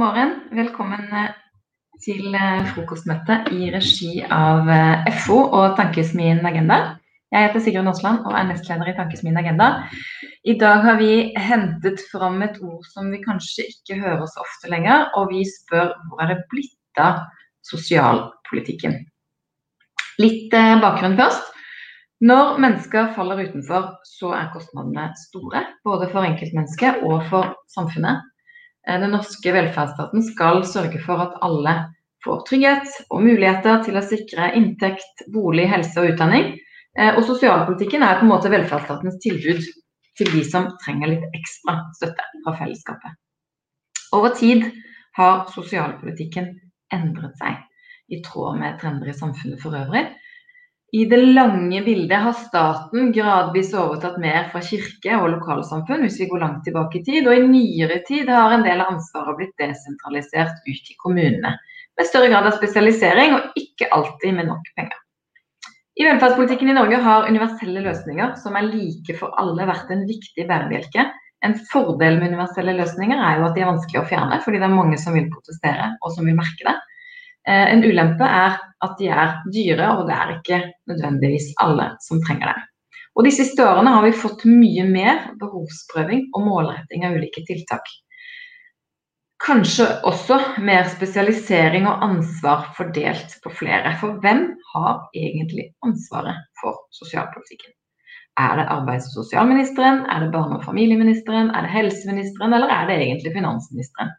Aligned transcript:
Morgen. 0.00 0.30
Velkommen 0.56 1.10
eh, 1.12 1.32
til 2.00 2.32
eh, 2.32 2.62
frokostmøte 2.72 3.34
i 3.52 3.66
regi 3.74 4.22
av 4.32 4.70
eh, 4.72 5.10
FO 5.26 5.42
og 5.42 5.74
Tankesmien 5.76 6.40
Agenda. 6.48 6.78
Jeg 7.28 7.44
heter 7.44 7.60
Sigrun 7.60 7.90
Aasland 7.90 8.22
og 8.24 8.32
er 8.32 8.46
nestleder 8.48 8.88
i 8.88 8.94
Tankesmien 8.96 9.36
Agenda. 9.36 9.66
I 10.48 10.54
dag 10.62 10.86
har 10.86 10.96
vi 11.02 11.10
hentet 11.36 12.00
fram 12.08 12.40
et 12.46 12.56
ord 12.64 12.88
som 12.94 13.12
vi 13.12 13.20
kanskje 13.26 13.66
ikke 13.74 14.00
hører 14.00 14.24
så 14.32 14.40
ofte 14.46 14.72
lenger, 14.72 15.10
og 15.20 15.34
vi 15.34 15.44
spør 15.50 15.92
hvor 16.08 16.24
er 16.24 16.32
det 16.32 16.38
blitt 16.48 17.04
av 17.04 17.20
sosialpolitikken? 17.68 18.96
Litt 20.24 20.48
bakgrunn 20.80 21.20
først. 21.20 21.52
Når 22.24 22.56
mennesker 22.64 23.12
faller 23.18 23.44
utenfor, 23.44 23.92
så 24.16 24.32
er 24.38 24.48
kostnadene 24.56 25.10
store. 25.26 25.66
Både 25.84 26.08
for 26.08 26.24
enkeltmennesket 26.24 27.04
og 27.04 27.20
for 27.28 27.52
samfunnet. 27.76 28.29
Eh, 28.88 29.00
den 29.00 29.12
norske 29.14 29.52
velferdsstaten 29.54 30.24
skal 30.24 30.64
sørge 30.68 31.00
for 31.04 31.22
at 31.24 31.36
alle 31.44 31.76
får 32.24 32.42
trygghet 32.48 32.98
og 33.08 33.24
muligheter 33.24 33.82
til 33.84 33.96
å 33.96 34.04
sikre 34.04 34.50
inntekt, 34.56 35.24
bolig, 35.32 35.68
helse 35.70 36.00
og 36.02 36.14
utdanning. 36.14 36.52
Eh, 36.98 37.14
og 37.14 37.24
sosialpolitikken 37.28 38.04
er 38.04 38.18
på 38.18 38.26
en 38.26 38.32
måte 38.32 38.52
velferdsstatens 38.52 39.20
tilbud 39.24 39.64
til 40.18 40.32
de 40.34 40.44
som 40.44 40.68
trenger 40.84 41.14
litt 41.14 41.36
ekstra 41.36 41.78
støtte 41.96 42.26
fra 42.44 42.56
fellesskapet. 42.58 43.16
Over 44.16 44.34
tid 44.36 44.66
har 45.16 45.44
sosialpolitikken 45.54 46.50
endret 46.92 47.36
seg 47.38 47.60
i 48.10 48.18
tråd 48.26 48.58
med 48.58 48.80
trender 48.80 49.12
i 49.12 49.14
samfunnet 49.14 49.62
for 49.62 49.76
øvrig. 49.78 50.08
I 50.92 51.04
det 51.06 51.20
lange 51.22 51.82
bildet 51.86 52.18
har 52.18 52.32
staten 52.34 53.12
gradvis 53.14 53.70
overtatt 53.78 54.16
mer 54.18 54.48
fra 54.50 54.62
kirke 54.64 55.18
og 55.20 55.28
lokalsamfunn, 55.36 56.02
hvis 56.02 56.18
vi 56.18 56.26
går 56.32 56.42
langt 56.42 56.64
tilbake 56.66 56.98
i 56.98 57.04
tid. 57.06 57.28
Og 57.30 57.36
i 57.36 57.44
nyere 57.46 58.00
tid 58.08 58.30
har 58.32 58.56
en 58.56 58.66
del 58.66 58.82
av 58.82 58.96
ansvaret 58.96 59.38
blitt 59.38 59.54
desentralisert 59.62 60.58
ut 60.66 60.90
i 60.90 60.96
kommunene. 60.98 61.54
Med 61.94 62.08
større 62.08 62.32
grad 62.32 62.48
av 62.48 62.58
spesialisering, 62.58 63.36
og 63.36 63.60
ikke 63.60 63.90
alltid 63.94 64.34
med 64.34 64.50
nok 64.50 64.66
penger. 64.74 64.98
I 66.00 66.08
velferdspolitikken 66.08 66.72
i 66.72 66.74
Norge 66.74 66.98
har 67.04 67.28
universelle 67.28 67.82
løsninger 67.84 68.34
som 68.42 68.58
er 68.58 68.66
like 68.66 69.14
for 69.18 69.36
alle, 69.38 69.66
vært 69.68 69.90
en 69.94 70.06
viktig 70.08 70.46
bærebjelke. 70.48 71.06
En 71.46 71.54
fordel 71.70 72.18
med 72.18 72.32
universelle 72.32 72.74
løsninger 72.78 73.20
er 73.20 73.38
jo 73.38 73.46
at 73.46 73.54
de 73.54 73.62
er 73.62 73.70
vanskelig 73.70 74.02
å 74.02 74.08
fjerne, 74.10 74.42
fordi 74.42 74.58
det 74.58 74.66
er 74.66 74.74
mange 74.74 74.98
som 75.00 75.14
vil 75.14 75.30
protestere 75.30 75.92
og 76.00 76.16
som 76.16 76.26
vil 76.26 76.38
merke 76.40 76.66
det. 76.66 76.74
Eh, 77.48 77.72
en 77.72 77.84
ulempe 77.84 78.26
er 78.26 78.58
at 78.84 78.98
de 78.98 79.08
er 79.12 79.38
dyre, 79.52 79.88
og 79.96 80.08
det 80.08 80.16
er 80.16 80.34
ikke 80.36 80.60
nødvendigvis 80.90 81.52
alle 81.62 81.92
som 82.04 82.20
trenger 82.24 82.52
det. 82.52 82.66
Og 83.16 83.26
De 83.26 83.32
siste 83.34 83.64
årene 83.66 83.92
har 83.94 84.04
vi 84.06 84.16
fått 84.16 84.46
mye 84.48 84.84
mer 84.86 85.26
behovsprøving 85.40 86.28
og 86.36 86.46
målretting 86.46 87.04
av 87.04 87.16
ulike 87.18 87.42
tiltak. 87.48 87.88
Kanskje 89.40 89.86
også 90.08 90.36
mer 90.60 90.84
spesialisering 90.92 91.88
og 91.88 92.02
ansvar 92.04 92.70
fordelt 92.76 93.38
på 93.42 93.52
flere. 93.56 93.94
For 94.00 94.20
hvem 94.20 94.42
har 94.74 94.98
egentlig 95.16 95.70
ansvaret 95.84 96.42
for 96.60 96.76
sosialpolitikken? 96.92 97.72
Er 98.40 98.56
det 98.60 98.68
arbeids- 98.72 99.08
og 99.10 99.24
sosialministeren, 99.24 100.04
er 100.12 100.20
det 100.20 100.32
barne- 100.32 100.60
og 100.60 100.64
familieministeren, 100.64 101.50
er 101.50 101.66
det 101.66 101.72
helseministeren 101.72 102.52
eller 102.52 102.68
er 102.68 102.86
det 102.86 103.00
egentlig 103.00 103.32
finansministeren? 103.34 104.12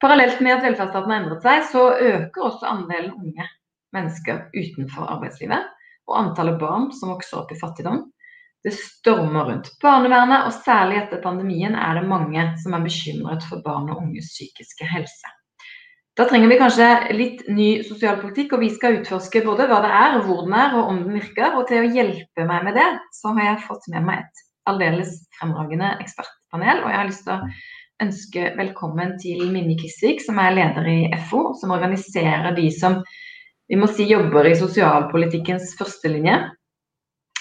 Parallelt 0.00 0.40
med 0.40 0.56
at 0.56 0.64
velferdsstaten 0.64 1.12
har 1.12 1.20
endret 1.20 1.44
seg, 1.44 1.66
så 1.68 1.82
øker 1.94 2.46
også 2.46 2.68
andelen 2.70 3.12
unge 3.18 3.48
mennesker 3.94 4.46
utenfor 4.54 5.10
arbeidslivet. 5.16 5.66
Og 6.08 6.16
antallet 6.18 6.56
barn 6.60 6.88
som 6.96 7.12
vokser 7.12 7.42
opp 7.42 7.52
i 7.52 7.58
fattigdom. 7.60 8.06
Det 8.64 8.72
stormer 8.76 9.46
rundt 9.48 9.68
barnevernet, 9.80 10.46
og 10.48 10.56
særlig 10.64 10.98
etter 11.00 11.20
pandemien 11.24 11.76
er 11.76 11.96
det 11.96 12.08
mange 12.08 12.42
som 12.60 12.74
er 12.76 12.84
bekymret 12.84 13.44
for 13.48 13.62
barn 13.64 13.88
og 13.92 14.02
unges 14.02 14.32
psykiske 14.34 14.88
helse. 14.88 15.36
Da 16.18 16.26
trenger 16.28 16.50
vi 16.50 16.58
kanskje 16.60 16.88
litt 17.16 17.44
ny 17.48 17.68
sosialpolitikk, 17.86 18.52
og 18.56 18.64
vi 18.64 18.68
skal 18.74 18.98
utforske 18.98 19.44
både 19.46 19.68
hva 19.70 19.78
det 19.84 19.92
er, 19.96 20.18
hvor 20.26 20.42
den 20.44 20.56
er, 20.58 20.74
og 20.76 20.90
om 20.90 20.98
den 21.04 21.16
virker. 21.16 21.54
Og 21.56 21.68
til 21.70 21.84
å 21.84 21.92
hjelpe 21.94 22.44
meg 22.48 22.66
med 22.66 22.76
det, 22.76 22.88
så 23.16 23.32
har 23.36 23.52
jeg 23.52 23.64
fått 23.68 23.88
med 23.94 24.04
meg 24.08 24.24
et 24.24 24.42
aldeles 24.68 25.14
fremragende 25.38 25.94
ekspertpanel. 26.02 26.82
Og 26.84 26.92
jeg 26.92 27.00
har 27.00 27.08
lyst 27.08 27.24
til 27.28 27.36
å 27.36 27.40
ønske 28.00 28.52
velkommen 28.56 29.16
til 29.20 29.42
Minni 29.52 29.76
Kissvik, 29.80 30.22
som 30.24 30.38
er 30.40 30.54
leder 30.56 30.86
i 30.88 31.00
FO, 31.28 31.50
som 31.60 31.74
organiserer 31.74 32.54
de 32.56 32.70
som 32.74 33.00
vi 33.70 33.78
må 33.78 33.86
si 33.90 34.08
jobber 34.10 34.48
i 34.50 34.56
sosialpolitikkens 34.58 35.76
førstelinje. 35.78 36.38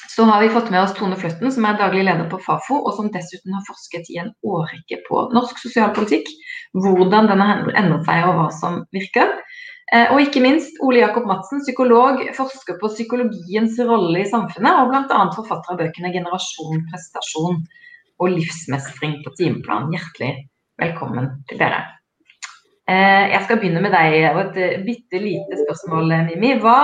Så 0.09 0.25
har 0.27 0.43
vi 0.43 0.51
fått 0.51 0.69
med 0.73 0.81
oss 0.83 0.93
Tone 0.97 1.15
Fløtten, 1.17 1.49
som 1.53 1.65
er 1.65 1.79
daglig 1.79 2.03
leder 2.05 2.27
på 2.29 2.41
Fafo, 2.43 2.81
og 2.83 2.93
som 2.97 3.07
dessuten 3.13 3.55
har 3.55 3.63
forsket 3.65 4.09
i 4.13 4.19
en 4.21 4.29
årrekke 4.45 4.99
på 5.07 5.23
norsk 5.33 5.61
sosialpolitikk. 5.63 6.29
Hvordan 6.77 7.29
den 7.31 7.41
har 7.45 7.63
endret 7.79 8.05
seg 8.09 8.27
og 8.27 8.35
hva 8.37 8.47
som 8.59 8.81
virker. 8.93 9.31
Eh, 9.93 10.11
og 10.11 10.21
ikke 10.21 10.43
minst 10.43 10.75
Ole 10.85 11.01
Jakob 11.01 11.25
Madsen, 11.29 11.63
psykolog, 11.63 12.21
forsker 12.37 12.77
på 12.81 12.91
psykologiens 12.93 13.79
rolle 13.89 14.21
i 14.21 14.29
samfunnet, 14.29 14.83
og 14.83 14.91
bl.a. 14.91 15.21
forfatter 15.37 15.73
av 15.73 15.79
bøkene 15.81 16.11
'Generasjon 16.13 16.83
prestasjon' 16.91 17.63
og 18.19 18.35
livsmestring 18.35 19.19
på 19.23 19.33
timeplan. 19.39 19.89
Hjertelig 19.95 20.33
velkommen 20.79 21.31
til 21.49 21.59
dere. 21.61 21.81
Eh, 22.89 23.25
jeg 23.33 23.41
skal 23.45 23.59
begynne 23.61 23.83
med 23.83 23.93
deg 23.93 24.29
og 24.33 24.41
et 24.43 24.61
eh, 24.63 24.77
bitte 24.85 25.21
lite 25.21 25.59
spørsmål, 25.63 26.13
Mimi. 26.27 26.55
Hva 26.61 26.79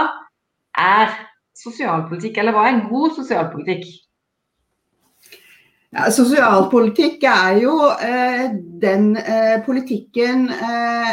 er 0.80 1.14
sosialpolitikk, 1.58 2.38
eller 2.38 2.56
hva 2.56 2.68
er 2.68 2.76
en 2.76 2.88
god 2.90 3.16
sosialpolitikk? 3.18 3.88
Ja, 5.96 6.10
sosialpolitikk 6.12 7.24
er 7.32 7.58
jo 7.64 7.76
eh, 8.04 8.50
den 8.82 9.14
eh, 9.16 9.58
politikken 9.66 10.50
eh, 10.52 11.12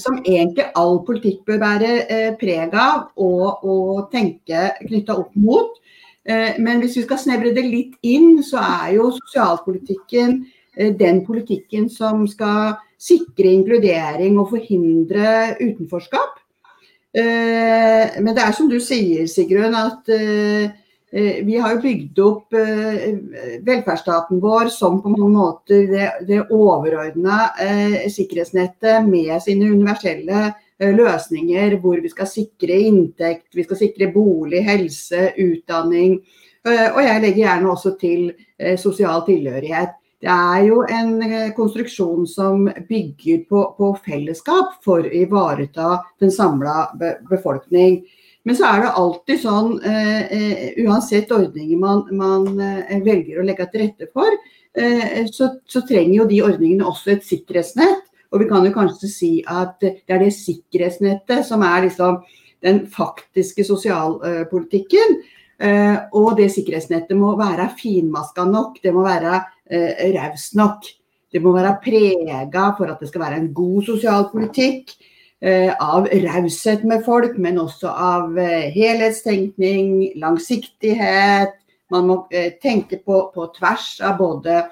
som 0.00 0.22
egentlig 0.24 0.70
all 0.78 1.02
politikk 1.04 1.42
bør 1.48 1.60
være 1.60 1.90
eh, 2.08 2.30
preg 2.40 2.72
av 2.72 3.10
og, 3.20 3.60
og 3.60 4.06
tenke 4.14 4.70
knytta 4.86 5.18
opp 5.20 5.36
mot. 5.36 5.76
Eh, 6.24 6.58
men 6.62 6.82
hvis 6.82 6.96
vi 7.00 7.06
skal 7.06 7.18
snevre 7.18 7.54
det 7.54 7.64
litt 7.66 7.96
inn, 8.06 8.42
så 8.46 8.62
er 8.62 8.92
jo 8.98 9.10
sosialpolitikken 9.16 10.38
eh, 10.76 10.92
den 10.98 11.22
politikken 11.26 11.88
som 11.90 12.26
skal 12.30 12.76
sikre 13.02 13.50
inkludering 13.50 14.38
og 14.38 14.52
forhindre 14.52 15.56
utenforskap. 15.58 16.38
Eh, 17.12 18.20
men 18.22 18.30
det 18.36 18.44
er 18.44 18.54
som 18.56 18.70
du 18.70 18.78
sier, 18.80 19.26
Sigrun, 19.30 19.76
at 19.76 20.08
vi 21.12 21.58
har 21.60 21.74
jo 21.74 21.80
bygd 21.82 22.20
opp 22.24 22.54
velferdsstaten 23.66 24.38
vår 24.40 24.70
som 24.72 24.94
på 25.04 25.10
mange 25.12 25.26
måter 25.34 25.90
det, 26.24 26.38
overordna 26.46 27.50
sikkerhetsnettet 28.08 29.04
med 29.04 29.34
sine 29.44 29.68
universelle 29.74 30.54
løsninger 30.90 31.76
hvor 31.82 32.00
vi 32.02 32.10
skal 32.10 32.28
sikre 32.30 32.78
inntekt, 32.88 33.50
vi 33.54 33.64
skal 33.66 33.78
sikre 33.78 34.10
bolig, 34.14 34.64
helse, 34.66 35.30
utdanning. 35.38 36.18
Eh, 36.66 36.88
og 36.90 37.02
jeg 37.04 37.22
legger 37.22 37.42
gjerne 37.44 37.72
også 37.72 37.94
til 38.00 38.30
eh, 38.58 38.78
sosial 38.80 39.24
tilhørighet. 39.28 39.98
Det 40.22 40.30
er 40.30 40.64
jo 40.68 40.84
en 40.86 41.16
konstruksjon 41.56 42.28
som 42.30 42.68
bygger 42.88 43.40
på, 43.50 43.62
på 43.74 43.88
fellesskap 44.04 44.76
for 44.84 45.02
å 45.02 45.14
ivareta 45.18 45.96
den 46.22 46.30
samla 46.30 46.92
befolkning. 47.26 48.04
Men 48.46 48.58
så 48.58 48.68
er 48.68 48.82
det 48.82 48.94
alltid 48.98 49.42
sånn, 49.42 49.74
uh, 49.82 50.22
uansett 50.82 51.30
ordninger 51.34 51.78
man, 51.78 52.04
man 52.18 52.48
uh, 52.58 52.94
velger 53.04 53.38
å 53.38 53.46
legge 53.46 53.68
til 53.70 53.84
rette 53.84 54.08
for, 54.14 54.38
uh, 54.78 55.20
så, 55.30 55.52
så, 55.70 55.84
trenger 55.86 56.16
jo 56.16 56.30
de 56.30 56.40
ordningene 56.46 56.88
også 56.90 57.14
et 57.14 57.26
sikkerhetsnett. 57.26 58.08
Og 58.32 58.40
vi 58.40 58.48
kan 58.48 58.64
jo 58.64 58.72
kanskje 58.74 59.10
si 59.12 59.32
at 59.48 59.76
det 59.82 60.08
er 60.08 60.22
det 60.24 60.32
sikkerhetsnettet 60.32 61.44
som 61.46 61.64
er 61.66 61.84
liksom 61.86 62.22
den 62.64 62.86
faktiske 62.90 63.64
sosialpolitikken. 63.66 65.20
Eh, 65.62 65.96
og 66.16 66.36
det 66.40 66.48
sikkerhetsnettet 66.54 67.16
må 67.18 67.36
være 67.38 67.70
finmaska 67.78 68.46
nok, 68.48 68.80
det 68.82 68.92
må 68.94 69.04
være 69.06 69.38
eh, 69.70 70.10
raust 70.16 70.56
nok. 70.58 70.88
Det 71.32 71.40
må 71.40 71.54
være 71.54 71.78
prega 71.80 72.66
for 72.76 72.90
at 72.92 73.00
det 73.00 73.08
skal 73.08 73.22
være 73.24 73.40
en 73.40 73.50
god 73.56 73.82
sosialpolitikk. 73.88 74.94
Eh, 75.42 75.72
av 75.74 76.06
raushet 76.06 76.84
med 76.86 77.02
folk, 77.06 77.38
men 77.38 77.58
også 77.58 77.90
av 77.90 78.36
helhetstenkning, 78.74 80.12
langsiktighet. 80.22 81.56
Man 81.90 82.06
må 82.08 82.16
tenke 82.62 83.00
på, 83.04 83.24
på 83.34 83.48
tvers 83.58 83.98
av 84.00 84.16
både 84.20 84.62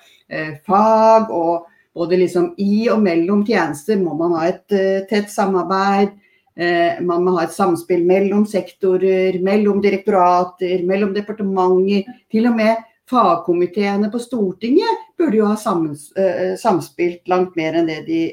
fag 0.64 1.32
og 1.34 1.66
både 1.94 2.16
liksom 2.20 2.52
i 2.58 2.88
og 2.92 3.02
mellom 3.02 3.44
tjenester 3.46 3.98
må 4.00 4.14
man 4.18 4.36
ha 4.38 4.48
et 4.50 4.76
uh, 4.76 5.06
tett 5.10 5.30
samarbeid. 5.32 6.14
Uh, 6.60 7.00
man 7.06 7.24
må 7.24 7.36
ha 7.38 7.46
et 7.46 7.56
samspill 7.56 8.04
mellom 8.06 8.44
sektorer, 8.48 9.40
mellom 9.42 9.80
direktorater, 9.82 10.84
mellom 10.86 11.14
departementer. 11.16 12.08
Til 12.30 12.50
og 12.50 12.56
med 12.58 12.86
fagkomiteene 13.10 14.10
på 14.12 14.20
Stortinget 14.22 15.06
burde 15.18 15.40
jo 15.40 15.50
ha 15.50 15.58
sams, 15.58 16.10
uh, 16.18 16.54
samspilt 16.60 17.26
langt 17.30 17.58
mer 17.58 17.80
enn 17.80 17.90
det 17.90 18.04
de 18.08 18.24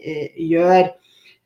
gjør. 0.52 0.94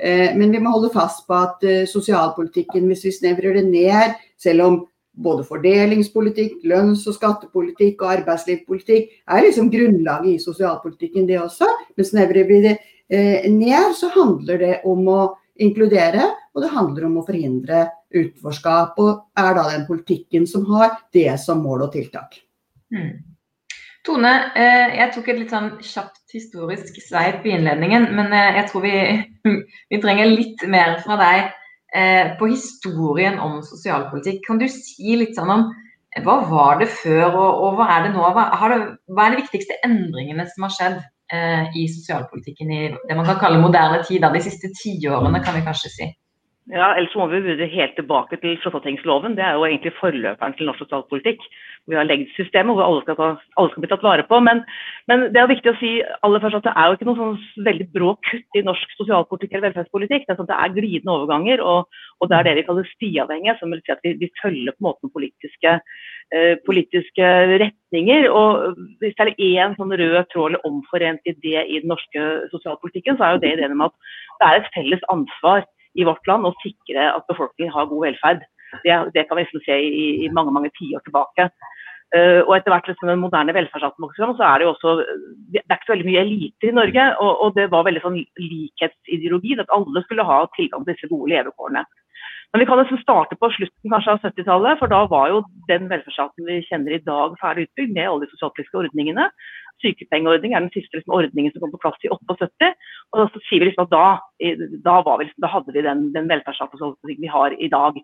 Men 0.02 0.50
vi 0.50 0.58
må 0.58 0.72
holde 0.74 0.90
fast 0.90 1.28
på 1.30 1.36
at 1.38 1.62
sosialpolitikken, 1.86 2.88
hvis 2.90 3.04
vi 3.06 3.12
snevrer 3.14 3.60
det 3.60 3.68
ned, 3.68 4.16
selv 4.42 4.64
om 4.66 4.80
både 5.12 5.44
fordelingspolitikk, 5.48 6.62
lønns- 6.70 7.08
og 7.10 7.18
skattepolitikk 7.18 8.02
og 8.02 8.14
arbeidslivspolitikk 8.16 9.12
er 9.28 9.46
liksom 9.46 9.70
grunnlaget 9.74 10.36
i 10.36 10.44
sosialpolitikken, 10.44 11.28
det 11.28 11.42
også. 11.42 11.68
Men 11.98 12.08
snevrer 12.08 12.48
vi 12.48 12.62
det 12.68 12.78
ned, 13.12 13.92
så 13.98 14.08
handler 14.14 14.58
det 14.62 14.76
om 14.88 15.04
å 15.12 15.22
inkludere, 15.60 16.30
og 16.56 16.64
det 16.64 16.72
handler 16.72 17.08
om 17.10 17.18
å 17.20 17.26
forhindre 17.28 17.88
utenforskap. 18.14 18.96
Og 19.02 19.26
er 19.40 19.58
da 19.58 19.66
den 19.74 19.84
politikken 19.90 20.48
som 20.48 20.66
har 20.72 20.96
det 21.14 21.34
som 21.44 21.64
mål 21.64 21.88
og 21.88 21.94
tiltak. 21.96 22.40
Mm. 22.94 23.20
Tone, 24.06 24.32
eh, 24.58 24.98
jeg 24.98 25.14
tok 25.14 25.28
et 25.30 25.40
litt 25.44 25.52
sånn 25.54 25.76
kjapt 25.86 26.34
historisk 26.34 26.96
sveip 27.04 27.44
i 27.46 27.54
innledningen, 27.54 28.08
men 28.18 28.34
eh, 28.34 28.56
jeg 28.58 28.70
tror 28.72 28.86
vi, 28.88 28.96
vi 29.94 30.00
trenger 30.02 30.32
litt 30.32 30.64
mer 30.66 30.98
fra 31.04 31.20
deg 31.22 31.52
eh, 31.96 32.34
på 32.40 32.50
historien 32.52 33.40
om 33.44 33.62
sosialpolitikk. 33.66 34.44
Kan 34.48 34.62
du 34.62 34.68
si 34.72 35.18
litt 35.20 35.38
sånn 35.38 35.54
om 35.54 35.66
hva 36.26 36.38
var 36.50 36.82
det 36.82 36.90
før, 36.92 37.30
og, 37.30 37.62
og 37.66 37.78
hva 37.80 37.88
er 37.96 38.08
det 38.08 38.16
nå? 38.16 38.24
Hva, 38.36 38.48
det, 38.74 38.80
hva, 39.12 39.26
er 39.26 39.36
de 39.36 39.44
viktigste 39.46 39.78
endringene 39.88 40.44
som 40.52 40.68
har 40.68 40.74
skjedd 40.76 41.02
i 41.80 41.86
sosialpolitikken 41.88 42.72
i 42.76 42.80
det 42.92 43.16
man 43.16 43.24
kan 43.24 43.38
kalle 43.40 43.62
moderne 43.64 44.02
tid? 44.04 44.26
De 44.34 44.42
siste 44.44 44.68
tiårene, 44.76 45.40
kan 45.40 45.56
vi 45.56 45.64
kanskje 45.64 45.92
si. 45.94 46.10
Ja, 46.70 46.92
ellers 46.94 47.16
må 47.18 47.26
vi 47.32 47.40
begynne 47.42 47.68
helt 47.74 47.96
tilbake 47.98 48.38
til 48.40 48.54
Slåttattingsloven. 48.62 49.34
Det 49.36 49.44
er 49.44 49.58
jo 49.58 49.66
egentlig 49.66 49.92
forløperen 49.98 50.54
til 50.56 50.70
norsk 50.70 50.84
sosialpolitikk. 50.84 51.42
Vi 51.90 51.98
har 51.98 52.06
legdssystemet 52.06 52.78
hvor 52.78 52.86
alle 52.86 53.02
skal, 53.02 53.38
alle 53.58 53.72
skal, 53.72 53.82
bli 53.82 53.90
tatt 53.90 54.04
vare 54.06 54.26
på. 54.30 54.38
Men, 54.46 54.62
men, 55.10 55.24
det 55.34 55.42
er 55.42 55.50
viktig 55.50 55.72
å 55.72 55.80
si 55.80 55.90
aller 56.28 56.44
først 56.44 56.60
at 56.60 56.68
det 56.68 56.74
er 56.78 56.88
jo 56.88 56.98
ikke 56.98 57.08
noe 57.10 57.18
sånn 57.18 57.66
veldig 57.66 57.88
brå 57.96 58.12
kutt 58.28 58.60
i 58.60 58.64
norsk 58.68 58.94
sosialpolitikk 59.00 59.56
eller 59.56 59.72
velferdspolitikk. 59.72 60.28
Det 60.28 60.36
er, 60.36 60.40
sånn 60.40 60.50
det 60.52 60.60
er 60.60 60.76
glidende 60.78 61.16
overganger, 61.16 61.66
og, 61.66 62.00
og, 62.20 62.30
det 62.30 62.38
er 62.38 62.48
det 62.48 62.56
vi 62.60 62.66
kaller 62.70 62.92
stiavhengige. 62.94 63.58
Som 63.60 63.74
vil 63.74 63.82
si 63.82 63.96
at 63.96 64.06
vi, 64.06 64.14
vi 64.22 64.30
følger 64.44 64.78
på 64.78 64.84
en 64.84 64.90
måte 64.92 65.12
politiske, 65.18 65.76
eh, 66.38 66.54
politiske 66.70 67.34
retninger. 67.66 68.30
og 68.30 68.80
Hvis 69.02 69.18
det 69.18 69.28
er 69.28 69.36
én 69.50 69.78
sånn 69.80 69.98
rød 70.04 70.22
tråd 70.30 70.54
eller 70.54 70.70
omforent 70.70 71.34
idé 71.34 71.66
i 71.66 71.82
den 71.82 71.90
norske 71.96 72.30
sosialpolitikken, 72.54 73.18
så 73.18 73.26
er 73.26 73.36
jo 73.36 73.44
det 73.44 73.56
ideen 73.58 73.78
om 73.80 73.88
at 73.90 73.98
det 74.38 74.48
er 74.48 74.62
et 74.62 74.74
felles 74.78 75.12
ansvar 75.14 75.66
i 75.98 76.06
vårt 76.08 76.30
land 76.30 76.48
å 76.48 76.56
sikre 76.62 77.10
at 77.10 77.28
befolkningen 77.30 77.74
har 77.74 77.90
god 77.90 78.06
velferd. 78.06 78.46
Det, 78.86 78.96
det 79.16 79.26
kan 79.28 79.36
vi 79.38 79.44
liksom 79.44 79.64
se 79.66 79.76
i, 79.84 80.06
i 80.26 80.32
mange 80.32 80.54
mange 80.56 80.72
tiår 80.78 81.04
tilbake. 81.04 81.50
Uh, 82.12 82.42
og 82.44 82.58
etter 82.58 82.74
hvert 82.74 82.90
liksom, 82.90 83.08
den 83.08 83.22
moderne 83.22 83.54
velferdsstaten 83.56 84.36
så 84.36 84.44
er 84.44 84.60
det 84.60 84.66
jo 84.66 84.72
også 84.74 84.96
Det 85.54 85.62
er 85.62 85.78
ikke 85.78 85.88
så 85.88 85.94
veldig 85.94 86.08
mye 86.10 86.24
eliter 86.26 86.68
i 86.68 86.76
Norge. 86.76 87.06
Og, 87.24 87.32
og 87.46 87.56
det 87.56 87.70
var 87.72 87.88
veldig 87.88 88.04
sånn 88.04 88.20
likhetsideologi, 88.20 89.56
at 89.60 89.72
alle 89.72 90.04
skulle 90.04 90.28
ha 90.28 90.44
tilgang 90.58 90.84
til 90.84 90.96
disse 90.96 91.12
gode 91.12 91.32
levekårene. 91.32 91.86
Men 92.52 92.60
vi 92.60 92.68
kan 92.68 92.82
liksom 92.82 93.00
starte 93.00 93.38
på 93.40 93.48
slutten 93.56 93.94
kanskje 93.94 94.12
av 94.12 94.24
70-tallet, 94.26 94.80
for 94.80 94.92
da 94.92 95.06
var 95.08 95.30
jo 95.32 95.44
den 95.70 95.88
velferdsstaten 95.88 96.48
vi 96.50 96.60
kjenner 96.68 96.98
i 96.98 97.04
dag 97.06 97.38
ferdig 97.40 97.70
utbygd 97.70 97.94
med 97.96 98.10
alle 98.10 98.26
de 98.26 98.34
sosialistiske 98.34 98.82
ordningene. 98.82 99.30
Sykepengeordning 99.82 100.54
er 100.54 100.66
den 100.66 100.74
siste 100.76 101.00
liksom, 101.00 101.16
ordningen 101.16 101.54
som 101.54 101.64
kom 101.64 101.72
på 101.72 101.80
plass 101.82 102.04
i 102.04 102.12
78. 102.12 102.74
Og 103.14 103.22
da 103.22 103.44
sier 103.48 103.64
vi 103.64 103.70
liksom 103.70 103.88
at 103.88 103.94
da, 103.96 104.08
da, 104.84 104.98
vi, 105.08 105.24
liksom, 105.24 105.46
da 105.46 105.54
hadde 105.54 105.78
vi 105.78 105.86
den, 105.88 106.10
den 106.18 106.28
velferdsstaten 106.32 107.22
vi 107.24 107.32
har 107.32 107.56
i 107.56 107.72
dag. 107.72 108.04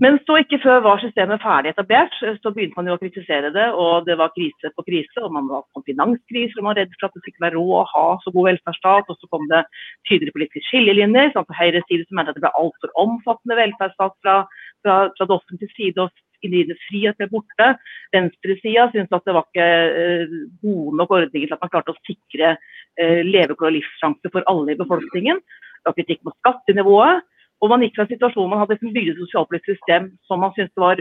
Men 0.00 0.16
så 0.24 0.38
ikke 0.40 0.62
før 0.62 0.80
var 0.84 1.00
systemet 1.02 1.42
ferdig 1.42 1.74
etablert, 1.74 2.14
så 2.16 2.52
begynte 2.54 2.78
man 2.78 2.88
jo 2.88 2.96
å 2.96 3.00
kritisere 3.02 3.50
det. 3.52 3.66
Og 3.76 4.06
det 4.08 4.16
var 4.20 4.32
krise 4.32 4.72
på 4.72 4.84
krise, 4.86 5.16
og 5.20 5.34
man 5.36 5.48
var 5.50 5.66
på 5.76 5.82
finanskrise, 5.90 6.56
og 6.56 6.64
man 6.64 6.72
var 6.72 6.80
redd 6.82 6.94
for 6.96 7.08
at 7.08 7.16
det 7.16 7.24
skulle 7.24 7.46
være 7.46 7.58
råd 7.58 7.74
å 7.82 7.88
ha 7.92 8.04
så 8.24 8.32
god 8.34 8.48
velferdsstat. 8.50 9.10
Og 9.12 9.18
så 9.20 9.30
kom 9.32 9.48
det 9.52 9.64
tydelige 10.08 10.36
politiske 10.36 10.64
skillelinjer. 10.70 11.34
Sånn 11.34 11.48
på 11.48 11.58
høyre 11.58 11.84
side 11.88 12.08
så 12.08 12.16
mente 12.16 12.32
at 12.32 12.40
det 12.40 12.44
ble 12.46 12.54
altfor 12.62 12.94
omfattende 13.04 13.58
velferdsstat 13.60 14.16
fra, 14.24 14.38
fra, 14.84 14.96
fra 15.18 15.28
det 15.28 15.36
offentlige 15.36 15.76
side. 15.76 16.06
og 16.08 16.24
individets 16.44 17.18
ble 17.20 17.28
borte. 17.32 17.68
Venstresida 18.12 18.88
syntes 18.92 19.16
at 19.16 19.28
det 19.28 19.36
var 19.36 19.46
ikke 19.48 19.68
uh, 19.96 20.34
gode 20.64 20.96
nok 21.00 21.14
ordninger 21.18 21.48
til 21.48 21.56
at 21.56 21.62
man 21.64 21.72
klarte 21.72 21.94
å 21.94 22.02
sikre 22.04 22.56
uh, 22.56 23.20
levekår 23.24 23.70
og 23.70 23.76
livssjanser 23.78 24.32
for 24.34 24.44
alle 24.50 24.74
i 24.74 24.80
befolkningen. 24.80 25.40
Det 25.40 25.88
var 25.88 25.96
kritikk 25.96 26.20
mot 26.24 26.36
skattenivået. 26.40 27.24
Og 27.64 27.70
man 27.72 27.80
gikk 27.80 27.96
fra 27.96 28.04
en 28.04 28.10
situasjon 28.12 28.50
man 28.52 28.60
hadde 28.60 28.76
bygd 28.82 29.14
et 29.14 29.20
sosialpolitisk 29.22 29.78
system 29.78 30.10
som 30.28 30.42
man 30.44 30.52
syntes 30.52 30.74
var, 30.76 31.00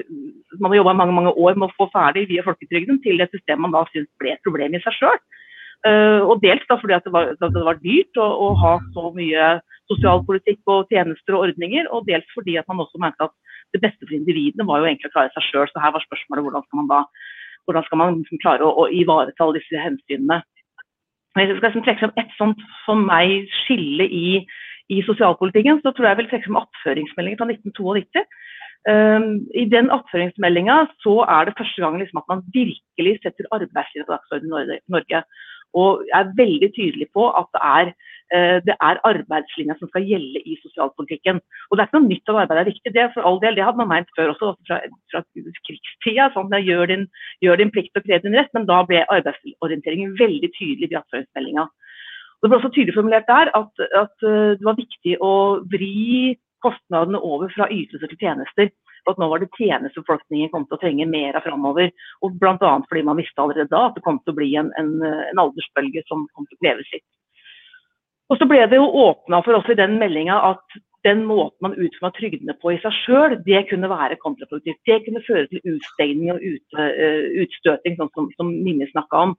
man 0.61 0.69
hadde 0.69 0.79
jobba 0.79 0.93
mange 0.95 1.15
mange 1.17 1.33
år 1.35 1.57
med 1.59 1.67
å 1.67 1.75
få 1.75 1.89
ferdig 1.91 2.29
via 2.29 2.45
folketrygden, 2.45 3.01
til 3.03 3.19
et 3.19 3.35
system 3.35 3.65
man 3.65 3.75
da 3.75 3.83
syntes 3.89 4.11
ble 4.21 4.31
et 4.31 4.45
problem 4.47 4.77
i 4.77 4.81
seg 4.85 4.95
sjøl. 4.95 5.19
Eh, 5.83 6.21
og 6.23 6.39
dels 6.39 6.63
da 6.69 6.77
fordi 6.79 6.95
det 7.03 7.11
var, 7.11 7.33
det 7.41 7.65
var 7.67 7.81
dyrt 7.83 8.19
å, 8.23 8.29
å, 8.45 8.49
ha 8.61 8.77
så 8.95 9.09
mye 9.17 9.49
sosialpolitikk 9.91 10.71
og 10.71 10.93
tjenester 10.93 11.35
og 11.35 11.49
ordninger, 11.49 11.89
og 11.91 12.07
dels 12.07 12.29
fordi 12.31 12.55
at 12.61 12.69
man 12.71 12.85
også 12.85 13.01
mente 13.03 13.27
at 13.27 13.35
det 13.75 13.81
beste 13.83 14.05
for 14.05 14.15
individene 14.15 14.67
var 14.69 14.79
jo 14.79 14.87
egentlig 14.87 15.11
å 15.11 15.15
klare 15.17 15.33
seg 15.35 15.49
sjøl. 15.49 15.67
Så 15.67 15.83
her 15.83 15.91
var 15.91 16.05
spørsmålet 16.05 16.47
hvordan 16.47 16.67
skal 16.69 16.79
man 16.79 16.91
da 16.93 17.03
hvordan 17.65 17.85
skal 17.87 17.99
man 17.99 18.17
liksom 18.19 18.39
klare 18.43 18.67
å, 18.67 18.71
å 18.83 18.89
ivareta 18.91 19.43
alle 19.43 19.59
disse 19.59 19.79
hensynene. 19.79 20.41
Jeg 21.33 21.49
skal 21.49 21.63
liksom 21.65 21.85
trekke 21.85 22.03
fram 22.03 22.19
et 22.21 22.33
sånt 22.37 22.63
for 22.83 22.99
meg 22.99 23.47
skille 23.63 24.05
i 24.05 24.27
i 24.93 25.03
sosialpolitikken, 25.07 25.81
så 25.83 25.91
tror 25.91 26.07
jeg 26.07 26.13
jeg 26.13 26.21
vil 26.21 26.29
trekke 26.31 26.49
fram 26.49 26.61
attføringsmeldingen 26.63 27.39
fra 27.41 27.49
1992. 27.51 28.25
Um, 28.83 29.47
I 29.55 29.63
den 29.71 29.87
attføringsmeldinga 29.95 30.75
så 31.03 31.13
er 31.35 31.47
det 31.47 31.55
første 31.59 31.79
gang 31.81 31.95
liksom 31.99 32.19
at 32.19 32.31
man 32.31 32.41
virkelig 32.55 33.13
setter 33.23 33.47
arbeidslivet 33.55 34.07
på 34.07 34.15
dagsordenen 34.15 34.73
i 34.75 34.79
Norge. 34.95 35.21
Og 35.81 36.03
er 36.13 36.33
veldig 36.37 36.69
tydelig 36.75 37.07
på 37.15 37.29
at 37.39 37.47
det 37.55 37.61
er, 37.69 37.93
uh, 38.35 38.57
det 38.67 38.75
er 38.89 38.99
arbeidslinja 39.11 39.77
som 39.79 39.87
skal 39.91 40.03
gjelde 40.09 40.43
i 40.43 40.57
sosialpolitikken. 40.65 41.39
Og 41.69 41.77
det 41.77 41.85
er 41.85 41.89
ikke 41.89 42.01
noe 42.01 42.11
nytt 42.11 42.33
at 42.33 42.41
arbeid 42.43 42.59
er 42.59 42.71
viktig, 42.73 42.95
det 42.97 43.07
for 43.15 43.29
all 43.29 43.39
del, 43.45 43.55
det 43.55 43.65
hadde 43.67 43.81
man 43.81 43.91
meint 43.93 44.11
før 44.19 44.33
også, 44.33 44.51
fra, 44.67 44.81
fra 45.13 45.23
krigstida. 45.69 46.27
sånn 46.35 46.51
gjør 46.67 46.91
din, 46.91 47.07
gjør 47.45 47.63
din 47.63 47.71
plikt 47.71 47.95
og 47.95 48.03
krev 48.09 48.27
din 48.27 48.35
rett, 48.35 48.51
men 48.57 48.67
da 48.67 48.83
ble 48.89 49.05
arbeidsorienteringen 49.15 50.19
veldig 50.19 50.51
tydelig 50.59 50.91
i 50.91 50.99
attføringsmeldinga. 50.99 51.69
Det 52.43 52.49
ble 52.51 52.59
også 52.59 52.73
tydelig 52.75 52.95
formulert 52.97 53.29
der 53.29 53.51
at, 53.55 53.83
at 53.95 54.25
eh, 54.27 54.55
det 54.59 54.67
var 54.67 54.79
viktig 54.79 55.15
å 55.23 55.33
vri 55.71 56.35
kostnadene 56.63 57.19
over 57.23 57.51
fra 57.55 57.69
ytelser 57.71 58.11
til 58.11 58.19
tjenester. 58.19 58.71
Og 59.03 59.13
at 59.13 59.19
nå 59.19 59.27
var 59.31 59.41
det 59.43 59.51
tjenestebefolkningen 59.57 60.51
kom 60.51 60.65
til 60.67 60.77
å 60.77 60.81
trenge 60.81 61.07
mer 61.07 61.35
av 61.35 61.43
framover. 61.43 61.91
Bl.a. 62.23 62.71
fordi 62.87 63.03
man 63.07 63.19
visste 63.19 63.43
allerede 63.43 63.71
da 63.71 63.87
at 63.89 63.97
det 63.97 64.03
kom 64.05 64.19
til 64.23 64.31
å 64.31 64.37
bli 64.37 64.53
en, 64.59 64.71
en, 64.79 64.93
en 65.03 65.43
aldersbølge 65.43 66.05
som 66.07 66.23
kom 66.35 66.47
til 66.47 66.59
å 66.59 66.63
kreve 66.63 66.87
sitt. 66.87 67.05
Og 68.31 68.39
så 68.39 68.47
ble 68.47 68.63
det 68.71 68.79
jo 68.79 68.87
åpna 69.03 69.41
for 69.43 69.59
oss 69.59 69.71
i 69.71 69.79
den 69.79 69.97
meldinga 69.99 70.39
at 70.53 70.79
den 71.03 71.25
måten 71.27 71.59
man 71.65 71.75
utforma 71.75 72.13
trygdene 72.15 72.55
på 72.61 72.71
i 72.71 72.79
seg 72.79 72.95
sjøl, 73.01 73.35
det 73.43 73.65
kunne 73.67 73.91
være 73.91 74.15
kontraproduktivt. 74.21 74.79
Det 74.87 75.01
kunne 75.03 75.23
føre 75.27 75.49
til 75.51 75.73
utstengning 75.73 76.31
og 76.31 76.43
ut, 76.43 76.77
uh, 76.79 77.25
utstøting, 77.43 77.97
sånn 77.99 78.11
som, 78.15 78.29
som 78.39 78.53
Mimmi 78.63 78.87
snakka 78.91 79.25
om. 79.27 79.35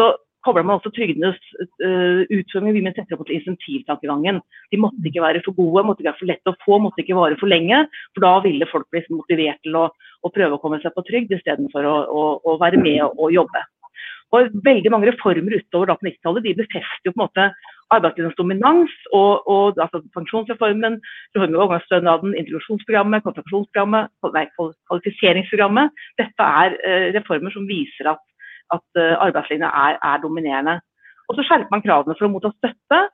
Så 0.00 0.14
kobler 0.44 0.66
man 0.66 0.78
også 0.78 0.92
trygdenes 0.94 1.38
uh, 1.58 2.22
utforming 2.28 2.76
mye 2.76 2.94
tettere 2.94 3.18
opp 3.18 3.28
til 3.28 3.38
insentivtankegangen. 3.40 4.40
De 4.72 4.80
måtte 4.80 5.08
ikke 5.08 5.24
være 5.24 5.42
for 5.44 5.56
gode, 5.56 5.84
måtte 5.88 6.04
ikke 6.04 6.12
være 6.12 6.20
for 6.20 6.32
lette 6.32 6.52
å 6.52 6.58
få, 6.64 6.80
måtte 6.84 7.04
ikke 7.04 7.18
vare 7.18 7.38
for 7.40 7.50
lenge. 7.50 7.84
For 8.14 8.26
da 8.26 8.34
ville 8.44 8.70
folk 8.70 8.88
bli 8.92 9.04
motivert 9.14 9.62
til 9.64 9.78
å, 9.80 9.86
å 9.90 10.32
prøve 10.34 10.56
å 10.56 10.62
komme 10.62 10.80
seg 10.82 10.94
på 10.96 11.06
trygd 11.08 11.36
istedenfor 11.38 11.88
å, 11.88 11.94
å, 12.08 12.26
å 12.44 12.58
være 12.62 12.80
med 12.80 13.00
og, 13.06 13.16
og, 13.18 13.32
jobbe. 13.34 13.64
Og 14.34 14.50
Veldig 14.66 14.90
mange 14.90 15.12
reformer 15.12 15.60
utover 15.60 15.90
da 15.90 15.96
på 15.98 16.08
90-tallet 16.08 16.44
de 16.46 16.58
befester 16.58 17.06
jo 17.06 17.12
på 17.14 17.20
en 17.20 17.24
måte 17.26 17.48
arbeidslivets 17.94 18.38
dominans. 18.40 18.92
og, 19.14 19.46
og 19.46 19.78
altså 19.78 20.02
Pensjonsreformen, 20.16 20.98
reformen 21.36 21.56
av 21.56 21.64
overgangsstønaden, 21.66 22.36
introduksjonsprogrammet, 22.42 23.24
kvalifiseringsprogrammet. 24.90 26.06
Dette 26.20 26.52
er 26.64 26.78
uh, 26.80 27.08
reformer 27.18 27.54
som 27.54 27.68
viser 27.70 28.10
at 28.10 28.22
at 28.72 29.00
uh, 29.00 29.14
arbeidslinja 29.26 29.68
er, 29.68 30.00
er, 30.00 30.22
dominerende. 30.22 30.78
Og 31.28 31.36
så 31.36 31.44
skjerper 31.44 31.72
man 31.72 31.84
kravene 31.84 32.16
for 32.18 32.28
å 32.28 32.32
motta 32.32 32.52
støtte. 32.56 33.04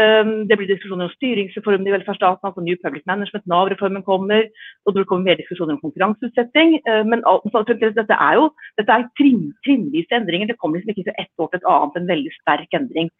Um, 0.00 0.46
det 0.48 0.56
blir 0.56 0.70
diskusjoner 0.70 1.04
om 1.04 1.12
styringsreformen 1.12 1.84
i 1.84 1.92
velferdsstaten, 1.92 2.48
altså 2.48 2.62
New 2.64 2.78
Public 2.80 3.02
Management, 3.10 3.44
Nav-reformen 3.50 4.04
kommer. 4.06 4.46
Og 4.86 4.94
det 4.96 5.04
kommer 5.08 5.28
mer 5.28 5.40
diskusjoner 5.40 5.76
om 5.76 5.82
konkurranseutsetting. 5.82 6.78
Uh, 6.88 7.02
men 7.08 7.20
dette 7.20 8.16
er 8.16 8.38
jo 8.38 8.46
dette 8.80 8.96
er 8.96 9.04
trinn, 9.20 9.50
trinnvise 9.66 10.16
endringer. 10.16 10.48
Det 10.48 10.56
kommer 10.62 10.80
liksom 10.80 10.94
ikke 10.94 11.10
fra 11.10 11.18
ett 11.20 11.44
år 11.44 11.52
til 11.52 11.60
et 11.60 11.68
annet 11.74 12.00
en 12.00 12.08
veldig 12.14 12.32
sterk 12.38 12.78
endring. 12.80 13.12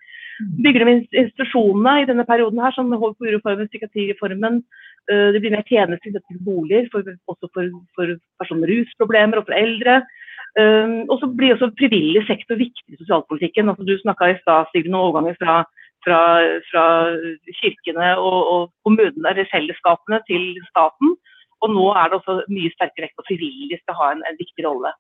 Bygger 0.65 0.87
de 0.87 0.95
institusjonene 0.97 1.93
i 2.01 2.09
denne 2.09 2.25
perioden 2.27 2.63
her, 2.65 2.73
som 2.73 2.89
HVPU-reformen, 2.89 3.69
psykiatrireformen. 3.69 4.63
Uh, 5.13 5.29
det 5.37 5.45
blir 5.45 5.53
mer 5.53 5.69
tjenester 5.69 6.17
til 6.17 6.43
boliger, 6.47 6.89
for, 6.95 7.05
også 7.29 7.53
for, 7.53 7.69
for 7.99 8.17
personer 8.41 8.65
med 8.65 8.73
rusproblemer 8.73 9.43
og 9.43 9.51
for 9.51 9.61
eldre. 9.61 10.01
Um, 10.61 11.09
og 11.09 11.17
så 11.21 11.27
blir 11.33 11.55
også 11.55 11.71
frivillig 11.81 12.27
sektor 12.29 12.59
viktig 12.61 12.93
i 12.93 12.99
sosialpolitikken. 13.01 13.71
Altså, 13.73 13.85
du 13.89 13.95
snakka 13.97 14.29
i 14.29 14.41
stad 14.43 14.69
Sigrid, 14.69 14.93
om 14.93 15.01
overganger 15.01 15.39
fra, 15.41 15.55
fra, 16.05 16.19
fra, 16.69 16.85
kirkene 17.61 18.11
og, 18.21 18.41
og 18.55 18.61
kommunene, 18.85 19.31
eller 19.31 19.49
fellesskapene 19.55 20.21
til 20.29 20.45
staten. 20.69 21.17
Og 21.63 21.73
nå 21.77 21.87
er 21.97 22.11
det 22.11 22.19
også 22.19 22.43
mye 22.53 22.75
sterkere 22.75 23.07
vekt 23.07 23.17
på 23.21 23.29
frivillige 23.31 23.81
skal 23.81 23.99
ha 24.01 24.11
en, 24.13 24.23
en 24.29 24.41
viktig 24.43 24.67
rolle. 24.67 24.93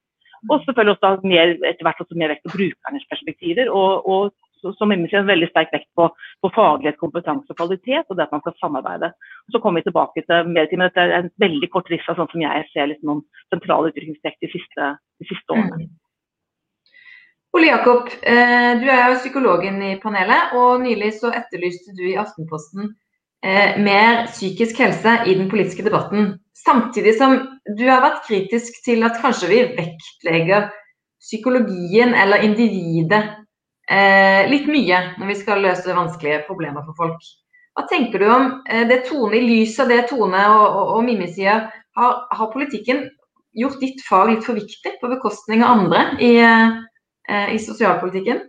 Og 0.50 0.62
selvfølgelig 0.64 0.97
også 0.97 1.28
mer, 1.32 1.52
etter 1.68 1.87
hvert 1.87 2.00
også 2.02 2.18
mer 2.18 2.32
vekt 2.32 2.47
på 2.47 2.54
brukernes 2.56 3.11
perspektiver. 3.12 3.68
Og, 3.71 4.09
og 4.09 4.23
som 4.78 4.92
en 4.95 5.07
veldig 5.28 5.49
sterk 5.50 5.73
vekt 5.75 5.88
på, 5.99 6.09
på, 6.42 6.50
faglighet, 6.54 6.99
kompetanse 7.00 7.50
og 7.50 7.59
kvalitet, 7.59 8.07
og 8.09 8.16
det 8.19 8.26
at 8.26 8.35
man 8.35 8.45
skal 8.45 8.57
samarbeide. 8.61 9.11
Og 9.47 9.57
så 9.57 9.62
kommer 9.62 9.83
vi 9.83 9.88
tilbake 9.88 10.25
til 10.26 10.52
medietimen. 10.52 10.88
dette 10.90 11.04
er 11.04 11.16
en 11.19 11.33
veldig 11.42 11.71
kort 11.75 11.90
liste 11.92 12.14
sånn 12.16 12.31
som 12.31 12.45
jeg 12.45 12.69
ser 12.71 12.90
liksom 12.90 13.11
noen 13.11 13.26
sentrale 13.54 13.92
utviklingstrekk 13.92 14.38
de 14.40 14.52
de 14.52 15.28
siste 15.28 15.54
årene. 15.54 15.87
Mm. 15.87 15.92
Ole 17.52 17.69
Jakob, 17.69 18.09
eh, 18.23 18.73
du 18.81 18.87
er 18.88 19.11
jo 19.11 19.21
psykologen 19.21 19.83
i 19.85 19.97
panelet, 20.00 20.54
og 20.57 20.81
nylig 20.81 21.12
så 21.19 21.33
etterlyste 21.37 21.92
du 21.99 22.07
i 22.09 22.16
Aftenposten 22.16 22.95
eh, 23.45 23.76
mer 23.83 24.26
psykisk 24.31 24.78
helse 24.81 25.19
i 25.26 25.35
den 25.35 25.50
politiske 25.50 25.85
debatten. 25.85 26.38
Samtidig 26.57 27.16
som 27.19 27.37
du 27.78 27.85
har 27.88 28.00
vært 28.04 28.25
kritisk 28.28 28.81
til 28.87 29.04
at 29.04 29.21
kanskje 29.21 29.50
vi 29.50 29.61
vektlegger 29.76 30.71
psykologien 31.23 32.14
eller 32.19 32.42
individet 32.47 33.23
eh, 33.91 34.43
litt 34.51 34.69
mye 34.71 35.01
når 35.19 35.33
vi 35.33 35.39
skal 35.41 35.65
løse 35.65 35.97
vanskelige 35.97 36.45
problemer 36.49 36.85
for 36.87 36.99
folk. 36.99 37.33
Hva 37.73 37.87
tenker 37.89 38.21
du 38.21 38.29
om 38.29 38.49
det 38.69 38.99
Tone, 39.07 39.39
i 39.39 39.47
lys 39.47 39.79
av 39.81 39.89
det 39.89 40.03
Tone 40.11 40.41
og, 40.53 40.65
og, 40.67 40.91
og 40.99 41.05
Mimmi 41.07 41.31
sier, 41.33 41.71
har, 41.97 42.19
har, 42.29 42.51
politikken 42.53 43.07
gjort 43.57 43.81
ditt 43.81 44.03
fag 44.05 44.29
litt 44.29 44.45
for 44.45 44.61
viktig 44.61 44.99
på 45.01 45.09
bekostning 45.09 45.65
av 45.65 45.79
andre 45.79 46.03
i, 46.21 46.35
Eh, 47.29 47.55
i 47.55 47.59
sosialpolitikken? 47.59 48.41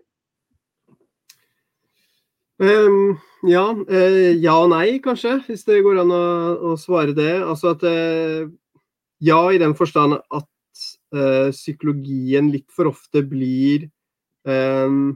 Um, 2.63 3.17
ja, 3.45 3.65
uh, 3.73 4.31
ja 4.39 4.55
og 4.55 4.71
nei, 4.71 4.97
kanskje, 5.03 5.37
hvis 5.47 5.65
det 5.67 5.81
går 5.85 6.01
an 6.03 6.13
å, 6.13 6.23
å 6.71 6.75
svare 6.79 7.13
det. 7.17 7.35
Altså 7.43 7.73
at 7.75 7.85
ja, 9.23 9.39
i 9.51 9.61
den 9.61 9.75
forstand 9.77 10.17
at 10.17 10.49
uh, 11.15 11.49
psykologien 11.53 12.49
litt 12.53 12.69
for 12.73 12.89
ofte 12.89 13.23
blir 13.27 13.87
um, 14.47 15.13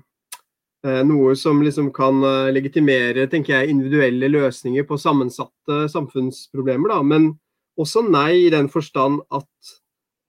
noe 0.85 1.33
som 1.35 1.57
liksom 1.65 1.87
kan 1.91 2.21
legitimere 2.53 3.25
tenker 3.31 3.55
jeg, 3.55 3.71
individuelle 3.73 4.29
løsninger 4.29 4.85
på 4.87 4.99
sammensatte 5.01 5.79
samfunnsproblemer. 5.91 6.93
Da. 6.93 6.99
Men 7.01 7.31
også 7.81 8.03
nei 8.05 8.45
i 8.45 8.51
den 8.53 8.69
forstand 8.71 9.23
at 9.33 9.73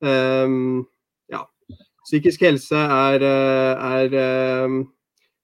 um, 0.02 0.87
Psykisk 2.09 2.40
helse 2.47 2.76
er, 2.76 3.21
eh, 3.21 3.88
er, 4.00 4.14
eh, 4.17 4.76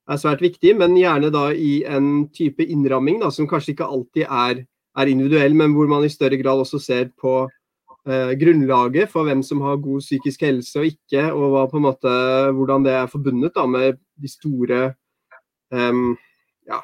er, 0.08 0.16
svært 0.16 0.40
viktig, 0.40 0.72
men 0.78 0.96
gjerne 0.96 1.28
da 1.32 1.50
i 1.52 1.84
en 1.84 2.28
type 2.32 2.64
innramming 2.64 3.20
da, 3.20 3.28
som 3.28 3.48
kanskje 3.48 3.74
ikke 3.74 3.88
alltid 3.96 4.24
er, 4.24 4.62
er, 4.96 5.10
individuell, 5.10 5.52
men 5.54 5.74
hvor 5.76 5.90
man 5.90 6.06
i 6.06 6.12
større 6.12 6.38
grad 6.40 6.62
også 6.64 6.80
ser 6.80 7.10
på 7.20 7.42
eh, 8.08 8.34
grunnlaget 8.40 9.10
for 9.12 9.28
hvem 9.28 9.42
som 9.46 9.62
har 9.64 9.80
god 9.82 10.04
psykisk 10.04 10.44
helse 10.46 10.80
og 10.80 10.88
ikke, 10.92 11.26
og 11.32 11.54
hva, 11.54 11.82
måte, 11.82 12.14
hvordan 12.56 12.86
det 12.86 12.94
er 12.98 13.10
forbundet 13.10 13.54
da, 13.56 13.66
med 13.70 13.98
de 14.20 14.30
store 14.30 14.80
eh, 15.72 16.00
ja, 16.70 16.80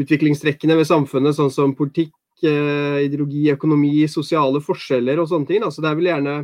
utviklingstrekkene 0.00 0.78
ved 0.80 0.88
samfunnet, 0.88 1.36
sånn 1.36 1.52
som 1.54 1.76
politikk, 1.78 2.14
eh, 2.44 3.04
ideologi, 3.06 3.48
økonomi, 3.52 3.94
sosiale 4.08 4.62
forskjeller 4.64 5.20
og 5.20 5.30
sånne 5.30 5.50
ting. 5.50 5.64
Da. 5.64 5.72
Så 5.74 5.84
det 5.84 5.92
er 5.92 6.00
vel 6.00 6.12
gjerne 6.12 6.40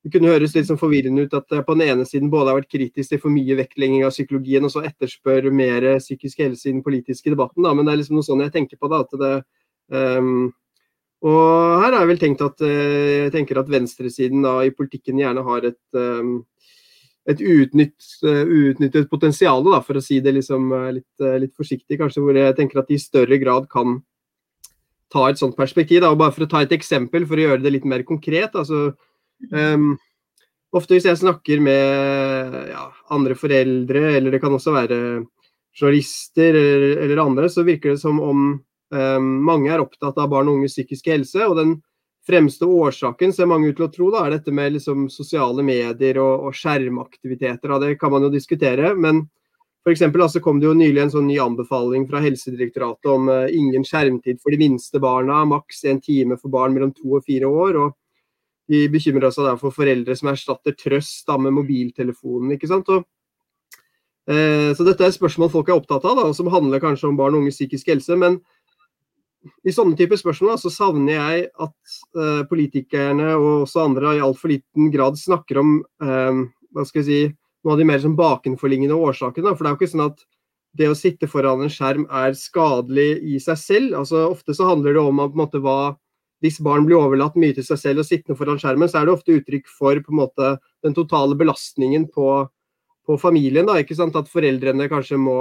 det 0.00 0.14
kunne 0.14 0.30
høres 0.32 0.54
litt 0.56 0.64
sånn 0.64 0.80
forvirrende 0.80 1.26
ut 1.26 1.34
at 1.36 1.50
på 1.66 1.74
den 1.76 1.84
ene 1.84 2.06
siden 2.08 2.30
både 2.32 2.48
har 2.48 2.56
vært 2.62 2.70
kritisk 2.72 3.12
til 3.12 3.20
for 3.20 3.32
mye 3.34 3.56
vektlegging 3.58 4.06
av 4.06 4.14
psykologien, 4.14 4.64
og 4.64 4.72
så 4.72 4.80
etterspør 4.88 5.50
mer 5.52 5.84
psykisk 6.00 6.40
helse 6.40 6.70
i 6.70 6.72
den 6.72 6.80
politiske 6.86 7.32
debatten. 7.32 7.66
Da. 7.66 7.74
Men 7.76 7.84
det 7.84 7.92
er 7.92 8.00
liksom 8.00 8.16
noe 8.16 8.24
sånn 8.24 8.40
jeg 8.46 8.54
tenker 8.54 8.80
på. 8.80 8.88
da, 8.88 9.02
at 9.04 9.12
det 9.20 9.34
um, 9.92 10.48
og 11.20 11.82
her 11.82 11.92
har 11.92 11.98
jeg 12.00 12.10
vel 12.12 12.22
tenkt 12.22 12.44
at, 12.44 12.62
uh, 12.64 13.26
jeg 13.26 13.34
tenker 13.34 13.60
at 13.60 13.72
venstresiden 13.72 14.46
da, 14.46 14.58
i 14.64 14.74
politikken 14.74 15.20
gjerne 15.20 15.44
har 15.46 15.66
et, 15.68 15.82
um, 15.96 16.38
et 17.28 17.42
uutnytt, 17.44 17.98
uutnyttet 18.24 19.10
potensial, 19.10 19.64
da, 19.66 19.82
for 19.84 20.00
å 20.00 20.04
si 20.04 20.22
det 20.24 20.32
liksom, 20.38 20.72
litt, 20.96 21.26
litt, 21.42 21.52
forsiktig, 21.56 21.98
kanskje, 22.00 22.24
hvor 22.24 22.38
jeg 22.38 22.56
tenker 22.56 22.80
at 22.80 22.88
de 22.88 22.96
i 22.96 23.02
større 23.02 23.36
grad 23.42 23.68
kan 23.70 24.00
ta 25.12 25.26
et 25.28 25.38
sånt 25.38 25.58
perspektiv. 25.58 26.00
Da. 26.00 26.10
og 26.14 26.18
Bare 26.22 26.34
for 26.34 26.46
å 26.46 26.50
ta 26.50 26.64
et 26.64 26.72
eksempel, 26.74 27.26
for 27.28 27.38
å 27.38 27.44
gjøre 27.44 27.62
det 27.62 27.74
litt 27.76 27.86
mer 27.88 28.06
konkret. 28.08 28.56
altså 28.56 28.90
Um, 29.48 29.94
ofte 30.76 30.96
hvis 30.96 31.06
jeg 31.08 31.18
snakker 31.20 31.62
med 31.64 32.56
ja, 32.70 32.86
andre 33.14 33.36
foreldre, 33.38 34.02
eller 34.18 34.34
det 34.34 34.40
kan 34.42 34.54
også 34.54 34.74
være 34.74 34.98
journalister 35.76 36.56
eller, 36.58 37.04
eller 37.06 37.22
andre, 37.22 37.48
så 37.48 37.64
virker 37.66 37.94
det 37.94 38.02
som 38.02 38.20
om 38.22 38.50
mange 38.90 39.70
er 39.70 39.82
opptatt 39.82 40.16
av 40.18 40.30
barn 40.32 40.48
og 40.50 40.56
unges 40.58 40.74
psykiske 40.74 41.12
helse. 41.12 41.44
Og 41.46 41.54
den 41.58 41.76
fremste 42.26 42.66
årsaken 42.66 43.34
ser 43.34 43.48
mange 43.50 43.70
ut 43.70 43.76
til 43.78 43.86
å 43.86 43.92
tro 43.92 44.08
da, 44.14 44.24
er 44.26 44.36
dette 44.36 44.54
med 44.54 44.74
liksom, 44.74 45.08
sosiale 45.12 45.62
medier 45.66 46.18
og, 46.22 46.48
og 46.48 46.56
skjermaktiviteter. 46.58 47.70
Da. 47.70 47.78
Det 47.84 47.98
kan 48.00 48.14
man 48.14 48.26
jo 48.26 48.32
diskutere. 48.34 48.94
men 48.94 49.28
for 49.80 49.94
eksempel, 49.94 50.20
altså, 50.22 50.42
kom 50.44 50.58
det 50.60 50.68
jo 50.68 50.76
nylig 50.76 51.00
en 51.00 51.12
sånn 51.14 51.28
ny 51.30 51.38
anbefaling 51.40 52.04
fra 52.08 52.20
Helsedirektoratet 52.20 53.08
om 53.08 53.30
uh, 53.32 53.46
ingen 53.48 53.84
skjermtid 53.86 54.42
for 54.42 54.52
de 54.52 54.60
minste 54.60 55.00
barna, 55.00 55.38
maks 55.48 55.84
en 55.88 56.02
time 56.04 56.36
for 56.36 56.52
barn 56.52 56.74
mellom 56.76 56.92
to 56.92 57.16
og 57.16 57.24
fire 57.24 57.48
år. 57.48 57.80
og 57.80 57.96
de 58.70 58.84
bekymrer 58.86 59.32
seg 59.34 59.56
for 59.58 59.74
foreldre 59.74 60.14
som 60.14 60.28
erstatter 60.30 60.76
trøst 60.78 61.24
da, 61.26 61.34
med 61.42 61.56
mobiltelefonen. 61.56 62.52
ikke 62.54 62.68
sant? 62.70 62.92
Og, 62.92 63.08
uh, 64.30 64.70
så 64.76 64.86
dette 64.86 65.06
er 65.06 65.16
spørsmål 65.16 65.50
folk 65.50 65.72
er 65.72 65.80
opptatt 65.80 66.04
av, 66.04 66.20
da, 66.20 66.28
som 66.36 66.52
handler 66.52 66.82
kanskje 66.84 67.08
om 67.08 67.18
barn 67.18 67.34
og 67.34 67.46
unges 67.46 67.58
psykisk 67.58 67.88
helse. 67.90 68.20
Men 68.20 68.38
i 69.64 69.72
sånne 69.72 69.96
typer 69.96 70.18
spørsmål 70.20 70.58
så 70.60 70.72
savner 70.72 71.14
jeg 71.14 71.44
at 71.64 71.94
eh, 72.18 72.42
politikerne 72.50 73.30
og 73.38 73.64
også 73.64 73.86
andre 73.86 74.16
i 74.18 74.24
altfor 74.24 74.52
liten 74.52 74.90
grad 74.92 75.16
snakker 75.20 75.62
om 75.62 75.78
eh, 76.04 76.42
hva 76.74 76.84
skal 76.86 77.02
jeg 77.02 77.08
si, 77.08 77.20
noen 77.64 77.74
av 77.74 77.80
de 77.80 77.86
mer 77.88 78.02
sånn 78.02 78.18
bakenforliggende 78.18 78.96
årsakene. 78.96 79.54
For 79.54 79.64
det 79.64 79.70
er 79.70 79.74
jo 79.74 79.80
ikke 79.80 79.92
sånn 79.94 80.06
at 80.06 80.22
det 80.78 80.86
å 80.90 80.98
sitte 80.98 81.28
foran 81.30 81.64
en 81.64 81.72
skjerm 81.72 82.06
er 82.14 82.36
skadelig 82.38 83.08
i 83.26 83.40
seg 83.42 83.58
selv. 83.58 83.96
altså 84.02 84.28
Ofte 84.28 84.54
så 84.56 84.68
handler 84.68 84.94
det 84.96 85.02
om 85.02 85.24
på 85.24 85.32
en 85.32 85.42
måte, 85.42 85.62
hva 85.64 85.96
hvis 86.44 86.60
barn 86.64 86.86
blir 86.88 86.96
overlatt 86.96 87.36
mye 87.36 87.52
til 87.56 87.66
seg 87.66 87.80
selv 87.80 88.02
og 88.02 88.08
sittende 88.08 88.38
foran 88.38 88.60
skjermen, 88.60 88.88
så 88.88 89.00
er 89.00 89.08
det 89.08 89.12
ofte 89.12 89.36
uttrykk 89.36 89.68
for 89.68 90.00
på 90.00 90.14
en 90.14 90.20
måte, 90.22 90.54
den 90.84 90.96
totale 90.96 91.36
belastningen 91.36 92.06
på, 92.14 92.28
på 93.04 93.16
familien. 93.20 93.68
Da, 93.68 93.76
ikke 93.80 93.96
sant? 93.98 94.16
At 94.16 94.30
foreldrene 94.32 94.88
kanskje 94.88 95.20
må, 95.20 95.36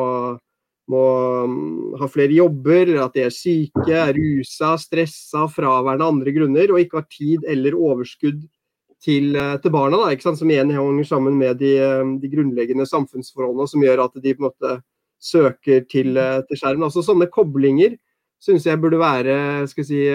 må 0.90 1.04
mm, 1.48 1.98
ha 2.00 2.08
flere 2.10 2.34
jobber, 2.34 2.96
at 3.04 3.16
de 3.16 3.26
er 3.28 3.34
syke, 3.34 3.90
er 3.94 4.16
rusa, 4.18 4.74
stressa, 4.82 5.46
fraværende 5.54 6.06
av 6.06 6.16
andre 6.16 6.34
grunner, 6.36 6.74
og 6.74 6.82
ikke 6.82 7.02
har 7.02 7.10
tid 7.14 7.46
eller 7.50 7.78
overskudd 7.78 8.42
til, 9.04 9.36
eh, 9.36 9.56
til 9.62 9.74
barna. 9.74 10.02
Da? 10.02 10.36
Som 10.36 10.52
igjen 10.52 10.74
henger 10.74 11.08
sammen 11.08 11.38
med 11.38 11.60
de, 11.62 11.78
eh, 11.78 12.04
de, 12.22 12.32
grunnleggende 12.32 12.88
samfunnsforholdene 12.90 13.70
som 13.70 13.86
gjør 13.86 14.06
at 14.06 14.22
de 14.22 14.34
på 14.34 14.44
en 14.44 14.50
måte 14.50 14.82
søker 15.20 15.88
til, 15.90 16.18
eh, 16.18 16.42
til 16.48 16.58
skjermen. 16.58 16.88
Altså 16.90 17.04
Sånne 17.04 17.30
koblinger 17.30 17.98
syns 18.42 18.66
jeg 18.66 18.80
burde 18.80 19.00
være 19.00 19.68
si, 19.68 20.06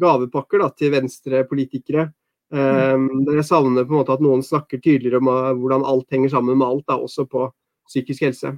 gavepakker 0.00 0.58
da, 0.58 0.70
til 0.70 0.92
venstrepolitikere. 0.92 2.12
Um, 2.48 3.26
jeg 3.26 3.42
savner 3.42 3.84
på 3.84 3.90
en 3.90 3.98
måte 3.98 4.14
at 4.14 4.20
noen 4.22 4.40
snakker 4.40 4.78
tydeligere 4.78 5.18
om 5.18 5.58
hvordan 5.58 5.84
alt 5.84 6.06
henger 6.14 6.30
sammen 6.30 6.56
med 6.56 6.66
alt, 6.66 6.86
da, 6.86 6.94
også 6.94 7.26
på 7.28 7.50
psykisk 7.88 8.22
helse. 8.22 8.52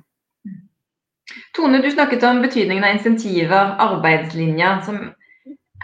Tone, 1.57 1.83
du 1.83 1.91
snakket 1.93 2.25
om 2.25 2.43
betydningen 2.43 2.85
av 2.85 2.97
insentiver, 2.97 3.75
arbeidslinja. 3.85 4.71
Som, 4.87 5.01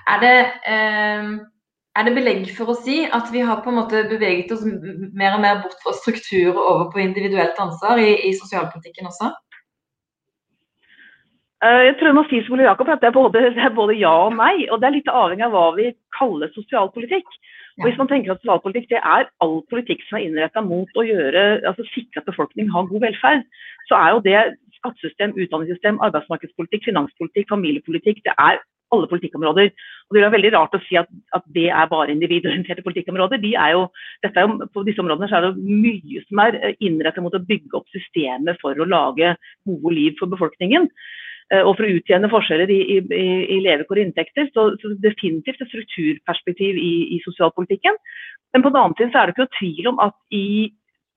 er, 0.08 0.18
det, 0.22 0.34
eh, 0.72 1.30
er, 1.98 2.06
det, 2.06 2.14
belegg 2.16 2.48
for 2.56 2.72
å 2.72 2.78
si 2.80 3.02
at 3.04 3.30
vi 3.34 3.44
har 3.44 3.60
på 3.64 3.72
en 3.72 3.80
måte 3.82 4.06
beveget 4.10 4.52
oss 4.54 4.64
mer 4.64 5.36
og 5.36 5.44
mer 5.44 5.62
bort 5.64 5.80
fra 5.84 5.94
struktur 6.00 6.54
og 6.54 6.62
over 6.64 6.92
på 6.94 7.04
individuelt 7.04 7.60
ansvar 7.60 8.00
i, 8.00 8.14
i 8.30 8.32
sosialpolitikken 8.40 9.10
også? 9.12 9.34
Eh, 11.64 11.82
jeg 11.88 11.96
tror 11.98 12.10
jeg 12.10 12.18
må 12.18 12.24
si 12.28 12.40
som 12.44 12.56
Ole 12.56 12.66
Jakob, 12.68 12.88
at 12.92 13.04
det 13.04 13.10
er, 13.10 13.16
både, 13.16 13.44
det 13.56 13.68
er, 13.68 13.76
både, 13.76 13.98
ja 14.00 14.14
og 14.26 14.34
nei. 14.36 14.66
og 14.70 14.80
Det 14.80 14.88
er 14.88 14.96
litt 14.98 15.12
avhengig 15.12 15.46
av 15.46 15.54
hva 15.54 15.68
vi 15.76 15.92
kaller 16.16 16.52
sosialpolitikk. 16.56 17.28
Og 17.74 17.88
Hvis 17.88 17.96
man 17.98 18.08
tenker 18.10 18.32
at 18.32 18.42
sosialpolitikk 18.42 18.92
det 18.92 19.00
er 19.00 19.30
all 19.42 19.56
politikk 19.70 20.04
som 20.06 20.18
er 20.18 20.28
innretta 20.28 20.62
mot 20.62 21.00
å 21.00 21.04
gjøre, 21.06 21.64
altså 21.66 21.86
sikre 21.90 22.22
at 22.22 22.28
befolkningen 22.28 22.70
har 22.70 22.86
god 22.90 23.02
velferd, 23.02 23.48
så 23.88 23.98
er 23.98 24.12
jo 24.14 24.20
det 24.24 24.42
skattesystem, 24.84 25.34
utdanningssystem, 25.40 25.98
arbeidsmarkedspolitikk, 26.04 26.86
finanspolitikk, 26.90 27.48
familiepolitikk. 27.50 28.22
Det 28.28 28.36
er 28.36 28.60
alle 28.94 29.08
politikkområder. 29.10 29.72
Og 30.06 30.14
Det 30.14 30.22
er 30.22 30.34
veldig 30.36 30.52
rart 30.54 30.76
å 30.76 30.82
si 30.84 30.98
at, 31.00 31.10
at 31.34 31.42
det 31.56 31.66
er 31.72 31.90
bare 31.90 32.12
individorienterte 32.12 32.84
politikkområder. 32.86 33.40
De 33.42 33.54
er 33.58 33.74
jo, 33.74 33.88
er 34.28 34.40
jo, 34.44 34.68
på 34.74 34.84
disse 34.86 35.02
områdene 35.02 35.30
er 35.32 35.48
det 35.48 35.52
mye 35.58 36.22
som 36.28 36.44
er 36.44 36.60
innrettet 36.78 37.24
mot 37.24 37.34
å 37.34 37.42
bygge 37.48 37.80
opp 37.80 37.88
systemet 37.94 38.60
for 38.62 38.78
å 38.78 38.88
lage 38.88 39.34
gode 39.66 39.94
liv 39.96 40.18
for 40.20 40.30
befolkningen. 40.30 40.86
Eh, 41.52 41.60
og 41.60 41.74
for 41.76 41.84
å 41.84 41.96
utjevne 41.98 42.30
forskjeller 42.32 42.70
i, 42.72 42.80
i, 42.96 43.26
i 43.56 43.58
levekår 43.64 44.00
og 44.00 44.06
inntekter. 44.06 44.48
Så, 44.54 44.70
så, 44.80 44.94
definitivt 45.02 45.60
et 45.60 45.72
strukturperspektiv 45.72 46.80
i, 46.80 46.94
i, 47.16 47.20
sosialpolitikken. 47.26 47.98
Men 48.54 48.64
på 48.64 48.72
den 48.72 48.80
annen 48.80 48.96
side 49.00 49.12
er 49.18 49.28
det 49.28 49.34
ikke 49.34 49.46
noe 49.46 49.58
tvil 49.58 49.92
om 49.92 50.00
at 50.06 50.16
i 50.32 50.46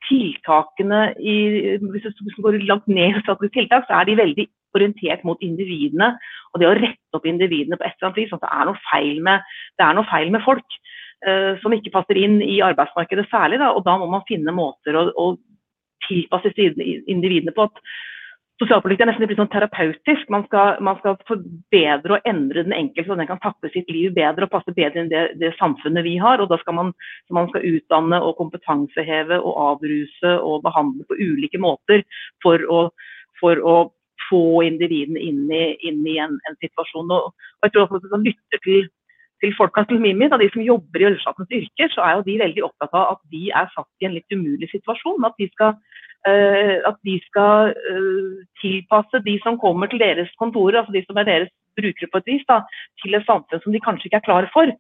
tiltakene 0.07 1.01
i, 1.19 1.37
Hvis 1.77 2.15
du 2.17 2.41
går 2.41 2.59
langt 2.67 2.87
ned 2.87 3.19
i 3.19 3.49
tiltak, 3.53 3.87
så 3.87 3.99
er 3.99 4.07
de 4.07 4.17
veldig 4.17 4.47
orientert 4.75 5.23
mot 5.23 5.41
individene. 5.41 6.13
Og 6.53 6.61
det 6.61 6.69
å 6.69 6.75
rette 6.77 7.17
opp 7.17 7.25
individene 7.25 7.77
på 7.77 7.85
et 7.85 7.95
eller 7.97 8.09
annet 8.09 8.21
vis. 8.21 8.33
At 8.33 8.43
det 8.43 8.53
er 8.53 8.69
noe 8.69 8.83
feil 8.91 9.21
med, 9.23 9.55
det 9.77 9.85
er 9.85 9.97
noe 9.97 10.09
feil 10.11 10.31
med 10.33 10.45
folk. 10.45 10.79
Uh, 11.25 11.57
som 11.63 11.73
ikke 11.73 11.95
passer 11.95 12.19
inn 12.21 12.37
i 12.45 12.59
arbeidsmarkedet 12.61 13.25
særlig. 13.31 13.61
Da, 13.63 13.71
og 13.73 13.85
da 13.87 13.97
må 13.97 14.09
man 14.11 14.25
finne 14.27 14.53
måter 14.53 14.97
å, 14.99 15.07
å 15.17 15.27
tilpasse 16.07 16.53
individene 16.57 17.55
på. 17.55 17.65
at 17.65 17.81
Sosialpolitikk 18.57 19.03
er 19.03 19.09
nesten 19.11 19.29
litt 19.29 19.37
sånn 19.37 19.51
terapeutisk. 19.53 20.29
Man 20.33 20.43
skal, 20.47 20.79
man 20.81 20.97
skal, 20.97 21.17
forbedre 21.29 22.15
og 22.15 22.29
endre 22.29 22.63
den 22.65 22.73
enkelte, 22.73 23.11
så 23.11 23.17
den 23.19 23.29
kan 23.29 23.41
takle 23.43 23.69
sitt 23.69 23.91
liv 23.93 24.15
bedre 24.15 24.47
og 24.47 24.53
passe 24.55 24.73
bedre 24.73 25.03
enn 25.03 25.11
det, 25.11 25.25
det 25.37 25.51
samfunnet 25.59 26.05
vi 26.07 26.15
har. 26.17 26.41
og 26.41 26.49
da 26.49 26.57
skal 26.63 26.73
man, 26.79 26.89
man 27.37 27.51
skal 27.51 27.67
utdanne 27.69 28.17
og 28.17 28.33
kompetanseheve 28.39 29.37
og 29.37 29.59
avruse 29.67 30.33
og 30.41 30.65
behandle 30.65 31.05
på 31.05 31.19
ulike 31.21 31.61
måter 31.61 32.01
for 32.41 32.65
å, 32.65 32.79
for 33.37 33.61
å 33.61 33.77
få 34.25 34.43
individene 34.65 35.21
inn 35.21 35.45
i, 35.53 35.63
inn 35.85 36.01
i 36.09 36.17
en, 36.23 36.39
en, 36.49 36.57
situasjon. 36.63 37.13
Og, 37.13 37.29
og 37.29 37.67
jeg 37.67 37.75
tror 37.75 37.85
også 37.85 38.01
at 38.01 38.15
man 38.15 38.25
lytter 38.25 38.63
til, 38.65 38.89
til 39.43 39.53
folka 39.53 39.85
Mimmi, 39.93 40.31
da 40.33 40.41
de 40.41 40.49
som 40.49 40.65
jobber 40.65 41.03
i 41.03 41.09
ølsjapens 41.11 41.53
yrker, 41.61 41.93
så 41.93 42.01
er 42.07 42.17
jo 42.17 42.25
de 42.25 42.41
veldig 42.41 42.65
opptatt 42.71 42.97
av 42.97 43.13
at 43.13 43.21
de 43.29 43.51
er 43.53 43.69
satt 43.75 44.01
i 44.01 44.09
en 44.09 44.17
litt 44.17 44.33
umulig 44.33 44.71
situasjon. 44.73 45.29
At 45.29 45.37
de 45.37 45.45
skal 45.53 45.77
at 46.25 46.97
de 47.07 47.19
skal 47.27 47.71
eh, 47.91 48.45
tilpasse 48.61 49.21
de 49.23 49.37
som 49.43 49.59
kommer 49.61 49.87
til 49.87 50.01
deres 50.01 50.31
kontorer, 50.41 50.79
altså 50.81 50.91
de 50.91 51.03
som 51.05 51.17
er 51.17 51.29
deres 51.29 51.53
brukere 51.77 52.09
på 52.11 52.21
et 52.21 52.29
vis, 52.31 52.45
da, 52.49 52.61
til 53.01 53.17
et 53.17 53.25
samfunn 53.27 53.61
som 53.63 53.73
de 53.73 53.81
kanskje 53.83 54.09
ikke 54.09 54.19
er 54.21 54.27
klar 54.27 54.47
for. 54.55 54.71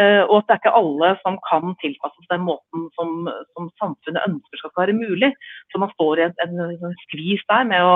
Eh, 0.00 0.22
og 0.28 0.38
at 0.38 0.46
det 0.46 0.54
er 0.54 0.60
ikke 0.60 0.78
alle 0.80 1.10
som 1.22 1.38
kan 1.48 1.76
tilpasses 1.82 2.30
den 2.32 2.42
måten 2.48 2.88
som, 2.96 3.28
som 3.54 3.68
samfunnet 3.82 4.26
ønsker 4.28 4.60
skal 4.60 4.74
være 4.80 4.96
mulig. 4.96 5.30
Så 5.72 5.80
man 5.82 5.92
står 5.94 6.20
i 6.20 6.26
en, 6.26 6.34
en, 6.44 6.64
en 6.88 6.98
skvis 7.04 7.44
der 7.52 7.68
med 7.72 7.84
å, 7.84 7.94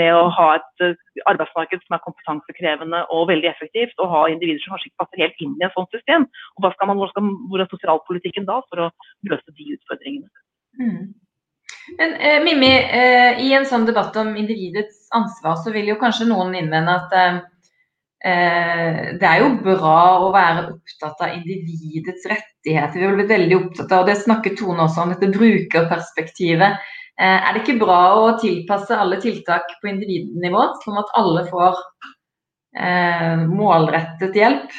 med 0.00 0.12
å, 0.14 0.26
ha 0.36 0.50
et 0.58 0.84
arbeidsmarked 1.30 1.82
som 1.86 1.96
er 1.96 2.04
kompetansekrevende 2.06 3.04
og 3.14 3.28
veldig 3.32 3.50
effektivt, 3.50 3.96
og 4.02 4.12
ha 4.14 4.26
individer 4.30 4.62
som 4.64 4.76
kanskje 4.76 4.90
ikke 4.90 5.02
passer 5.04 5.24
helt 5.24 5.42
inn 5.46 5.56
i 5.58 5.66
et 5.66 5.78
sånt 5.78 5.96
system. 5.96 6.28
Og 6.56 6.66
hva 6.66 6.74
skal 6.76 6.90
man, 6.90 7.00
hvor, 7.00 7.10
skal, 7.14 7.32
hvor 7.50 7.62
er 7.62 7.72
sosialpolitikken 7.72 8.46
da 8.50 8.60
for 8.68 8.86
å 8.86 8.92
løse 9.30 9.58
de 9.58 9.74
utfordringene? 9.78 10.30
Mm. 10.80 11.10
Men 11.98 12.14
eh, 12.14 12.38
Mimmi, 12.44 12.70
eh, 12.78 13.40
i 13.44 13.52
en 13.56 13.66
sånn 13.66 13.86
debatt 13.88 14.16
om 14.20 14.34
individets 14.38 15.08
ansvar, 15.16 15.58
så 15.62 15.72
vil 15.74 15.90
jo 15.90 15.98
kanskje 16.00 16.28
noen 16.30 16.54
innvende 16.58 16.94
at 16.94 17.16
eh, 17.16 17.40
eh, 18.30 19.00
det 19.20 19.26
er 19.26 19.42
jo 19.42 19.50
bra 19.64 19.98
å 20.22 20.30
være 20.34 20.68
opptatt 20.70 21.26
av 21.26 21.34
individets 21.36 22.28
rettigheter. 22.30 22.98
Vi 23.00 23.08
har 23.08 23.18
blitt 23.18 23.34
veldig 23.34 23.58
opptatt 23.58 23.92
av, 23.92 24.04
og 24.04 24.10
det 24.10 24.18
snakker 24.22 24.56
Tone 24.58 24.86
også 24.86 25.04
om, 25.04 25.14
dette 25.14 25.32
brukerperspektivet. 25.34 26.90
Eh, 27.20 27.36
er 27.36 27.52
det 27.52 27.64
ikke 27.64 27.80
bra 27.82 28.00
å 28.16 28.28
tilpasse 28.40 28.96
alle 28.96 29.20
tiltak 29.20 29.74
på 29.80 29.90
individnivå, 29.90 30.66
sånn 30.84 31.02
at 31.02 31.10
alle 31.20 31.44
får 31.50 31.82
eh, 32.80 33.42
målrettet 33.50 34.38
hjelp? 34.40 34.78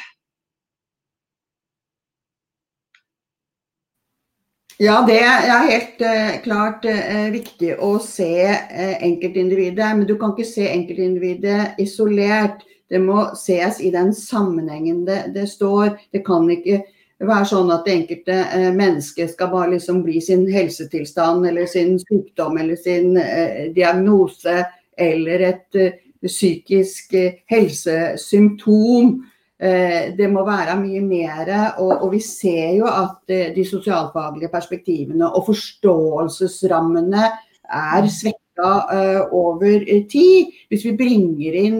Ja, 4.82 4.96
det 5.06 5.20
er 5.22 5.68
helt 5.68 6.00
uh, 6.02 6.30
klart 6.42 6.86
uh, 6.88 7.28
viktig 7.30 7.76
å 7.78 7.92
se 8.02 8.32
uh, 8.50 8.94
enkeltindividet. 8.98 9.92
Men 9.94 10.08
du 10.08 10.16
kan 10.18 10.32
ikke 10.34 10.48
se 10.48 10.64
enkeltindividet 10.66 11.78
isolert. 11.78 12.64
Det 12.90 12.98
må 12.98 13.28
ses 13.38 13.78
i 13.78 13.92
den 13.94 14.10
sammenhengen 14.16 15.04
det, 15.06 15.20
det 15.36 15.46
står. 15.52 15.94
Det 16.10 16.24
kan 16.26 16.50
ikke 16.50 16.80
være 17.22 17.46
sånn 17.52 17.70
at 17.70 17.86
det 17.86 17.94
enkelte 18.00 18.40
mennesket 18.74 19.30
skal 19.36 19.52
bare 19.52 19.76
liksom 19.76 20.02
bli 20.02 20.18
sin 20.20 20.42
helsetilstand 20.50 21.46
eller 21.46 21.70
sin 21.70 21.94
sykdom 22.02 22.58
eller 22.58 22.74
sin 22.82 23.14
diagnose 23.76 24.64
eller 24.98 25.44
et 25.52 25.78
psykisk 26.26 27.14
helsesymptom 27.54 29.14
Eh, 29.22 29.31
det 29.62 30.26
må 30.30 30.42
være 30.46 30.74
mye 30.80 31.00
mer. 31.06 31.54
Og, 31.78 31.92
og, 32.02 32.10
vi 32.12 32.20
ser 32.24 32.74
jo 32.80 32.90
at 32.90 33.30
eh, 33.30 33.54
de 33.54 33.64
sosialfaglige 33.66 34.50
perspektivene 34.50 35.30
og 35.30 35.46
forståelsesrammene 35.52 37.28
er 37.72 38.08
svekka 38.10 38.40
uh, 38.90 39.20
over 39.32 39.86
tid. 40.10 40.50
Hvis 40.68 40.82
vi 40.84 40.96
bringer 40.98 41.54
inn 41.56 41.78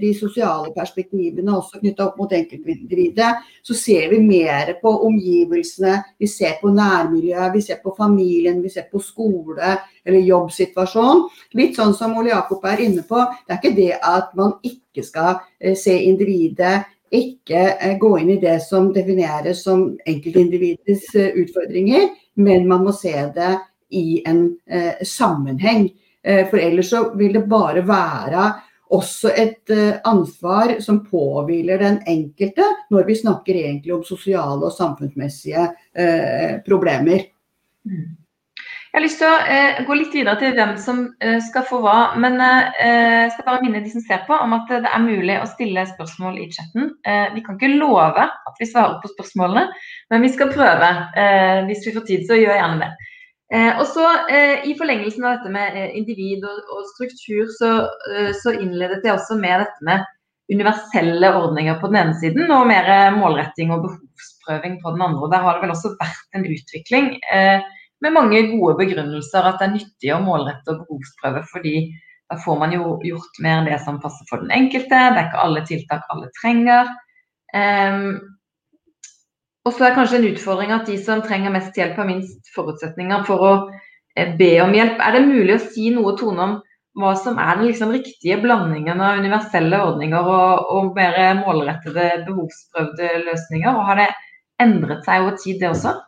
de 0.00 0.10
sosiale 0.18 0.72
perspektivene 0.74 1.54
også 1.54 1.78
knytta 1.80 2.10
opp 2.10 2.18
mot 2.20 2.34
enkeltindividet, 2.34 3.30
så 3.64 3.78
ser 3.78 4.10
vi 4.10 4.18
mer 4.20 4.74
på 4.82 4.92
omgivelsene, 5.06 5.96
vi 6.20 6.28
ser 6.28 6.58
på 6.60 6.74
nærmiljøet, 6.74 7.54
vi 7.54 7.64
ser 7.64 7.80
på 7.80 7.94
familien, 7.96 8.60
vi 8.60 8.74
ser 8.74 8.90
på 8.92 9.00
skole 9.00 9.78
eller 10.04 10.26
jobbsituasjon. 10.26 11.28
Litt 11.56 11.78
sånn 11.78 11.96
som 11.96 12.18
Ole 12.18 12.34
Jakob 12.34 12.68
er 12.68 12.84
inne 12.84 13.06
på, 13.06 13.22
det 13.46 13.54
er 13.54 13.62
ikke 13.62 13.76
det 13.78 13.92
at 13.96 14.34
man 14.36 14.58
ikke 14.66 15.06
skal 15.06 15.40
se 15.78 15.94
individet 16.10 16.80
ikke 17.10 17.62
eh, 17.80 17.96
gå 17.98 18.12
inn 18.20 18.30
i 18.36 18.40
det 18.42 18.60
som 18.62 18.92
defineres 18.94 19.64
som 19.66 19.88
enkeltindividets 20.06 21.14
eh, 21.18 21.34
utfordringer, 21.42 22.08
men 22.38 22.68
man 22.70 22.86
må 22.86 22.94
se 22.94 23.14
det 23.34 23.54
i 23.90 24.22
en 24.26 24.44
eh, 24.70 25.02
sammenheng. 25.06 25.90
For 26.20 26.60
ellers 26.60 26.90
så 26.92 26.98
vil 27.16 27.32
det 27.32 27.46
bare 27.48 27.80
være 27.88 28.42
også 28.92 29.30
et 29.32 29.70
ansvar 30.04 30.74
som 30.84 30.98
påhviler 31.00 31.80
den 31.80 31.96
enkelte, 32.12 32.66
når 32.92 33.06
vi 33.08 33.16
snakker 33.22 33.56
egentlig 33.56 33.94
om 33.94 34.02
sosiale 34.04 34.68
og 34.68 34.74
samfunnsmessige 34.76 35.64
problemer. 36.66 37.24
Jeg 38.90 38.98
har 38.98 39.04
lyst 39.04 39.20
til 39.22 39.30
å 39.30 39.42
eh, 39.46 39.76
gå 39.86 39.94
litt 39.94 40.14
videre 40.16 40.32
til 40.40 40.56
hvem 40.56 40.72
som 40.82 41.04
eh, 41.22 41.36
skal 41.46 41.62
få 41.68 41.78
hva. 41.84 41.98
Men 42.18 42.40
eh, 42.42 43.20
jeg 43.22 43.28
skal 43.36 43.46
bare 43.46 43.62
minne 43.62 43.84
de 43.84 43.92
som 43.92 44.02
ser 44.02 44.24
på 44.26 44.34
om 44.34 44.56
at 44.56 44.72
det 44.72 44.90
er 44.90 45.04
mulig 45.04 45.36
å 45.38 45.46
stille 45.46 45.84
spørsmål 45.92 46.40
i 46.42 46.48
chatten. 46.50 46.88
Eh, 47.06 47.28
vi 47.36 47.44
kan 47.46 47.54
ikke 47.54 47.78
love 47.78 48.26
at 48.26 48.58
vi 48.58 48.66
svarer 48.66 48.98
på 48.98 49.12
spørsmålene, 49.12 49.70
men 50.10 50.26
vi 50.26 50.32
skal 50.34 50.50
prøve. 50.50 50.90
Eh, 51.22 51.60
hvis 51.70 51.86
vi 51.86 51.94
får 51.94 52.06
tid, 52.10 52.26
så 52.26 52.40
gjør 52.40 52.58
gjerne 52.58 52.82
det. 52.82 52.90
Eh, 53.54 53.70
og 53.78 53.86
så 53.94 54.10
I 54.66 54.74
forlengelsen 54.78 55.22
av 55.22 55.38
dette 55.38 55.54
med 55.54 55.80
individ 55.94 56.42
og, 56.50 56.74
og 56.74 56.84
struktur, 56.96 57.46
så, 57.54 57.72
så, 58.42 58.58
innledet 58.58 59.06
jeg 59.06 59.14
også 59.14 59.38
med 59.38 59.68
dette 59.68 59.86
med 59.86 60.06
universelle 60.50 61.30
ordninger 61.38 61.78
på 61.78 61.90
den 61.92 62.02
ene 62.02 62.18
siden, 62.18 62.50
og 62.50 62.66
mer 62.66 62.90
målretting 63.14 63.70
og 63.70 63.86
behovsprøving 63.86 64.80
på 64.82 64.98
den 64.98 65.06
andre. 65.06 65.28
Og 65.28 65.30
Der 65.30 65.46
har 65.46 65.54
det 65.54 65.68
vel 65.68 65.78
også 65.78 65.94
vært 66.00 66.24
en 66.34 66.50
utvikling. 66.50 67.14
Eh, 67.30 67.70
med 68.04 68.14
mange 68.16 68.42
gode 68.50 68.76
begrunnelser 68.80 69.46
at 69.48 69.60
det 69.60 69.66
er 69.68 69.74
nyttig 69.74 70.12
å 70.14 70.22
målrette 70.24 70.72
og 70.72 70.86
behovsprøve, 70.86 71.44
fordi 71.52 71.74
da 72.30 72.38
får 72.40 72.58
man 72.60 72.74
jo 72.74 72.96
gjort 73.04 73.40
mer 73.42 73.64
det 73.66 73.80
som 73.84 73.98
passer 74.02 74.26
for 74.30 74.42
den 74.42 74.52
enkelte. 74.54 74.94
Det 74.94 75.18
er 75.18 75.28
ikke 75.28 75.44
alle 75.44 75.64
tiltak 75.66 76.12
alle 76.14 76.30
trenger. 76.38 76.92
Um, 77.50 78.20
og 79.66 79.74
så 79.74 79.88
er 79.88 79.96
kanskje 79.96 80.20
en 80.20 80.28
utfordring 80.30 80.72
at 80.72 80.86
de 80.88 80.96
som 81.02 81.20
trenger 81.24 81.52
mest 81.52 81.76
hjelp, 81.76 81.98
har 81.98 82.08
minst 82.08 82.52
forutsetninger 82.54 83.26
for 83.28 83.44
å 83.44 83.52
eh, 84.16 84.30
be 84.38 84.54
om 84.62 84.72
hjelp. 84.74 85.02
Er 85.02 85.18
det 85.18 85.26
mulig 85.26 85.56
å 85.58 85.64
si 85.64 85.90
noe, 85.92 86.14
Tone, 86.20 86.46
om 86.46 86.56
hva 87.00 87.12
som 87.18 87.36
er 87.38 87.58
den 87.58 87.68
liksom 87.68 87.92
riktige 87.94 88.38
blandingen 88.40 89.02
av 89.04 89.20
universelle 89.20 89.82
ordninger 89.90 90.30
og, 90.32 90.72
og 90.72 90.96
mer 90.96 91.20
målrettede, 91.42 92.08
behovsprøvde 92.30 93.12
løsninger? 93.26 93.74
Og 93.74 93.90
har 93.90 94.00
det 94.00 94.08
endret 94.62 95.04
seg 95.04 95.26
over 95.26 95.36
tid, 95.42 95.60
det 95.60 95.74
også? 95.74 95.98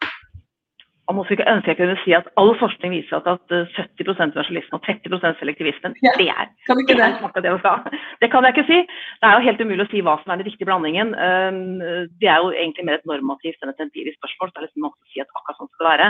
Man 1.09 1.19
må 1.19 1.25
ikke 1.27 1.49
ønske 1.51 1.73
jeg 1.73 1.79
kunne 1.81 1.97
si 2.05 2.12
at 2.15 2.29
all 2.41 2.53
forskning 2.61 2.93
viser 2.95 3.19
at, 3.19 3.27
at 3.27 3.55
70 3.75 4.03
eh, 4.07 4.21
universalisme 4.23 4.79
og 4.79 4.85
30 4.87 5.35
selektivisme, 5.41 5.91
ja. 6.07 6.12
det 6.21 6.29
er 6.31 6.47
kan 6.69 6.79
det? 6.79 7.09
Det, 7.35 7.43
det, 7.43 7.97
det 8.23 8.29
kan 8.31 8.47
jeg 8.47 8.55
ikke 8.55 8.69
si. 8.71 8.79
Det 9.19 9.27
er 9.29 9.35
jo 9.35 9.47
helt 9.49 9.62
umulig 9.65 9.87
å 9.87 9.91
si 9.91 10.03
hva 10.07 10.15
som 10.23 10.33
er 10.33 10.41
den 10.41 10.49
riktige 10.49 10.69
blandingen. 10.71 11.11
Um, 11.19 11.83
det 12.23 12.31
er 12.31 12.38
jo 12.38 12.55
egentlig 12.55 12.87
mer 12.87 13.01
et 13.01 13.11
normativt 13.11 13.59
enn 13.61 13.75
et 13.75 13.85
empirisk 13.85 14.21
spørsmål. 14.21 14.53
så 14.53 14.55
det 14.55 14.62
er 14.62 14.69
liksom 14.69 14.88
å 14.88 14.93
si 15.11 15.25
at 15.25 15.35
akkurat 15.35 15.59
sånn 15.59 15.73
skal 15.73 15.83
det 15.83 15.91
være. 15.91 16.09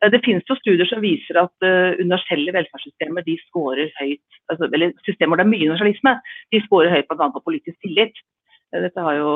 Uh, 0.00 0.08
det 0.16 0.24
finnes 0.24 0.50
jo 0.50 0.58
studier 0.62 0.88
som 0.88 1.04
viser 1.04 1.42
at 1.44 1.68
uh, 1.68 2.00
universelle 2.00 2.56
velferdssystemer 2.56 3.28
de 3.28 3.36
scorer 3.44 3.92
høyt, 4.00 4.40
altså, 4.48 4.72
eller 4.72 4.96
systemer 5.04 5.34
hvor 5.34 5.42
det 5.42 5.48
er 5.48 5.52
mye 5.52 5.68
universalisme, 5.68 6.16
de 6.56 6.64
scorer 6.64 6.96
høyt 6.96 7.12
bl.a. 7.12 7.32
på 7.36 7.44
politisk 7.44 7.76
tillit. 7.84 8.24
Dette 8.70 9.02
har 9.02 9.16
jo 9.18 9.30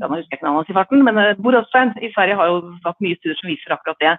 ja, 0.00 0.08
nå 0.08 0.18
husker 0.18 0.34
jeg 0.34 0.40
ikke 0.40 0.48
navnet 0.48 0.72
i 0.72 0.76
farten, 0.78 1.04
men 1.06 1.20
uh, 1.20 1.36
Borostein 1.42 1.94
i 2.02 2.12
Sverige 2.14 2.38
har 2.40 2.50
jo 2.50 2.60
hatt 2.86 3.04
mye 3.04 3.18
studier 3.20 3.38
som 3.40 3.50
viser 3.50 3.76
akkurat 3.76 4.00
det. 4.04 4.14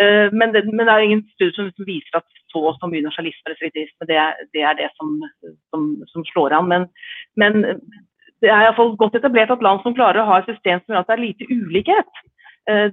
Uh, 0.00 0.28
men, 0.32 0.54
det 0.54 0.64
men, 0.70 0.84
det 0.86 0.92
er 0.92 1.06
ingen 1.06 1.24
studier 1.34 1.56
som, 1.56 1.72
som 1.76 1.88
viser 1.88 2.20
at 2.20 2.28
så 2.52 2.62
og 2.70 2.78
så 2.78 2.90
mye 2.90 3.04
nasjonalisme 3.06 3.46
eller 3.46 3.58
sovjetisme, 3.60 4.10
det, 4.10 4.20
det, 4.54 4.62
er 4.66 4.78
det 4.78 4.90
som, 4.98 5.18
som, 5.70 5.90
som 6.12 6.26
slår 6.32 6.56
an. 6.58 6.70
Men, 6.70 6.86
men 7.38 7.60
det 8.42 8.50
er 8.50 8.66
iallfall 8.66 8.96
godt 9.00 9.18
etablert 9.18 9.52
at 9.52 9.62
land 9.64 9.82
som 9.84 9.94
klarer 9.96 10.22
å 10.22 10.28
ha 10.30 10.40
et 10.40 10.50
system 10.50 10.80
som 10.82 10.94
gjør 10.94 11.04
at 11.04 11.10
det 11.10 11.16
er 11.16 11.26
lite 11.26 11.50
ulikhet, 11.50 12.22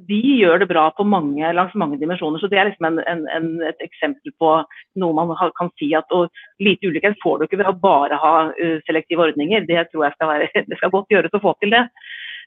de 0.10 0.20
gjør 0.40 0.62
det 0.62 0.70
bra 0.70 0.86
mange, 1.04 1.54
langs 1.54 1.76
mange 1.76 2.00
dimensjoner. 2.00 2.40
Så 2.40 2.48
Det 2.48 2.60
er 2.60 2.70
liksom 2.70 2.86
en, 2.90 3.00
en, 3.08 3.26
en, 3.36 3.50
et 3.68 3.82
eksempel 3.84 4.32
på 4.40 4.54
noe 5.02 5.18
man 5.18 5.34
kan 5.58 5.72
si 5.80 5.94
at 5.96 6.08
og 6.16 6.30
lite 6.60 6.88
ulikhet 6.88 7.18
får 7.24 7.38
du 7.38 7.48
ikke 7.48 7.60
ved 7.62 7.72
å 7.72 7.80
bare 7.82 8.18
ha 8.22 8.36
uh, 8.52 8.78
selektive 8.88 9.28
ordninger. 9.28 9.68
Det 9.68 9.90
tror 9.92 10.08
jeg 10.08 10.16
skal, 10.16 10.32
være, 10.34 10.50
det 10.70 10.80
skal 10.80 10.94
godt 10.94 11.12
gjøres 11.14 11.36
å 11.38 11.44
få 11.44 11.54
til 11.62 11.76
det. 11.76 11.86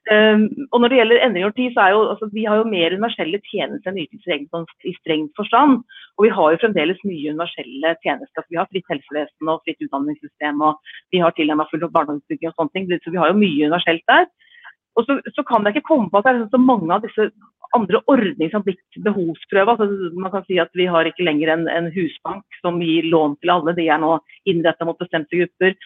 Um, 0.09 0.47
og 0.73 0.81
når 0.81 0.88
det 0.88 0.97
gjelder 0.97 1.23
endringer 1.27 1.51
tid, 1.53 1.75
så 1.75 1.83
er 1.85 1.90
jo 1.93 2.05
altså, 2.09 2.31
vi 2.33 2.47
har 2.49 2.57
jo 2.57 2.69
mer 2.73 2.95
universelle 2.97 3.40
tjenester 3.51 3.93
enn 3.93 4.01
ytelser 4.01 4.88
i 4.88 4.95
strengt 4.97 5.35
forstand. 5.37 5.83
Og 6.16 6.25
vi 6.25 6.31
har 6.37 6.55
jo 6.55 6.61
fremdeles 6.62 7.03
mye 7.05 7.35
universelle 7.35 7.93
tjenester. 8.05 8.47
Vi 8.49 8.59
har 8.59 8.69
fritt 8.73 8.88
helsevesen 8.88 9.53
og 9.53 9.61
fritt 9.66 9.85
utdanningssystem, 9.85 10.62
og 10.64 10.81
vi 11.12 11.21
har 11.21 11.37
tilnærmet 11.37 11.69
full 11.71 11.85
barnehageutbygging 11.85 12.51
og 12.51 12.57
sånne 12.57 12.75
ting. 12.75 12.88
Så 13.05 13.12
vi 13.12 13.21
har 13.21 13.31
jo 13.31 13.43
mye 13.43 13.69
universelt 13.69 14.07
der. 14.09 14.31
Og 14.98 15.07
så, 15.07 15.20
så, 15.37 15.44
kan 15.46 15.64
jeg 15.64 15.76
ikke 15.76 15.88
komme 15.92 16.11
på 16.11 16.20
at 16.20 16.26
det 16.26 16.35
er 16.35 16.53
så 16.53 16.61
mange 16.61 16.90
av 16.92 17.05
disse 17.05 17.31
andre 17.76 18.00
ordninger 18.11 18.50
som 18.50 18.61
har 18.61 18.66
blitt 18.66 19.00
behovsprøve. 19.07 19.76
Altså, 19.76 20.11
man 20.18 20.33
kan 20.35 20.46
si 20.48 20.59
at 20.59 20.72
Vi 20.74 20.88
har 20.90 21.07
ikke 21.07 21.26
lenger 21.26 21.53
en, 21.55 21.66
en 21.70 21.90
husbank 21.94 22.61
som 22.61 22.81
gir 22.83 23.07
lån 23.12 23.38
til 23.40 23.55
alle. 23.55 23.76
De 23.76 23.87
er 23.87 24.00
nå 24.03 24.16
innretta 24.50 24.88
mot 24.88 24.98
bestemte 24.98 25.38
grupper. 25.38 25.76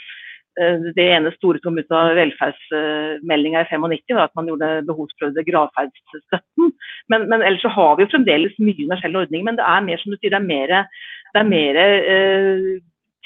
Eh, 0.60 0.88
det 0.96 1.06
ene 1.10 1.32
store 1.34 1.58
som 1.58 1.72
kom 1.72 1.82
ut 1.82 1.94
av 1.94 2.14
velferdsmeldinga 2.14 3.64
i 3.64 3.68
95, 3.72 4.14
var 4.14 4.28
at 4.28 4.36
man 4.38 4.48
gjorde 4.48 4.70
behovsprøvde 4.88 5.46
gravferdsstøtten. 5.50 6.72
Men, 7.10 7.28
men, 7.28 7.42
ellers 7.42 7.64
så 7.66 7.72
har 7.74 7.96
vi 7.96 8.06
jo 8.06 8.12
fremdeles 8.14 8.56
mye 8.62 8.78
universelle 8.78 9.24
ordninger. 9.24 9.48
Men 9.50 9.60
det 9.60 9.68
er 9.68 9.86
mer 9.88 10.02
som 10.02 10.14
du 10.14 10.18
sier, 10.18 10.32
det 10.32 10.40
er 10.40 10.50
mer, 10.50 10.74
det 11.34 11.42
er 11.42 11.50
mer 11.50 11.80
eh, 11.84 12.68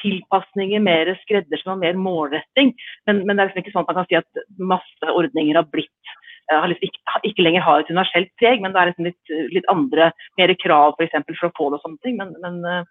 tilpasninger, 0.03 0.83
mer 0.85 1.13
skreddersøm 1.25 1.77
og 1.77 1.83
mer 1.85 1.99
målretting. 1.99 2.75
Men, 3.09 3.25
men, 3.25 3.35
det 3.37 3.43
er 3.43 3.51
liksom 3.51 3.65
ikke 3.65 3.75
sånn 3.75 3.87
at 3.87 3.93
man 3.93 4.01
kan 4.01 4.11
si 4.11 4.19
at 4.21 4.43
masse 4.75 5.15
ordninger 5.15 5.59
har 5.59 5.67
blitt 5.71 6.13
eh, 6.51 6.59
har 6.59 6.69
liksom 6.71 6.91
ikke, 6.91 7.19
ikke, 7.33 7.47
lenger 7.47 7.67
har 7.67 7.83
et 7.83 7.91
universelt 7.93 8.31
preg, 8.41 8.63
men 8.63 8.75
det 8.75 8.83
er 8.83 8.93
liksom 8.93 9.11
litt, 9.11 9.35
litt 9.57 9.73
andre, 9.73 10.13
mer 10.41 10.55
krav 10.63 10.95
for, 10.95 11.09
eksempel, 11.09 11.39
for 11.41 11.51
å 11.51 11.57
få 11.59 11.73
det 11.73 11.81
og 11.81 11.89
sånne 11.89 12.07
ting. 12.07 12.21
Men, 12.21 12.37
men 12.45 12.87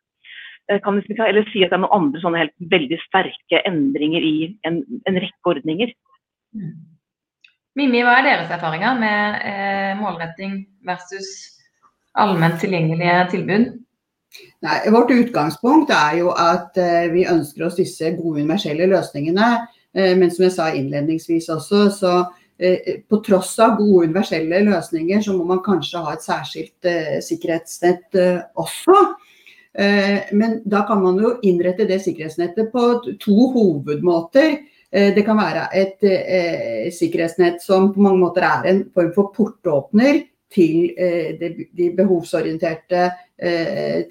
Eh, 0.71 0.81
kan 0.83 0.95
liksom 0.95 1.15
ikke 1.15 1.29
eller 1.31 1.47
si 1.53 1.63
at 1.63 1.71
det 1.71 1.77
er 1.77 1.83
noen 1.85 1.95
andre 1.95 2.21
sånne 2.21 2.43
helt 2.43 2.55
veldig 2.73 2.99
sterke 3.05 3.63
endringer 3.69 4.23
i 4.27 4.35
en, 4.67 4.81
en 5.07 5.19
rekke 5.23 5.51
ordninger. 5.53 5.93
Mm. 6.55 6.73
Mimmi, 7.77 8.01
hva 8.03 8.17
er 8.17 8.25
deres 8.25 8.51
erfaringer 8.51 8.97
med 8.99 9.45
eh, 9.47 9.93
målretting 9.99 10.59
versus 10.87 11.29
allment 12.17 12.57
tilgjengelige 12.59 13.19
tilbud? 13.35 13.69
Nei, 14.65 14.77
vårt 14.89 15.11
utgangspunkt 15.13 15.91
er 15.93 16.17
jo 16.23 16.31
at 16.33 16.77
eh, 16.81 17.07
vi 17.13 17.27
ønsker 17.29 17.67
oss 17.67 17.77
disse 17.77 18.09
gode 18.17 18.41
universelle 18.41 18.87
løsningene. 18.89 19.49
Eh, 19.93 20.15
men 20.17 20.33
som 20.33 20.47
jeg 20.47 20.55
sa 20.55 20.71
innledningsvis 20.73 21.49
også, 21.53 21.81
så 21.93 22.13
eh, 22.57 23.03
på 23.05 23.21
tross 23.25 23.53
av 23.61 23.75
gode 23.77 24.07
universelle 24.09 24.63
løsninger, 24.65 25.21
så 25.21 25.35
må 25.37 25.45
man 25.51 25.61
kanskje 25.65 26.01
ha 26.05 26.15
et 26.15 26.25
særskilt 26.25 26.89
eh, 26.89 27.19
sikkerhetsnett 27.25 28.17
også. 28.57 28.97
Eh, 29.77 30.33
men 30.33 30.57
da 30.65 30.81
kan 30.89 31.03
man 31.05 31.21
jo 31.21 31.35
innrette 31.45 31.85
det 31.89 32.01
sikkerhetsnettet 32.05 32.73
på 32.73 32.87
to 33.21 33.51
hovedmåter. 33.53 34.57
Det 34.87 35.19
kan 35.27 35.35
være 35.35 35.65
et 35.75 36.03
sikkerhetsnett 36.95 37.59
som 37.59 37.89
på 37.91 37.99
mange 37.99 38.21
måter 38.21 38.45
er 38.47 38.69
en 38.69 38.77
form 38.95 39.09
for 39.11 39.33
portåpner 39.35 40.21
til 40.53 40.93
de 41.77 41.87
behovsorienterte 41.97 43.09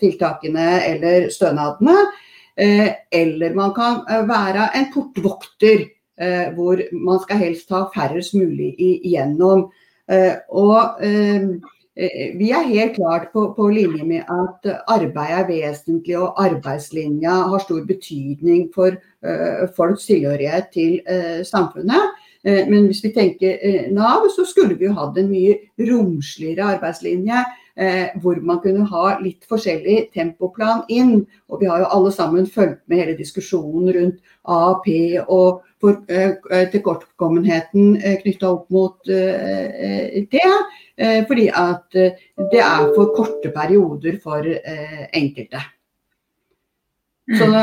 tiltakene 0.01 0.67
eller 0.87 1.29
stønadene. 1.33 1.95
Eller 2.57 3.55
man 3.57 3.73
kan 3.77 4.03
være 4.29 4.69
en 4.79 4.91
portvokter, 4.93 5.87
hvor 6.55 6.83
man 6.93 7.23
skal 7.25 7.41
helst 7.41 7.73
ha 7.75 7.87
færrest 7.97 8.37
mulig 8.37 8.75
igjennom. 8.79 9.67
Og 10.53 11.03
Eh, 11.97 12.37
vi 12.37 12.51
er 12.53 12.67
helt 12.69 12.99
klart 12.99 13.31
på, 13.33 13.55
på, 13.57 13.71
linje 13.73 14.05
med 14.05 14.29
at 14.29 14.67
arbeid 14.93 15.31
er 15.33 15.47
vesentlig, 15.49 16.19
og 16.21 16.37
arbeidslinja 16.45 17.37
har 17.49 17.63
stor 17.65 17.87
betydning 17.89 18.67
for 18.75 18.99
uh, 19.25 19.63
folks 19.77 20.05
tilhørighet 20.05 20.69
til 20.77 20.99
uh, 21.09 21.41
samfunnet. 21.41 22.16
Uh, 22.47 22.65
men 22.71 22.87
hvis 22.87 23.03
vi 23.05 23.13
tenker 23.15 23.91
Nav, 23.95 24.29
så 24.35 24.47
skulle 24.49 24.79
vi 24.79 24.89
jo 24.89 24.97
hatt 24.97 25.19
en 25.19 25.31
mye 25.33 25.59
romsligere 25.91 26.77
arbeidslinje. 26.77 27.45
hvor 28.23 28.39
man 28.41 28.57
kunne 28.65 28.87
ha 28.89 29.19
litt 29.21 29.45
forskjellig 29.45 30.07
tempoplan 30.15 30.79
inn. 30.89 31.27
Og 31.53 31.61
vi 31.61 31.67
har 31.69 31.83
jo 31.83 31.91
alle 31.93 32.13
sammen 32.13 32.47
fulgt 32.49 32.81
med 32.89 33.03
hele 33.03 33.17
diskusjonen 33.19 33.91
rundt 33.93 34.17
AAP 34.49 34.87
og 35.29 35.61
for, 35.77 36.01
tilkortkommenheten 36.73 37.99
knytta 38.23 38.49
opp 38.49 38.73
mot 38.73 38.97
det. 39.05 40.41
Eh, 40.97 41.27
fordi 41.29 41.49
at 41.49 41.95
eh, 41.95 42.13
det 42.53 42.61
er 42.61 42.93
for 42.97 43.13
korte 43.17 43.53
perioder 43.53 44.17
for 44.23 44.47
eh, 44.47 45.03
enkelte. 45.13 45.61
Så 47.27 47.47
mm. 47.51 47.59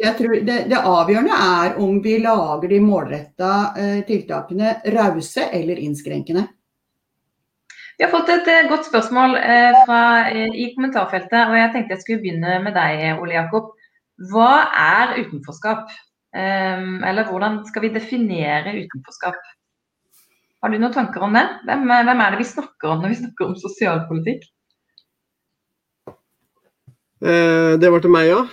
jeg 0.00 0.12
tror 0.16 0.34
det, 0.48 0.56
det, 0.70 0.78
avgjørende 0.88 1.36
er 1.36 1.74
om 1.84 1.98
vi 2.04 2.16
lager 2.22 2.70
de 2.70 2.78
målretta 2.80 3.52
tiltakene 4.08 4.78
rause 4.94 5.50
eller 5.52 5.82
innskrenkende. 5.84 6.46
Vi 7.98 8.06
har 8.06 8.12
fått 8.14 8.32
et 8.32 8.48
godt 8.70 8.88
spørsmål 8.88 9.36
fra, 9.84 10.00
i 10.32 10.70
kommentarfeltet, 10.72 11.42
og 11.44 11.58
jeg 11.58 11.72
tenkte 11.74 11.92
jeg 11.92 12.02
skulle 12.02 12.22
begynne 12.22 12.56
med 12.64 12.72
deg, 12.74 13.20
Ole 13.20 13.36
Jakob. 13.36 13.74
Hva 14.32 14.48
er 14.80 15.12
utenforskap? 15.20 15.92
Eller 16.32 17.28
hvordan 17.28 17.60
skal 17.68 17.84
vi 17.84 17.92
definere 17.92 18.72
utenforskap? 18.80 19.36
Har 20.62 20.70
du 20.70 20.78
noen 20.78 20.94
tanker 20.94 21.24
om 21.26 21.34
det? 21.34 21.42
Hvem, 21.66 21.88
hvem, 21.90 22.20
er 22.22 22.34
det 22.34 22.38
vi 22.38 22.46
snakker 22.46 22.92
om 22.92 23.00
når 23.02 23.10
vi 23.10 23.18
snakker 23.18 23.48
om 23.48 23.54
sosialpolitikk? 23.58 24.44
Eh, 27.22 27.72
det 27.82 27.90
var 27.90 28.02
til 28.04 28.12
meg, 28.14 28.28
ja. 28.30 28.44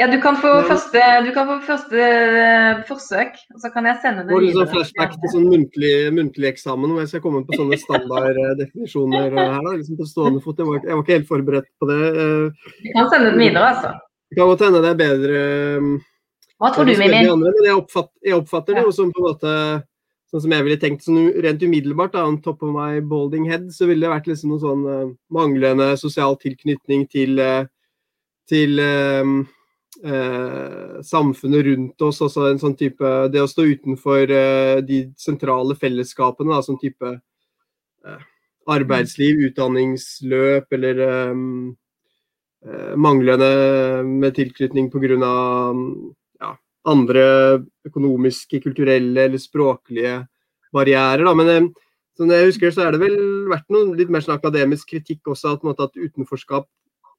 Ja, 0.00 0.06
du 0.10 0.16
kan 0.22 0.36
få 0.40 0.50
første, 0.68 1.00
du 1.24 1.30
kan 1.36 1.48
få 1.48 1.56
første 1.66 2.04
uh, 2.34 2.82
forsøk, 2.88 3.38
og 3.54 3.62
så 3.62 3.70
kan 3.74 3.88
jeg 3.88 4.00
sende 4.02 4.24
det 4.28 4.36
videre. 4.36 4.54
Sånn 4.58 4.70
flashback 4.74 5.16
til 5.16 5.32
sånn 5.34 5.48
muntlig, 5.48 5.92
muntlig 6.16 6.50
eksamen 6.52 6.92
hvor 6.92 7.02
jeg 7.04 7.12
skal 7.12 7.24
komme 7.24 7.42
på 7.48 7.58
sånne 7.58 7.80
standarddefinisjoner 7.80 9.26
her. 9.28 9.58
da, 9.58 9.74
liksom 9.74 9.98
på 10.00 10.08
stående 10.08 10.44
fot. 10.44 10.60
Jeg 10.60 10.70
var, 10.70 10.80
jeg 10.84 10.94
var, 10.94 11.04
ikke 11.04 11.18
helt 11.18 11.30
forberedt 11.30 11.68
på 11.80 11.90
det. 11.90 12.00
Uh, 12.16 12.72
du 12.80 12.88
kan 12.96 13.12
sende 13.12 13.34
den 13.34 13.44
videre, 13.44 13.74
altså. 13.74 13.92
Det 14.30 14.38
kan 14.38 14.50
godt 14.52 14.62
hende 14.62 14.80
det 14.84 14.90
er 14.92 14.98
bedre 14.98 15.38
Hva 16.60 16.68
tror 16.70 16.86
du, 16.86 16.92
Mimmi? 17.00 17.22
Jeg 17.66 17.74
oppfatter, 17.74 18.14
jeg 18.28 18.36
oppfatter 18.36 18.76
det 18.78 18.84
jo 18.86 18.92
som 18.94 19.08
på 19.10 19.22
en 19.24 19.26
måte 19.26 19.54
sånn 20.30 20.44
som 20.44 20.52
jeg 20.54 20.66
ville 20.66 20.78
tenkt 20.78 21.02
sånn 21.02 21.32
rent 21.42 21.62
umiddelbart, 21.66 22.14
da, 22.14 22.22
on 22.28 22.38
top 22.42 22.62
of 22.62 22.70
my 22.70 23.00
balding 23.02 23.48
head, 23.50 23.66
så 23.74 23.88
ville 23.90 24.06
det 24.06 24.12
vært 24.12 24.28
liksom 24.30 24.52
noe 24.52 24.62
sånn 24.62 24.84
uh, 24.86 25.08
manglende 25.34 25.88
sosial 25.98 26.38
tilknytning 26.38 27.08
til, 27.10 27.40
uh, 27.42 27.64
til 28.50 28.78
uh, 28.78 29.32
samfunnet 30.00 31.66
rundt 31.66 32.02
oss. 32.06 32.22
Altså 32.24 32.46
en 32.48 32.60
sånn 32.62 32.76
type 32.78 33.08
Det 33.28 33.42
å 33.42 33.48
stå 33.50 33.66
utenfor 33.68 34.30
de 34.86 35.00
sentrale 35.20 35.76
fellesskapene, 35.76 36.54
da, 36.54 36.62
sånn 36.64 36.80
type 36.80 37.10
arbeidsliv, 38.70 39.42
utdanningsløp 39.50 40.72
eller 40.78 41.02
um, 41.32 41.44
manglende 42.96 43.50
med 44.08 44.38
tilknytning 44.38 44.88
pga 44.92 45.34
andre 46.88 47.24
økonomiske, 47.86 48.60
kulturelle 48.64 49.26
eller 49.28 49.40
språklige 49.40 50.20
barrierer. 50.74 51.24
Da. 51.26 51.34
Men 51.36 51.52
eh, 51.52 51.68
som 52.16 52.30
jeg 52.32 52.50
husker, 52.50 52.74
så 52.74 52.86
er 52.86 52.94
det 52.94 53.02
vel 53.02 53.18
vært 53.50 53.68
noe 53.72 53.96
litt 53.98 54.12
mer 54.12 54.24
sånn 54.24 54.38
akademisk 54.38 54.92
kritikk 54.92 55.32
også, 55.32 55.56
at, 55.56 55.66
måte, 55.66 55.88
at, 55.88 55.96
utenforskap 55.98 56.68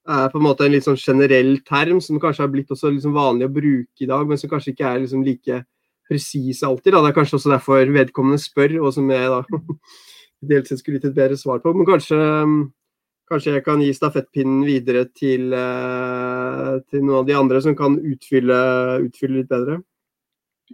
er 0.09 0.31
på 0.31 0.39
en 0.39 0.45
måte 0.45 0.65
en 0.65 0.73
litt 0.73 0.87
sånn 0.87 0.99
generell 0.99 1.59
term 1.67 1.99
som 2.01 2.19
kanskje 2.21 2.45
har 2.45 2.51
blitt 2.53 2.71
også 2.73 2.89
liksom 2.89 3.13
vanlig 3.13 3.47
å 3.47 3.53
bruke 3.53 4.01
i 4.01 4.09
dag, 4.09 4.25
men 4.27 4.39
som 4.39 4.49
kanskje 4.49 4.73
ikke 4.73 4.87
er 4.89 5.03
liksom 5.03 5.25
like 5.25 5.61
presis 6.09 6.63
alltid. 6.65 6.93
Da. 6.95 7.03
Det 7.03 7.11
er 7.11 7.17
kanskje 7.19 7.37
også 7.37 7.53
derfor 7.53 7.93
vedkommende 7.93 8.41
spør, 8.41 8.79
og 8.81 8.93
som 8.95 9.09
jeg 9.13 9.29
da 9.31 9.41
ideelt 10.45 10.69
sett 10.69 10.81
skulle 10.81 10.97
gitt 10.97 11.11
et 11.11 11.17
bedre 11.17 11.37
svar 11.39 11.61
på. 11.63 11.73
Men 11.77 11.89
kanskje 11.89 12.21
Kanskje 13.31 13.53
jeg 13.55 13.63
kan 13.63 13.79
gi 13.79 13.93
stafettpinnen 13.95 14.65
videre 14.67 15.05
til, 15.15 15.53
eh, 15.55 16.71
til, 16.91 16.99
noen 16.99 17.21
av 17.21 17.27
de 17.29 17.35
andre 17.39 17.61
som 17.63 17.77
kan 17.79 17.93
utfylle, 17.95 18.57
utfylle 19.05 19.37
litt 19.37 19.47
bedre. 19.47 19.77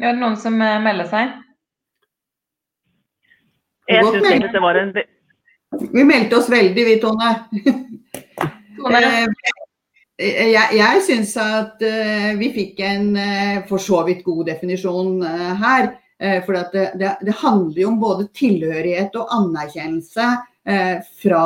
Er 0.02 0.16
det 0.16 0.22
noen 0.24 0.38
som 0.42 0.58
eh, 0.58 0.80
melder 0.82 1.06
seg? 1.12 1.36
Jeg 3.88 4.08
syns 4.08 4.26
egentlig 4.26 4.50
det 4.56 4.64
var 4.64 4.80
en 4.82 4.90
Vi 5.94 6.08
meldte 6.08 6.40
oss 6.40 6.50
veldig, 6.50 6.88
vi, 6.90 6.98
Tone. 7.04 7.30
Tone. 8.78 9.04
Eh, 10.18 10.48
jeg, 10.50 10.78
jeg 10.80 11.02
syns 11.06 11.36
at 11.42 11.84
vi 12.40 12.48
fikk 12.56 12.80
en 12.82 13.12
for 13.70 13.78
så 13.82 14.00
vidt 14.08 14.24
god 14.26 14.48
definisjon 14.50 15.20
her. 15.62 15.92
For 16.48 16.58
det, 16.74 16.86
det, 16.98 17.12
det 17.22 17.36
handler 17.44 17.78
jo 17.84 17.92
om 17.92 18.00
både 18.02 18.26
tilhørighet 18.34 19.14
og 19.22 19.30
anerkjennelse 19.36 20.32
fra 21.22 21.44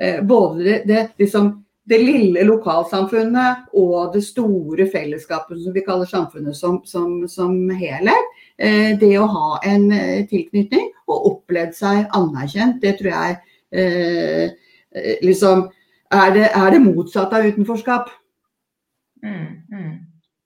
Eh, 0.00 0.22
både 0.22 0.82
det, 0.86 1.08
liksom, 1.18 1.64
det, 1.84 1.98
lille 1.98 2.44
lokalsamfunnet 2.44 3.72
og 3.72 4.12
det 4.14 4.22
store 4.22 4.86
fellesskapet 4.86 5.58
som 5.62 5.74
vi 5.74 5.82
kaller 5.82 6.06
samfunnet 6.06 6.56
som, 6.56 6.80
som, 6.86 7.24
som 7.28 7.56
helhet. 7.70 8.36
Eh, 8.58 8.94
det 9.00 9.16
å 9.18 9.26
ha 9.26 9.58
en 9.66 9.90
eh, 9.92 10.22
tilknytning 10.30 10.86
og 11.10 11.26
opplevd 11.32 11.74
seg 11.74 12.06
anerkjent, 12.14 12.80
det 12.82 12.98
tror 13.00 13.14
jeg 13.14 13.38
liksom 15.20 15.66
er 16.10 16.30
det, 16.36 16.46
er 16.54 16.70
det 16.72 16.80
motsatt 16.84 17.32
av 17.36 17.46
utenforskap. 17.48 18.10
Mm, 19.24 19.48
mm. 19.72 19.94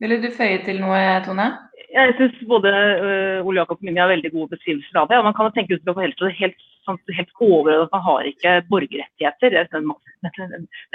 Ville 0.03 0.19
du 0.23 0.31
føye 0.35 0.59
til 0.67 0.81
noe, 0.83 1.01
Tone? 1.27 1.47
Jeg 1.93 2.15
syns 2.19 2.39
både 2.49 2.71
uh, 2.73 3.47
Ole 3.47 3.61
Jakob 3.61 3.79
og 3.79 3.87
Mimmi 3.87 4.01
har 4.01 4.11
veldig 4.11 4.33
gode 4.33 4.57
beskrivelser 4.57 5.03
av 5.03 5.11
det. 5.11 5.19
og 5.21 5.29
Man 5.29 5.37
kan 5.37 5.53
tenke 5.55 5.77
ut 5.77 5.85
fra 5.85 5.95
er 6.03 6.39
helt 6.41 6.63
sånn, 6.87 6.99
helt 7.17 7.33
overordnet 7.39 7.87
at 7.87 7.95
man 7.95 8.05
har 8.07 8.29
ikke 8.31 8.55
borgerrettigheter. 8.71 9.57
Den, 9.73 9.93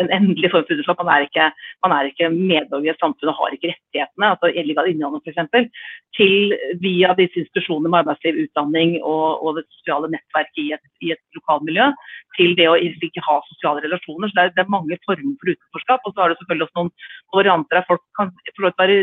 endelige 0.08 0.52
form 0.54 0.66
for 0.68 0.74
utenforskap. 0.74 1.04
Man 1.04 1.14
er 1.14 1.28
ikke, 1.28 1.48
man 1.86 1.96
ikke 2.12 2.30
medborger 2.34 2.90
i 2.90 2.94
et 2.94 3.04
samfunn 3.04 3.32
og 3.34 3.40
har 3.42 3.56
ikke 3.56 3.72
rettighetene, 3.74 4.32
altså 4.34 4.52
illegal 4.54 4.90
innvandring 4.92 5.24
f.eks., 5.26 5.72
til 6.18 6.56
via 6.82 7.12
disse 7.18 7.44
institusjonene 7.44 7.92
med 7.92 8.00
arbeidsliv, 8.02 8.40
utdanning 8.48 8.96
og, 9.04 9.44
og 9.44 9.60
det 9.60 9.68
sosiale 9.78 10.10
nettverket 10.14 10.64
i 10.64 10.72
et, 10.78 10.86
i 11.06 11.12
et 11.14 11.22
lokalmiljø, 11.38 11.92
til 12.38 12.56
det 12.58 12.68
å 12.70 12.78
ikke 12.78 13.24
ha 13.26 13.38
sosiale 13.50 13.84
relasjoner. 13.86 14.30
Så 14.30 14.38
det 14.38 14.44
er, 14.44 14.54
det 14.56 14.64
er, 14.64 14.74
mange 14.74 14.98
former 15.06 15.36
for 15.42 15.52
utenforskap. 15.54 16.06
Og 16.06 16.14
så 16.14 16.24
har 16.24 16.32
det 16.32 16.40
selvfølgelig 16.40 16.68
også 16.68 16.80
noen 16.80 16.92
varianter 17.36 17.80
der 17.80 17.88
folk 17.90 18.04
kan 18.18 18.34
være 18.80 18.98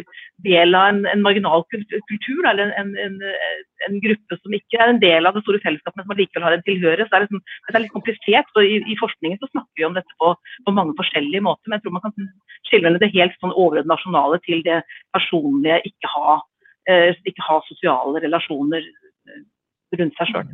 del 0.44 0.74
av 0.78 0.90
en, 0.92 1.02
en 1.10 1.22
marginal 1.24 1.64
kultur, 1.70 2.42
eller 2.50 2.72
en, 2.80 2.94
en, 2.98 3.18
en, 3.88 4.00
gruppe 4.04 4.38
som 4.40 4.56
ikke 4.58 4.80
er 4.80 4.92
en 4.92 5.02
del 5.02 5.28
av 5.28 5.36
det 5.36 5.44
store 5.44 5.62
fellesskapet, 5.62 5.98
men 5.98 6.06
som 6.06 6.16
allikevel 6.16 6.46
har 6.46 6.56
en 6.56 6.66
tilhørighet. 6.66 6.73
Så 6.80 7.12
det 7.12 7.18
er, 7.18 7.24
liksom, 7.26 7.42
det 7.68 7.78
er 7.78 7.84
litt 7.84 7.94
komplisert. 7.94 8.50
så 8.54 8.64
i, 8.64 8.80
i, 8.82 8.96
forskningen 9.00 9.40
så 9.40 9.50
snakker 9.52 9.80
vi 9.80 9.86
om 9.88 9.96
dette 9.98 10.18
på, 10.22 10.32
på, 10.66 10.74
mange 10.76 10.96
forskjellige 10.98 11.44
måter, 11.44 11.68
men 11.68 11.78
jeg 11.78 11.86
tror 11.86 11.96
man 11.96 12.04
kan 12.06 12.28
skille 12.68 12.96
det 13.02 13.12
helt 13.14 13.38
sånn 13.40 13.54
overordnede 13.54 13.92
nasjonale 13.92 14.40
til 14.46 14.64
det 14.66 14.82
personlige, 15.16 15.80
ikke 15.90 16.12
ha, 16.16 16.36
eh, 16.90 17.10
ikke 17.30 17.48
ha 17.48 17.60
sosiale 17.68 18.22
relasjoner 18.24 18.84
eh, 18.84 19.42
rundt 20.00 20.20
seg 20.20 20.32
sjøl. 20.32 20.52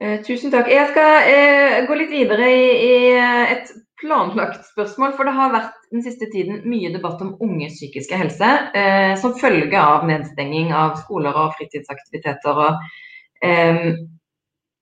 Eh, 0.00 0.18
tusen 0.24 0.52
takk. 0.52 0.70
Jeg 0.72 0.88
skal 0.94 1.28
eh, 1.28 1.78
gå 1.84 1.96
litt 1.98 2.12
videre 2.12 2.46
i, 2.48 2.68
i, 2.72 2.92
eh, 3.20 3.50
et 3.52 3.72
planlagt 4.00 4.64
spørsmål. 4.70 5.12
For 5.16 5.28
det 5.28 5.34
har 5.36 5.52
vært 5.52 5.76
den 5.92 6.04
siste 6.06 6.30
tiden 6.32 6.62
mye 6.70 6.92
debatt 6.94 7.20
om 7.20 7.34
unges 7.44 7.76
psykiske 7.76 8.16
helse 8.16 8.48
eh, 8.72 9.12
som 9.20 9.36
følge 9.36 9.76
av 9.76 10.06
nedstenging 10.08 10.72
av 10.72 10.96
skoler 11.02 11.36
og 11.36 11.52
fritidsaktiviteter. 11.58 12.64
Og, 12.64 12.96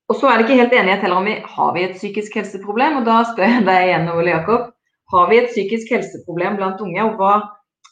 og 0.08 0.16
så 0.16 0.28
er 0.28 0.38
det 0.38 0.46
ikke 0.46 0.58
helt 0.62 0.74
enighet 0.74 1.04
heller 1.04 1.20
om 1.20 1.28
vi 1.28 1.36
har 1.44 1.70
vi 1.76 1.84
et 1.84 1.96
psykisk 1.98 2.38
helseproblem. 2.40 3.00
Og 3.00 3.06
da 3.06 3.20
spør 3.28 3.52
jeg 3.58 3.66
deg 3.68 3.86
igjen, 3.86 4.10
Ole 4.14 4.32
Jakob. 4.32 4.70
Har 5.12 5.30
vi 5.30 5.40
et 5.40 5.50
psykisk 5.52 5.92
helseproblem 5.94 6.58
blant 6.58 6.80
unge? 6.84 7.04
og 7.04 7.20
hva 7.20 7.36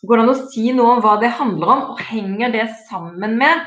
Går 0.07 0.21
det 0.21 0.25
an 0.27 0.31
å 0.31 0.49
si 0.53 0.67
noe 0.77 0.97
om 0.97 1.03
hva 1.05 1.17
det 1.23 1.33
handler 1.39 1.73
om? 1.73 1.83
Og 1.95 2.03
henger 2.11 2.53
det 2.53 2.67
sammen 2.91 3.39
med 3.41 3.65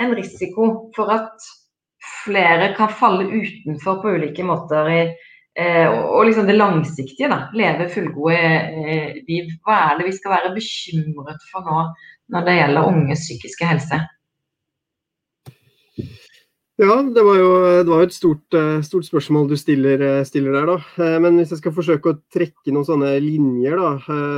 en 0.00 0.12
risiko 0.16 0.68
for 0.96 1.12
at 1.12 1.48
flere 2.24 2.70
kan 2.76 2.92
falle 2.92 3.28
utenfor 3.28 4.00
på 4.02 4.14
ulike 4.16 4.44
måter 4.46 4.90
i, 4.92 5.00
eh, 5.56 5.88
og 5.88 6.26
liksom 6.28 6.46
det 6.48 6.58
langsiktige. 6.58 7.30
da, 7.32 7.48
Leve 7.56 7.88
fullgode 7.92 8.38
eh, 8.38 9.18
liv. 9.28 9.50
Hva 9.64 9.80
er 9.88 9.98
det 9.98 10.10
vi 10.10 10.16
skal 10.18 10.36
være 10.36 10.54
bekymret 10.56 11.48
for 11.50 11.66
nå 11.66 11.82
når 12.30 12.46
det 12.46 12.58
gjelder 12.60 12.92
unges 12.92 13.26
psykiske 13.26 13.72
helse? 13.72 14.00
Ja, 16.80 16.94
det 17.02 17.22
var 17.26 17.36
jo, 17.36 17.48
det 17.84 17.90
var 17.92 18.06
et 18.06 18.14
stort, 18.16 18.54
eh, 18.56 18.78
stort, 18.80 19.04
spørsmål 19.04 19.50
du 19.50 19.56
stiller, 19.60 20.00
eh, 20.00 20.24
stiller, 20.24 20.52
der, 20.52 20.66
da. 20.70 21.18
Men 21.20 21.36
hvis 21.36 21.50
jeg 21.52 21.58
skal 21.60 21.74
forsøke 21.76 22.08
å 22.08 22.20
trekke 22.32 22.72
noen 22.72 22.86
sånne 22.88 23.10
linjer, 23.20 23.76
da, 23.76 23.90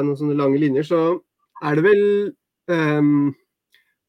noen 0.03 0.17
sånne 0.19 0.35
lange 0.35 0.59
linjer, 0.59 0.83
så 0.83 1.21
er 1.63 1.79
det 1.79 1.85
vel 1.87 2.03
um, 2.67 3.35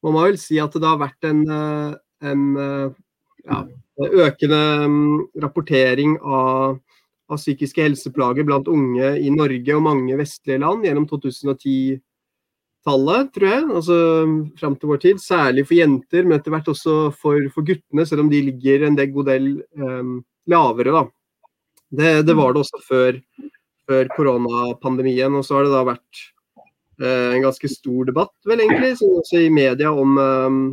Man 0.04 0.16
må 0.16 0.24
vel 0.26 0.40
si 0.42 0.58
at 0.60 0.74
det 0.74 0.84
har 0.84 0.98
vært 1.00 1.24
en, 1.30 1.46
en 1.48 2.42
ja, 2.58 3.60
økende 4.02 4.60
mm, 4.90 5.20
rapportering 5.40 6.18
av, 6.20 6.80
av, 7.30 7.38
psykiske 7.38 7.86
helseplager 7.86 8.44
blant 8.44 8.68
unge 8.68 9.14
i 9.16 9.30
Norge 9.32 9.78
og 9.78 9.86
mange 9.86 10.18
vestlige 10.20 10.60
land 10.60 10.84
gjennom 10.84 11.08
2010-tallet, 12.84 13.34
tror 13.34 13.48
jeg. 13.48 13.64
Altså 13.72 13.98
fram 14.60 14.76
til 14.76 14.90
vår 14.90 15.02
tid. 15.02 15.22
Særlig 15.22 15.66
for 15.68 15.78
jenter, 15.78 16.24
men 16.24 16.38
etter 16.38 16.52
hvert 16.52 16.68
også 16.68 17.12
for, 17.16 17.40
for 17.54 17.64
guttene, 17.64 18.06
selv 18.06 18.22
om 18.22 18.30
de 18.30 18.42
ligger 18.42 18.88
en 18.88 18.96
del 18.96 19.12
god 19.12 19.26
del 19.26 19.64
um, 19.80 20.24
lavere. 20.48 20.92
da. 20.92 21.04
Det, 21.94 22.26
det, 22.26 22.36
var 22.36 22.54
det 22.54 22.64
også 22.64 22.82
før, 22.88 23.20
før 23.88 24.08
koronapandemien. 24.16 25.34
Og 25.34 25.46
så 25.46 25.58
har 25.58 25.68
det 25.68 25.74
da 25.74 25.84
vært 25.94 26.24
uh, 27.02 27.34
en 27.34 27.44
ganske 27.44 27.70
stor 27.70 28.06
debatt, 28.06 28.36
vel 28.46 28.60
egentlig, 28.60 28.98
som 28.98 29.20
også 29.20 29.46
i 29.46 29.50
media 29.54 29.92
om 29.92 30.18
um, 30.18 30.64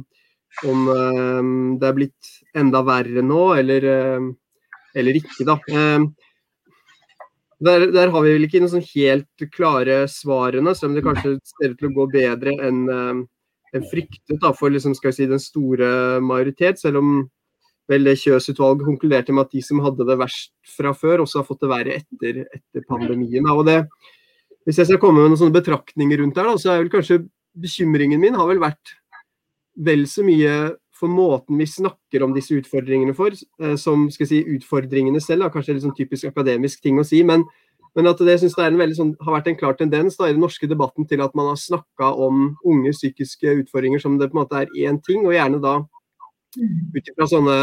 om 0.66 0.88
um, 0.90 1.50
det 1.78 1.86
er 1.86 1.94
blitt 1.94 2.30
enda 2.58 2.80
verre 2.82 3.22
nå, 3.22 3.52
eller, 3.60 3.84
eller 4.98 5.18
ikke, 5.20 5.44
da. 5.46 5.54
Uh, 5.70 6.10
der, 7.60 7.86
der, 7.92 8.08
har 8.12 8.24
vi 8.24 8.32
vel 8.36 8.46
ikke 8.46 8.62
noen 8.62 8.72
sånn 8.72 8.86
helt 8.94 9.50
klare 9.52 10.02
svarene, 10.08 10.72
selv 10.76 10.92
om 10.92 10.96
det 10.96 11.04
kanskje 11.04 11.34
ser 11.52 11.74
ut 11.74 11.80
til 11.80 11.90
å 11.90 11.96
gå 11.98 12.06
bedre 12.14 12.56
enn 12.64 12.86
en 13.76 13.84
fryktet 13.90 14.40
da, 14.42 14.52
for 14.56 14.72
liksom, 14.72 14.96
si, 14.98 15.26
den 15.30 15.42
store 15.42 16.20
majoritet. 16.24 16.80
Selv 16.80 17.00
om 17.02 17.10
vel 17.90 18.12
Kjøs-utvalget 18.14 18.86
konkluderte 18.86 19.34
med 19.34 19.48
at 19.48 19.54
de 19.54 19.62
som 19.66 19.82
hadde 19.84 20.06
det 20.06 20.18
verst 20.20 20.54
fra 20.76 20.94
før, 20.96 21.24
også 21.24 21.40
har 21.40 21.48
fått 21.48 21.62
det 21.64 21.70
verre 21.70 21.98
etter, 21.98 22.42
etter 22.46 22.86
pandemien. 22.88 23.46
Da. 23.46 23.56
Og 23.56 23.66
det, 23.68 23.78
hvis 24.66 24.80
jeg 24.80 24.90
skal 24.90 25.02
komme 25.02 25.20
med 25.20 25.32
noen 25.32 25.42
sånne 25.42 25.58
betraktninger 25.58 26.22
rundt 26.22 26.38
der, 26.38 26.50
da, 26.50 26.58
så 26.60 26.74
er 26.74 26.84
vel 26.84 26.92
kanskje 26.92 27.22
bekymringen 27.60 28.22
min 28.22 28.38
har 28.38 28.46
vel 28.50 28.62
vært 28.62 28.94
vel 29.80 30.04
så 30.10 30.22
mye 30.26 30.54
for 31.00 31.12
måten 31.12 31.58
vi 31.58 31.66
snakker 31.68 32.24
om 32.24 32.34
disse 32.36 32.54
utfordringene 32.58 33.14
for, 33.16 33.34
eh, 33.62 33.76
som 33.80 34.08
skal 34.12 34.28
si, 34.28 34.42
utfordringene 34.56 35.20
selv. 35.24 35.48
Kanskje 35.54 35.76
litt 35.76 35.86
sånn 35.86 35.96
typisk 35.96 36.28
akademisk 36.28 36.82
ting 36.84 37.00
å 37.00 37.06
si. 37.06 37.22
Men, 37.26 37.46
men 37.96 38.10
at 38.10 38.20
det, 38.20 38.36
synes 38.42 38.58
det 38.58 38.66
en 38.68 38.96
sånn, 38.98 39.14
har 39.24 39.38
vært 39.38 39.48
en 39.50 39.58
klar 39.62 39.78
tendens 39.78 40.18
da, 40.20 40.28
i 40.28 40.36
den 40.36 40.44
norske 40.44 40.68
debatten 40.70 41.08
til 41.08 41.24
at 41.24 41.34
man 41.38 41.50
har 41.52 41.58
snakka 41.60 42.12
om 42.26 42.52
unge 42.68 42.92
psykiske 42.96 43.56
utfordringer 43.64 44.02
som 44.02 44.20
det 44.20 44.30
på 44.30 44.38
en 44.38 44.42
måte 44.44 44.60
er 44.60 44.76
én 44.84 45.00
ting, 45.02 45.24
og 45.24 45.34
gjerne 45.34 45.62
da 45.62 45.80
ut 46.58 47.10
ifra 47.12 47.28
sånne 47.30 47.56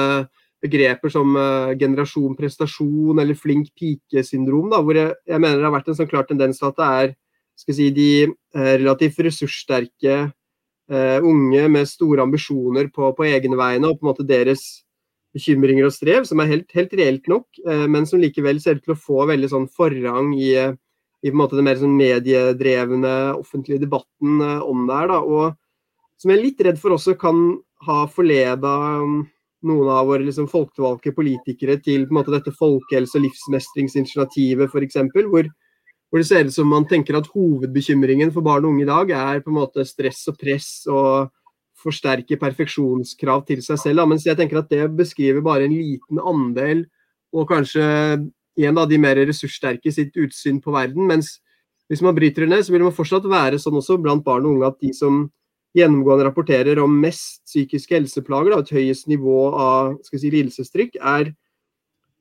begreper 0.64 1.12
som 1.14 1.36
uh, 1.38 1.76
generasjon 1.78 2.36
prestasjon 2.38 3.20
eller 3.22 3.38
flink 3.38 3.70
pike-syndrom, 3.78 4.72
hvor 4.74 4.98
jeg, 4.98 5.14
jeg, 5.28 5.42
mener 5.44 5.60
det 5.60 5.68
har 5.68 5.76
vært 5.76 5.92
en 5.92 6.00
sånn 6.00 6.10
klar 6.10 6.26
tendens 6.30 6.62
til 6.62 6.70
at 6.72 6.80
det 6.80 6.88
er 7.02 7.14
skal 7.58 7.78
si, 7.78 7.90
de 7.94 8.10
uh, 8.30 8.74
relativt 8.80 9.22
ressurssterke 9.28 10.18
unge 10.88 11.66
med 11.68 11.90
store 11.90 12.24
ambisjoner 12.24 12.88
på, 12.96 13.10
på 13.18 13.26
egne 13.28 13.58
vegne, 13.60 13.90
og 13.90 13.98
på 14.00 14.06
en 14.06 14.12
måte 14.14 14.28
deres 14.28 14.62
bekymringer 15.38 15.88
og 15.88 15.94
strev, 15.96 16.26
som 16.28 16.42
er 16.42 16.52
helt, 16.52 16.68
helt 16.76 16.94
reelt 16.98 17.30
nok, 17.32 17.48
uh, 17.68 17.86
men 17.90 18.08
som 18.10 18.22
likevel 18.22 18.62
ser 18.64 18.80
ut 18.80 18.86
til 18.86 18.96
å 18.96 19.00
få 19.00 19.28
veldig 19.30 19.52
sånn 19.54 19.70
forrang 19.74 20.34
i, 20.38 20.52
i 20.58 21.34
den 21.34 21.66
mer 21.68 21.80
sånn 21.80 21.96
mediedrevne 21.98 23.16
offentlige 23.38 23.84
debatten 23.86 24.42
uh, 24.44 24.60
om 24.66 24.86
det 24.90 25.00
her. 25.02 25.14
Da, 25.14 25.22
og 25.22 26.22
som 26.22 26.34
jeg 26.34 26.40
er 26.40 26.46
litt 26.46 26.64
redd 26.66 26.82
for 26.82 26.98
også 26.98 27.18
kan 27.20 27.42
ha 27.86 28.06
forleda 28.10 28.74
um, 29.04 29.22
noen 29.68 29.92
av 29.94 30.10
våre 30.10 30.26
liksom, 30.26 30.50
folkevalgte 30.50 31.14
politikere 31.18 31.78
til 31.84 32.08
på 32.08 32.14
en 32.14 32.20
måte 32.22 32.34
dette 32.34 32.56
folkehelse- 32.58 33.20
og 33.20 33.28
livsmestringsinitiativet 33.28 34.74
f.eks., 34.74 35.02
hvor 35.28 35.50
hvor 36.08 36.22
det 36.22 36.28
ser 36.30 36.48
ut 36.48 36.56
som 36.56 36.70
man 36.72 36.86
tenker 36.88 37.18
at 37.18 37.28
hovedbekymringen 37.34 38.32
for 38.36 38.46
barn 38.46 38.66
og 38.66 38.74
unge 38.74 38.86
i 38.86 38.90
dag 38.90 39.12
er 39.12 39.42
på 39.44 39.52
en 39.52 39.60
måte 39.60 39.84
stress 39.88 40.24
og 40.32 40.38
press 40.40 40.70
og 40.88 41.34
forsterke 41.78 42.40
perfeksjonskrav 42.42 43.44
til 43.48 43.62
seg 43.66 43.82
selv. 43.82 44.06
Mens 44.10 44.26
jeg 44.26 44.40
tenker 44.40 44.62
at 44.62 44.72
det 44.72 44.88
beskriver 44.98 45.44
bare 45.46 45.68
en 45.68 45.76
liten 45.76 46.22
andel, 46.24 46.86
og 47.36 47.50
kanskje 47.52 47.84
en 48.58 48.80
av 48.80 48.88
de 48.90 48.98
mer 49.02 49.20
ressurssterke 49.20 49.92
sitt 49.94 50.16
utsyn 50.18 50.62
på 50.64 50.74
verden. 50.74 51.06
Mens 51.10 51.36
hvis 51.92 52.02
man 52.04 52.16
bryter 52.18 52.46
det 52.46 52.52
ned, 52.52 52.66
så 52.66 52.74
vil 52.74 52.86
man 52.88 52.96
fortsatt 52.96 53.28
være 53.30 53.60
sånn 53.62 53.78
også 53.80 54.00
blant 54.02 54.26
barn 54.26 54.48
og 54.48 54.56
unge 54.56 54.72
at 54.72 54.80
de 54.84 54.94
som 54.96 55.26
gjennomgående 55.78 56.26
rapporterer 56.26 56.80
om 56.82 56.96
mest 57.04 57.44
psykiske 57.46 57.94
helseplager, 57.94 58.56
da, 58.56 58.64
et 58.64 58.74
høyest 58.74 59.10
nivå 59.12 59.52
av 59.54 59.98
si, 60.08 60.32
lidelsestrykk, 60.32 60.98
er 60.98 61.34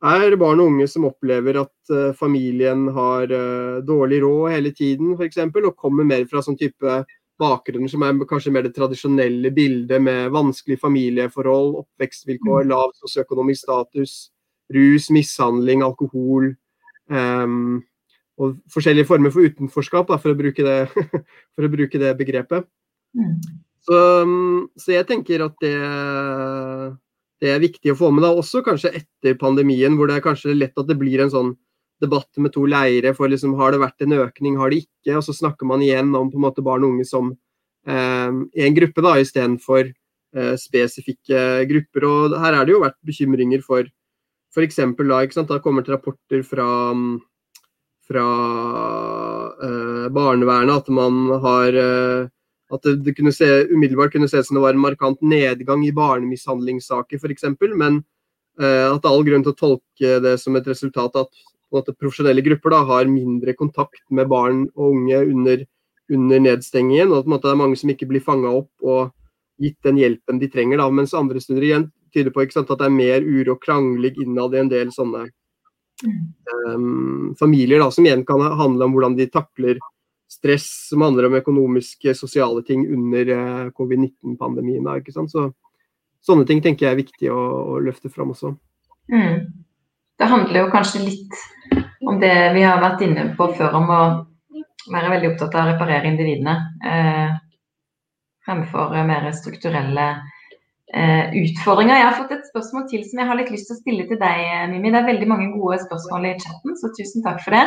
er 0.04 0.36
barn 0.36 0.60
og 0.60 0.72
unge 0.72 0.86
som 0.90 1.06
opplever 1.08 1.56
at 1.62 1.92
uh, 1.92 2.12
familien 2.16 2.88
har 2.92 3.30
uh, 3.32 3.78
dårlig 3.86 4.20
råd 4.24 4.52
hele 4.52 4.72
tiden, 4.76 5.14
f.eks., 5.16 5.38
og 5.40 5.76
kommer 5.76 6.04
mer 6.04 6.26
fra 6.28 6.42
sånn 6.44 6.58
type 6.60 7.00
bakgrunner 7.40 7.90
som 7.92 8.04
er 8.04 8.16
kanskje 8.28 8.52
mer 8.52 8.64
det 8.64 8.74
tradisjonelle 8.76 9.50
bildet 9.56 10.00
med 10.02 10.30
vanskelige 10.32 10.80
familieforhold, 10.80 11.74
oppvekstvilkår, 11.82 12.64
mm. 12.64 12.70
lav 12.72 12.94
sosioøkonomisk 12.96 13.66
status, 13.66 14.14
rus, 14.72 15.10
mishandling, 15.12 15.84
alkohol. 15.84 16.54
Um, 17.12 17.84
og 18.40 18.56
forskjellige 18.72 19.08
former 19.08 19.32
for 19.32 19.48
utenforskap, 19.48 20.08
da, 20.10 20.18
for, 20.20 20.32
å 20.32 20.38
bruke 20.38 20.64
det, 20.64 21.06
for 21.56 21.66
å 21.66 21.72
bruke 21.72 22.00
det 22.00 22.12
begrepet. 22.18 22.68
Mm. 23.16 23.36
Så, 23.86 24.00
um, 24.24 24.66
så, 24.76 24.96
jeg 24.96 25.06
tenker 25.08 25.46
at 25.46 25.56
det 25.62 25.76
det 27.42 27.52
er 27.52 27.62
viktig 27.62 27.92
å 27.92 27.98
få 27.98 28.10
med 28.14 28.24
da, 28.24 28.32
også 28.32 28.62
kanskje 28.64 28.94
etter 28.96 29.36
pandemien, 29.40 29.96
hvor 29.96 30.08
det 30.08 30.18
er 30.18 30.24
kanskje 30.24 30.56
lett 30.56 30.76
at 30.78 30.88
det 30.88 30.96
blir 31.00 31.20
en 31.20 31.32
sånn 31.32 31.52
debatt 32.00 32.30
med 32.40 32.52
to 32.54 32.64
leire. 32.68 33.14
for 33.14 33.28
liksom, 33.28 33.54
Har 33.56 33.72
det 33.72 33.80
vært 33.80 34.02
en 34.02 34.16
økning, 34.20 34.56
har 34.56 34.70
det 34.70 34.84
ikke? 34.84 35.16
Og 35.16 35.24
så 35.24 35.32
snakker 35.36 35.66
man 35.66 35.82
igjen 35.82 36.14
om 36.14 36.30
på 36.30 36.40
en 36.40 36.46
måte 36.48 36.64
barn 36.64 36.84
og 36.84 36.96
unge 36.96 37.04
som 37.08 37.32
eh, 37.86 38.32
en 38.66 38.76
gruppe, 38.76 39.04
da, 39.04 39.16
istedenfor 39.20 39.92
eh, 39.92 40.56
spesifikke 40.60 41.66
grupper. 41.68 42.04
og 42.04 42.38
Her 42.40 42.60
er 42.60 42.64
det 42.64 42.76
jo 42.76 42.84
vært 42.84 43.00
bekymringer 43.04 43.64
for 43.64 43.84
f.eks. 44.56 44.76
da, 44.76 45.20
ikke 45.20 45.36
sant, 45.36 45.52
da 45.52 45.60
kommer 45.60 45.84
det 45.84 45.92
rapporter 45.92 46.40
fra, 46.46 46.68
fra 48.08 48.26
eh, 49.60 50.06
barnevernet 50.16 50.80
at 50.80 50.88
man 50.88 51.26
har 51.44 51.76
eh, 51.76 52.32
at 52.72 52.82
det, 52.82 52.96
det 53.06 53.14
kunne 53.14 53.32
se, 53.34 53.46
umiddelbart 53.70 54.14
kunne 54.14 54.28
se 54.30 54.40
ut 54.42 54.48
som 54.48 54.58
det 54.58 54.64
var 54.64 54.74
en 54.74 54.82
markant 54.82 55.20
nedgang 55.22 55.84
i 55.86 55.94
barnemishandlingssaker 55.94 57.20
f.eks., 57.20 57.46
men 57.74 58.00
eh, 58.60 58.86
at 58.88 59.02
det 59.02 59.06
er 59.06 59.12
all 59.12 59.26
grunn 59.26 59.46
til 59.46 59.54
å 59.54 59.60
tolke 59.60 60.16
det 60.24 60.34
som 60.42 60.58
et 60.58 60.66
resultat 60.66 61.20
at 61.22 61.44
at 61.74 61.90
profesjonelle 61.98 62.44
grupper 62.44 62.74
da, 62.74 62.82
har 62.86 63.10
mindre 63.10 63.54
kontakt 63.56 64.02
med 64.10 64.28
barn 64.30 64.66
og 64.76 64.94
unge 64.94 65.22
under, 65.26 65.64
under 66.12 66.42
nedstengingen, 66.42 67.12
og 67.12 67.26
at 67.26 67.42
det 67.42 67.52
er 67.52 67.60
mange 67.60 67.78
som 67.80 67.92
ikke 67.92 68.08
blir 68.10 68.24
fanga 68.24 68.52
opp 68.60 68.86
og 68.86 69.10
gitt 69.62 69.78
den 69.86 69.98
hjelpen 70.00 70.40
de 70.40 70.50
trenger. 70.52 70.80
Da, 70.80 70.88
mens 70.92 71.16
andre 71.16 71.42
studier 71.42 71.68
igjen 71.70 71.88
tyder 72.14 72.32
på 72.32 72.46
sant, 72.52 72.70
at 72.70 72.80
det 72.80 72.88
er 72.88 72.94
mer 72.94 73.24
uro 73.24 73.56
og 73.56 73.62
krangling 73.64 74.22
innad 74.22 74.54
i 74.54 74.62
en 74.62 74.72
del 74.72 74.92
sånne 74.94 75.26
um, 76.06 77.34
familier, 77.38 77.82
da, 77.82 77.90
som 77.90 78.06
igjen 78.06 78.24
kan 78.28 78.44
handle 78.60 78.86
om 78.86 78.96
hvordan 78.96 79.18
de 79.18 79.28
takler 79.32 79.80
stress 80.30 80.88
som 80.88 81.04
handler 81.06 81.28
om 81.28 81.36
økonomiske, 81.38 82.14
sosiale 82.18 82.64
ting 82.66 82.82
under 82.92 83.30
uh, 83.30 83.70
covid-19-pandemien. 83.76 84.88
Så 85.30 85.50
Sånne 86.26 86.42
ting 86.48 86.58
tenker 86.62 86.88
jeg 86.88 86.96
er 86.96 86.98
viktig 86.98 87.28
å, 87.30 87.40
å 87.76 87.80
løfte 87.84 88.10
fram 88.10 88.32
også. 88.34 88.50
Mm. 89.12 89.44
Det 90.18 90.26
handler 90.26 90.64
jo 90.64 90.70
kanskje 90.72 91.04
litt 91.04 91.36
om 92.02 92.18
det 92.18 92.34
vi 92.56 92.64
har 92.66 92.80
vært 92.82 93.04
inne 93.06 93.28
på 93.38 93.46
før, 93.54 93.76
om 93.78 93.92
å 93.92 94.00
være 94.90 95.12
veldig 95.12 95.28
opptatt 95.32 95.54
av 95.54 95.66
å 95.66 95.74
reparere 95.74 96.10
individene. 96.10 96.56
Eh, 96.82 97.36
fremfor 98.46 98.94
mer 99.06 99.28
strukturelle 99.36 100.06
eh, 100.94 101.34
utfordringer. 101.42 101.98
Jeg 101.98 102.08
har 102.08 102.18
fått 102.18 102.34
et 102.34 102.48
spørsmål 102.50 102.86
til 102.90 103.04
som 103.06 103.22
jeg 103.22 103.30
har 103.30 103.38
litt 103.38 103.52
lyst 103.54 103.70
til 103.70 103.76
å 103.76 103.82
stille 103.82 104.08
til 104.10 104.20
deg, 104.22 104.42
Mimi. 104.72 104.90
Det 104.94 105.02
er 105.02 105.10
veldig 105.12 105.30
mange 105.30 105.50
gode 105.54 105.78
spørsmål 105.84 106.30
i 106.30 106.36
chatten, 106.42 106.74
så 106.80 106.90
tusen 106.96 107.26
takk 107.26 107.42
for 107.44 107.54
det. 107.54 107.66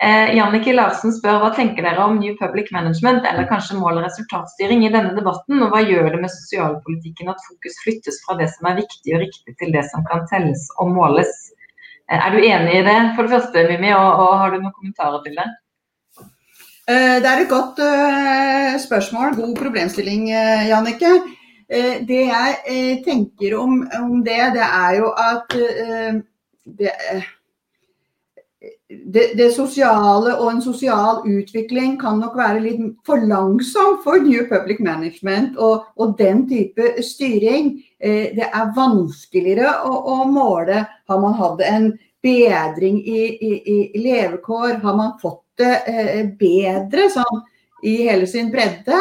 Eh, 0.00 0.30
Jannike 0.32 0.72
Larsen 0.72 1.12
spør 1.12 1.42
hva 1.42 1.48
tenker 1.52 1.84
dere 1.84 2.00
om 2.08 2.14
New 2.16 2.32
Public 2.38 2.70
Management 2.72 3.26
eller 3.28 3.44
kanskje 3.50 3.76
mål- 3.76 3.98
og 4.00 4.06
resultatstyring 4.06 4.86
i 4.86 4.92
denne 4.94 5.12
debatten, 5.12 5.58
og 5.60 5.74
hva 5.74 5.82
gjør 5.84 6.06
det 6.14 6.20
med 6.22 6.32
sosialpolitikken 6.32 7.28
at 7.28 7.42
fokus 7.44 7.74
flyttes 7.82 8.16
fra 8.24 8.38
det 8.38 8.46
som 8.48 8.70
er 8.70 8.78
viktig 8.78 9.12
og 9.12 9.20
riktig 9.26 9.52
til 9.60 9.74
det 9.74 9.82
som 9.90 10.06
kan 10.08 10.24
telles 10.30 10.62
og 10.80 10.94
måles? 10.94 11.34
Eh, 12.08 12.16
er 12.16 12.32
du 12.32 12.40
enig 12.40 12.78
i 12.78 12.86
det, 12.86 12.94
for 13.16 13.28
det 13.28 13.34
første, 13.34 13.66
Mimi, 13.68 13.90
og, 13.92 14.22
og 14.24 14.38
har 14.40 14.54
du 14.54 14.56
noen 14.62 14.72
kommentarer 14.78 15.20
til 15.26 15.36
det? 15.36 15.44
Eh, 16.88 17.16
det 17.20 17.28
er 17.28 17.42
et 17.42 17.52
godt 17.52 17.82
spørsmål, 18.86 19.36
god 19.36 19.52
problemstilling, 19.58 20.30
Jannicke. 20.70 21.12
Det 22.08 22.22
jeg 22.24 23.02
tenker 23.04 23.52
om 23.60 24.24
det, 24.24 24.40
det 24.56 24.64
er 24.64 24.96
jo 24.96 25.12
at 25.12 25.52
det, 26.80 26.96
det, 28.90 29.36
det, 29.38 29.50
sosiale 29.54 30.32
og 30.34 30.48
en 30.50 30.62
sosial 30.62 31.20
utvikling 31.28 31.94
kan 32.00 32.18
nok 32.18 32.34
være 32.38 32.62
litt 32.64 32.80
for 33.06 33.22
langsom 33.22 34.00
for 34.02 34.18
New 34.24 34.42
Public 34.50 34.80
Management 34.82 35.58
og, 35.62 35.86
og 35.94 36.16
den 36.18 36.42
type 36.50 36.96
styring. 37.06 37.76
Eh, 38.02 38.34
det 38.34 38.48
er 38.48 38.74
vanskeligere 38.74 39.76
å, 39.86 39.94
å, 39.94 40.16
måle. 40.30 40.82
Har 41.10 41.22
man 41.22 41.38
hatt 41.38 41.62
en 41.68 41.92
bedring 42.24 42.98
i, 43.06 43.22
i, 43.38 43.52
i 43.62 44.02
levekår? 44.02 44.80
Har 44.82 44.98
man 44.98 45.14
fått 45.22 45.44
det 45.60 45.74
eh, 45.86 46.24
bedre 46.40 47.06
sånn, 47.14 47.44
i 47.86 48.00
hele 48.08 48.26
sin 48.26 48.50
bredde? 48.50 48.98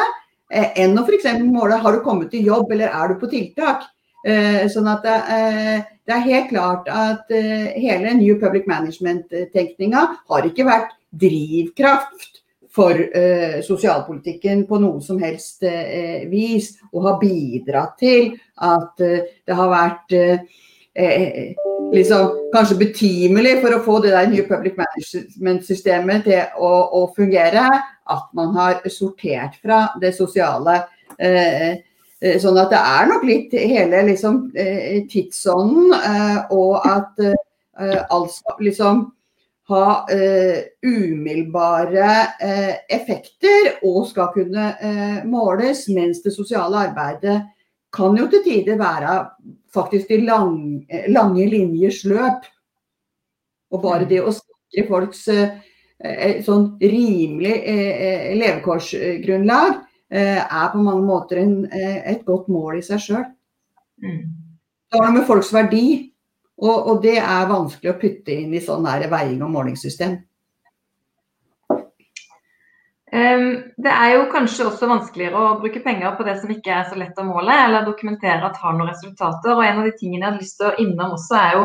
Eh, 0.54 0.84
enn 0.86 0.98
å 1.02 1.06
f.eks. 1.08 1.32
måle 1.50 1.82
har 1.82 1.98
du 1.98 2.06
kommet 2.06 2.34
i 2.38 2.46
jobb 2.46 2.76
eller 2.78 2.94
er 2.94 3.10
du 3.10 3.24
på 3.24 3.32
tiltak? 3.34 3.90
Eh, 4.28 4.68
sånn 4.70 4.90
at 4.92 5.06
eh, 5.10 5.82
det 6.10 6.16
er 6.18 6.26
helt 6.26 6.50
klart 6.50 6.90
at 6.90 7.32
uh, 7.32 7.66
hele 7.78 8.14
New 8.18 8.40
Public 8.42 8.68
Management-tenkninga 8.70 10.04
har 10.32 10.48
ikke 10.48 10.66
vært 10.68 10.96
drivkraft 11.22 12.40
for 12.74 12.98
uh, 12.98 13.60
sosialpolitikken 13.66 14.66
på 14.70 14.80
noe 14.82 15.04
som 15.06 15.22
helst 15.22 15.66
uh, 15.66 16.26
vis, 16.32 16.74
og 16.94 17.06
har 17.06 17.20
bidratt 17.22 18.00
til 18.02 18.34
at 18.66 18.98
det 19.00 19.56
har 19.56 19.70
vært 19.72 20.16
liksom, 21.94 22.34
kanskje 22.52 22.76
betimelig 22.82 23.54
for 23.62 23.76
å 23.76 23.84
få 23.86 24.00
det 24.04 24.12
der 24.12 24.28
New 24.34 24.44
Public 24.50 24.76
Management-systemet 24.82 26.26
til 26.28 26.58
å, 26.60 26.72
å, 27.00 27.06
fungere, 27.16 27.70
at 28.10 28.34
man 28.36 28.52
har 28.58 28.82
sortert 28.92 29.56
fra 29.62 29.86
det 30.02 30.12
sosiale. 30.18 30.82
Eh, 31.16 31.30
Eh, 31.70 31.78
sånn 32.20 32.58
at 32.60 32.74
det 32.74 32.80
er 32.84 33.08
nok 33.08 33.24
litt 33.28 33.54
hele 33.56 34.02
liksom, 34.10 34.52
eh, 34.56 35.06
tidsånden, 35.08 35.94
eh, 35.96 36.40
og 36.52 36.84
at 36.88 37.24
alt 38.12 38.32
skal 38.34 38.58
liksom 38.60 39.06
ha 39.72 40.06
umiddelbare 40.84 42.10
effekter 42.92 43.78
og 43.88 44.10
skal 44.10 44.34
kunne 44.34 44.66
måles, 45.24 45.86
mens 45.88 46.20
det 46.20 46.34
sosiale 46.36 46.90
arbeidet 46.90 47.38
kan 47.96 48.18
jo 48.20 48.28
til 48.28 48.44
tider 48.44 48.76
være 48.76 49.32
faktisk 49.72 50.12
de 50.12 50.18
lang, 50.28 50.84
lange 51.08 51.48
linjers 51.48 52.04
løp. 52.04 52.44
Og 53.72 53.82
bare 53.86 54.10
det 54.10 54.20
å 54.20 54.36
sikre 54.36 54.88
folks 54.90 55.24
sånn 56.44 56.68
rimelig 56.84 57.56
levekårsgrunnlag 58.44 59.80
Eh, 59.80 59.89
er 60.18 60.70
på 60.74 60.82
mange 60.82 61.06
måter 61.06 61.38
en, 61.38 61.66
eh, 61.70 62.00
et 62.12 62.24
godt 62.26 62.48
mål 62.50 62.80
i 62.80 62.86
seg 62.86 63.04
sjøl. 63.04 63.26
Mm. 64.02 64.24
Det 64.90 64.98
har 64.98 65.06
noe 65.06 65.20
med 65.20 65.28
folks 65.28 65.52
verdi, 65.54 65.84
og, 66.60 66.78
og, 66.78 66.96
det 67.04 67.20
er 67.22 67.52
vanskelig 67.52 67.92
å 67.92 68.00
putte 68.00 68.34
inn 68.34 68.56
i 68.58 68.64
sånn 68.64 68.88
her 68.90 69.06
veiing- 69.12 69.44
og 69.46 69.54
målingssystem. 69.54 70.18
Um, 73.10 73.46
det 73.82 73.90
er 73.90 74.12
jo 74.14 74.26
kanskje 74.30 74.68
også 74.70 74.90
vanskeligere 74.90 75.40
å 75.40 75.54
bruke 75.62 75.82
penger 75.82 76.14
på 76.18 76.26
det 76.28 76.36
som 76.42 76.52
ikke 76.54 76.74
er 76.76 76.90
så 76.90 76.98
lett 77.00 77.18
å 77.18 77.26
måle, 77.26 77.56
eller 77.66 77.88
dokumentere 77.88 78.46
at 78.46 78.60
har 78.62 78.76
noen 78.78 78.92
resultater. 78.92 79.56
Og 79.56 79.64
En 79.66 79.82
av 79.82 79.88
de 79.88 79.96
tingene 79.98 80.26
jeg 80.26 80.32
har 80.32 80.42
lyst 80.42 80.60
til 80.60 80.70
å 80.70 80.76
innom 80.84 81.16
også, 81.16 81.40
er 81.40 81.56
jo 81.58 81.64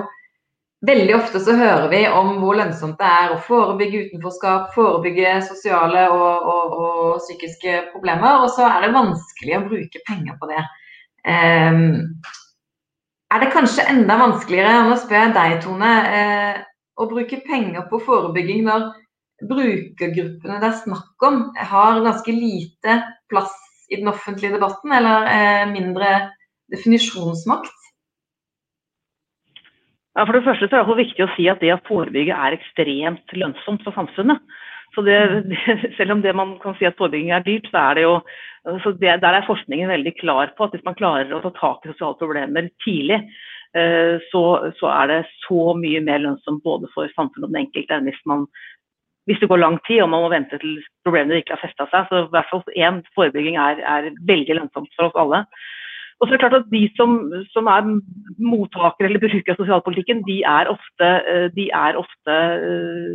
Veldig 0.84 1.14
ofte 1.16 1.40
så 1.40 1.54
hører 1.56 1.86
vi 1.92 2.00
om 2.10 2.34
hvor 2.42 2.56
lønnsomt 2.58 2.98
det 3.00 3.08
er 3.08 3.32
å 3.32 3.40
forebygge 3.46 4.00
utenforskap, 4.08 4.72
forebygge 4.74 5.36
sosiale 5.46 6.06
og, 6.12 6.48
og, 6.50 6.74
og 6.84 7.20
psykiske 7.22 7.76
problemer, 7.92 8.42
og 8.42 8.50
så 8.52 8.66
er 8.68 8.84
det 8.84 8.96
vanskelig 8.96 9.54
å 9.56 9.62
bruke 9.68 10.02
penger 10.08 10.36
på 10.40 10.48
det. 10.50 10.64
Um, 11.24 11.86
er 13.32 13.40
det 13.40 13.52
kanskje 13.54 13.86
enda 13.94 14.18
vanskeligere, 14.20 14.82
nå 14.88 14.98
spør 15.00 15.22
jeg 15.22 15.36
deg 15.38 15.56
Tone, 15.64 15.92
uh, 16.10 16.58
å 17.00 17.08
bruke 17.10 17.40
penger 17.46 17.86
på 17.90 18.02
forebygging 18.04 18.66
når 18.66 18.90
brukergruppene 19.44 20.60
det 20.62 20.68
er 20.68 20.82
snakk 20.82 21.24
om 21.26 21.40
har 21.70 22.02
ganske 22.04 22.34
lite 22.34 23.00
plass 23.32 23.54
i 23.88 24.02
den 24.02 24.10
offentlige 24.12 24.58
debatten, 24.58 24.92
eller 24.98 25.30
uh, 25.30 25.64
mindre 25.72 26.12
definisjonsmakt? 26.74 27.83
Ja, 30.14 30.22
for 30.22 30.36
det 30.36 30.44
første 30.46 30.68
så 30.70 30.78
er 30.78 30.86
det 30.86 31.00
viktig 31.00 31.24
å 31.24 31.32
si 31.34 31.48
at 31.50 31.62
det 31.62 31.72
å 31.74 31.82
forebygge 31.88 32.36
er 32.36 32.54
ekstremt 32.54 33.34
lønnsomt 33.34 33.82
for 33.82 33.96
samfunnet. 33.96 34.42
Så 34.94 35.02
det, 35.02 35.16
Selv 35.98 36.14
om 36.14 36.22
det 36.22 36.34
man 36.38 36.54
kan 36.62 36.76
si 36.78 36.86
at 36.86 36.98
forebygging 37.00 37.32
er 37.34 37.46
dyrt, 37.46 37.66
så 37.72 37.80
er 37.88 37.98
det 37.98 38.04
jo 38.06 38.18
så 38.82 38.94
det, 38.96 39.18
Der 39.20 39.34
er 39.36 39.44
forskningen 39.44 39.90
veldig 39.90 40.14
klar 40.20 40.54
på 40.56 40.64
at 40.64 40.72
hvis 40.72 40.84
man 40.86 40.96
klarer 40.96 41.34
å 41.34 41.42
ta 41.42 41.50
tak 41.58 41.82
i 41.84 41.90
sosiale 41.90 42.16
problemer 42.16 42.70
tidlig, 42.84 43.18
eh, 43.76 44.22
så, 44.30 44.44
så, 44.78 44.88
er 44.88 45.10
det 45.10 45.18
så 45.42 45.74
mye 45.76 46.00
mer 46.00 46.22
lønnsomt 46.22 46.62
både 46.64 46.88
for 46.94 47.10
samfunnet 47.12 47.50
og 47.50 47.52
den 47.52 47.66
enkelte 47.66 47.98
enn 47.98 48.08
hvis, 48.08 48.22
man, 48.30 48.46
hvis 49.28 49.42
det 49.42 49.50
går 49.50 49.60
lang 49.60 49.76
tid 49.84 50.00
og 50.00 50.08
man 50.14 50.24
må 50.24 50.32
vente 50.32 50.56
til 50.62 50.78
problemene 51.04 51.42
virkelig 51.42 51.58
har 51.58 51.64
festa 51.66 51.90
seg. 51.90 52.08
Så 52.08 52.22
i 52.22 52.32
hvert 52.38 52.52
fall 52.54 52.64
én 52.86 53.02
forebygging 53.18 53.58
er, 53.60 53.82
er 53.84 54.12
veldig 54.30 54.60
lønnsomt 54.62 54.94
for 54.96 55.10
oss 55.10 55.20
alle. 55.26 55.44
Og 56.24 56.28
så 56.28 56.32
er 56.32 56.38
det 56.38 56.42
klart 56.44 56.56
at 56.56 56.70
De 56.72 56.82
som, 56.96 57.10
som 57.52 57.66
er 57.68 57.84
mottakere 58.40 59.10
eller 59.10 59.20
brukere 59.20 59.52
av 59.52 59.58
sosialpolitikken, 59.60 60.22
de 60.24 60.38
er 60.48 60.70
ofte, 60.72 61.08
eh, 61.28 61.48
de 61.52 61.66
er 61.84 61.98
ofte 62.00 62.36
uh, 62.64 63.10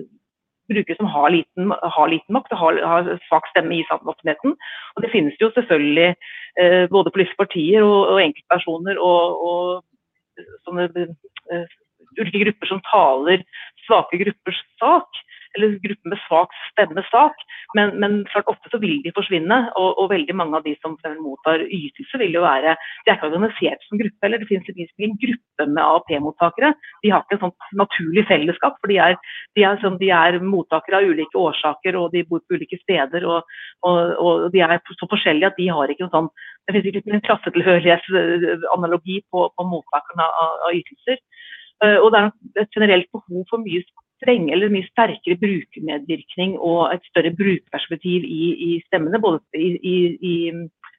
brukere 0.70 0.98
som 1.00 1.10
har 1.10 1.32
liten, 1.34 1.74
har 1.96 2.12
liten 2.12 2.36
makt 2.38 2.54
og 2.54 2.62
har, 2.62 2.78
har, 2.92 3.10
svak 3.26 3.50
stemme 3.50 3.80
i 3.80 3.86
offentligheten. 3.90 4.54
Og 4.96 5.02
Det 5.02 5.10
finnes 5.16 5.42
jo 5.42 5.50
selvfølgelig 5.58 6.14
uh, 6.62 6.86
både 6.94 7.16
politiske 7.16 7.42
partier 7.42 7.82
og, 7.82 8.14
og 8.14 8.22
enkeltpersoner 8.28 9.02
og, 9.02 9.42
og 9.50 10.46
sånne 10.70 10.86
ulike 12.20 12.46
grupper 12.46 12.70
som 12.70 12.86
taler 12.94 13.42
svake 13.88 14.22
gruppers 14.22 14.62
sak 14.78 15.26
eller 15.58 15.78
gruppen 15.84 16.14
med 16.14 16.22
svak 16.28 16.54
stemme 16.72 17.04
sak. 17.10 17.42
Men, 17.78 17.94
men 18.02 18.24
klart 18.32 18.50
ofte 18.52 18.72
så 18.72 18.80
vil 18.82 19.00
de 19.06 19.14
forsvinne, 19.16 19.58
og, 19.80 19.90
og 20.02 20.10
veldig 20.14 20.36
mange 20.38 20.58
av 20.58 20.66
de 20.66 20.74
som 20.82 20.96
mottar 21.22 21.64
ytelse, 21.66 22.18
vil 22.22 22.38
jo 22.38 22.44
være 22.46 22.76
De 22.76 23.12
er 23.12 23.18
ikke 23.18 23.30
organisert 23.30 23.86
som 23.86 24.02
gruppe 24.02 24.26
eller 24.26 24.42
Det 24.42 24.50
finnes 24.50 24.94
en 25.06 25.18
gruppe 25.24 25.68
med 25.68 25.82
AAP-mottakere. 25.84 26.74
De 27.04 27.12
har 27.14 27.26
ikke 27.26 27.38
et 27.38 27.46
sånt 27.46 27.70
naturlig 27.78 28.26
fellesskap, 28.30 28.80
for 28.82 28.92
de 28.92 29.00
er, 29.04 29.18
de, 29.58 29.66
er, 29.66 29.80
sånn, 29.84 30.00
de 30.02 30.12
er, 30.16 30.40
mottakere 30.42 31.02
av 31.02 31.10
ulike 31.12 31.38
årsaker, 31.38 31.98
og 32.00 32.14
de 32.16 32.26
bor 32.30 32.42
på 32.46 32.58
ulike 32.58 32.80
steder. 32.82 33.28
Og, 33.30 33.60
og, 33.88 34.00
og 34.18 34.50
de 34.54 34.64
er 34.66 34.78
så 34.90 35.10
forskjellige 35.10 35.52
at 35.52 35.60
de 35.60 35.70
har 35.74 35.92
ikke 35.92 36.08
noe 36.08 36.16
sånn 36.16 36.32
Det 36.68 36.76
finnes 36.76 36.90
ikke 36.90 37.16
en 37.16 37.28
klassetilhørighetsanalogi 37.28 39.22
på, 39.34 39.48
på 39.56 39.70
mottakerne 39.72 40.26
av, 40.26 40.60
av 40.68 40.78
ytelser. 40.78 41.22
Uh, 41.80 41.98
og 42.04 42.12
det 42.12 42.20
er 42.20 42.66
et 42.66 42.76
generelt 42.76 43.08
behov 43.16 43.46
for 43.48 43.64
mye 43.64 43.82
streng, 44.20 44.50
eller 44.54 44.72
mye 44.74 44.88
sterkere 44.90 45.40
brukermedvirkning 45.42 46.58
og 46.58 46.94
et 46.94 47.08
større 47.10 47.32
brukerperspektiv 47.40 48.28
i, 48.28 48.44
i 48.68 48.70
stemmene, 48.88 49.22
både 49.24 49.42
i, 49.56 49.72
i, 49.80 49.96
i, 50.20 50.36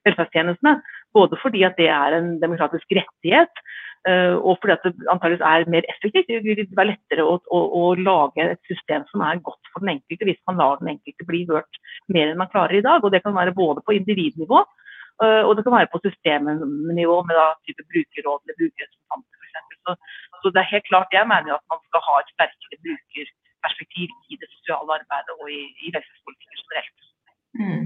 velferdstjenestene. 0.06 0.80
Både 1.14 1.36
fordi 1.42 1.64
at 1.66 1.76
det 1.76 1.88
er 1.92 2.14
en 2.16 2.34
demokratisk 2.40 2.92
rettighet, 2.96 3.62
uh, 4.08 4.36
og 4.38 4.60
fordi 4.60 4.76
at 4.76 4.84
det 4.86 5.08
antageligvis 5.12 5.46
er 5.52 5.72
mer 5.74 5.88
effektivt. 5.92 6.28
Det 6.30 6.42
vil 6.44 6.76
være 6.78 6.92
lettere 6.92 7.26
å, 7.26 7.38
å, 7.50 7.62
å, 7.80 7.82
lage 7.98 8.46
et 8.46 8.62
system 8.70 9.04
som 9.10 9.24
er 9.26 9.42
godt 9.44 9.72
for 9.72 9.82
den 9.82 9.96
enkelte, 9.96 10.28
hvis 10.28 10.40
man 10.48 10.60
lar 10.62 10.78
den 10.80 10.94
enkelte 10.94 11.26
bli 11.28 11.42
hørt 11.50 11.80
mer 12.08 12.30
enn 12.30 12.40
man 12.40 12.52
klarer 12.52 12.78
i 12.78 12.84
dag. 12.86 13.02
og 13.02 13.12
Det 13.12 13.24
kan 13.26 13.36
være 13.36 13.56
både 13.58 13.82
på 13.84 13.98
individnivå 13.98 14.62
uh, 14.62 15.42
og 15.46 15.56
det 15.56 15.66
kan 15.66 15.76
være 15.76 15.92
på 15.92 16.02
systemnivå 16.06 17.18
med 17.28 17.36
da, 17.36 17.50
type 17.66 17.84
brukerråd 17.90 18.40
eller 18.46 18.60
brukerrepresentanter. 18.62 19.39
Så, 19.84 19.96
så 20.40 20.52
det 20.54 20.62
er 20.62 20.72
helt 20.74 20.88
klart, 20.90 21.16
jeg 21.18 21.26
mener 21.32 21.56
at 21.56 21.66
man 21.72 21.82
skal 21.88 22.06
ha 22.08 22.14
et 22.20 22.32
sterkere 22.34 22.80
brukerperspektiv 22.84 24.08
i 24.32 24.40
det 24.40 24.48
sosiale 24.56 24.98
arbeidet 25.00 25.36
og 25.38 25.46
i, 25.50 25.62
i 25.84 25.92
velferdspolitikken 25.94 26.62
generelt. 26.62 26.98
Mm. 27.60 27.84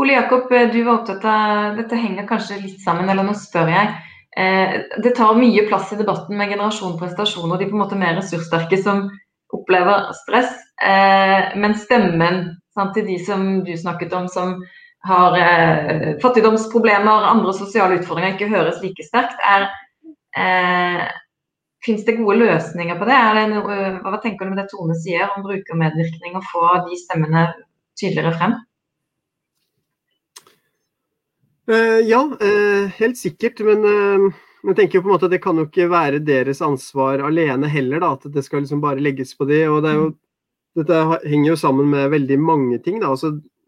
Ole 0.00 0.12
Jakob, 0.12 0.52
du 0.72 0.82
var 0.86 1.00
opptatt 1.00 1.24
av 1.26 1.78
Dette 1.80 1.98
henger 1.98 2.28
kanskje 2.28 2.60
litt 2.62 2.82
sammen, 2.82 3.10
eller 3.10 3.26
nå 3.26 3.34
spør 3.38 3.72
jeg. 3.72 3.94
Eh, 4.38 4.76
det 5.02 5.16
tar 5.18 5.38
mye 5.38 5.66
plass 5.66 5.90
i 5.92 5.98
debatten 5.98 6.38
med 6.38 6.52
generasjon 6.52 6.98
prestasjon 7.00 7.50
de 7.58 7.66
på 7.66 7.74
en 7.74 7.82
måte 7.82 7.98
mer 7.98 8.14
ressurssterke 8.20 8.78
som 8.78 9.08
opplever 9.56 10.12
stress. 10.22 10.52
Eh, 10.82 11.56
men 11.58 11.74
stemmen 11.74 12.44
sant, 12.74 12.94
til 12.94 13.08
de 13.08 13.18
som 13.24 13.48
du 13.66 13.72
snakket 13.76 14.14
om, 14.14 14.28
som 14.30 14.60
har 15.08 15.36
eh, 15.40 16.16
fattigdomsproblemer, 16.22 17.30
andre 17.32 17.54
sosiale 17.56 17.98
utfordringer, 17.98 18.36
ikke 18.36 18.52
høres 18.52 18.82
like 18.84 19.06
sterkt, 19.06 19.40
er 19.42 19.66
Eh, 20.36 21.08
Fins 21.80 22.02
det 22.04 22.18
gode 22.18 22.36
løsninger 22.36 22.98
på 23.00 23.06
det? 23.08 23.20
det 23.36 23.44
noe, 23.54 23.76
hva 24.04 24.18
tenker 24.20 24.44
du 24.44 24.52
om 24.52 24.58
det 24.58 24.66
Tone 24.68 24.96
sier 25.00 25.30
om 25.32 25.46
brukermedvirkning 25.46 26.34
og 26.36 26.44
få 26.50 26.64
de 26.84 26.98
stemmene 27.00 27.46
tydeligere 27.96 28.34
frem? 28.36 28.58
Eh, 31.70 32.02
ja, 32.04 32.20
eh, 32.36 32.92
helt 32.98 33.16
sikkert. 33.16 33.62
Men 33.64 33.86
uh, 33.88 34.28
jeg 34.68 34.76
tenker 34.76 34.98
jo 34.98 35.06
på 35.06 35.08
en 35.08 35.14
måte 35.14 35.30
at 35.30 35.32
det 35.32 35.40
kan 35.40 35.56
jo 35.56 35.64
ikke 35.70 35.88
være 35.88 36.20
deres 36.20 36.60
ansvar 36.60 37.24
alene 37.24 37.70
heller. 37.72 38.04
da, 38.04 38.12
At 38.12 38.28
det 38.34 38.44
skal 38.44 38.66
liksom 38.66 38.84
bare 38.84 39.00
legges 39.00 39.32
på 39.38 39.48
de. 39.48 39.62
og 39.72 39.80
det 39.86 39.96
jo, 39.96 40.10
Dette 40.76 41.00
henger 41.24 41.54
jo 41.54 41.56
sammen 41.64 41.88
med 41.96 42.12
veldig 42.12 42.38
mange 42.44 42.76
ting. 42.84 43.00
da, 43.00 43.14
altså 43.16 43.38
Eh, 43.38 43.59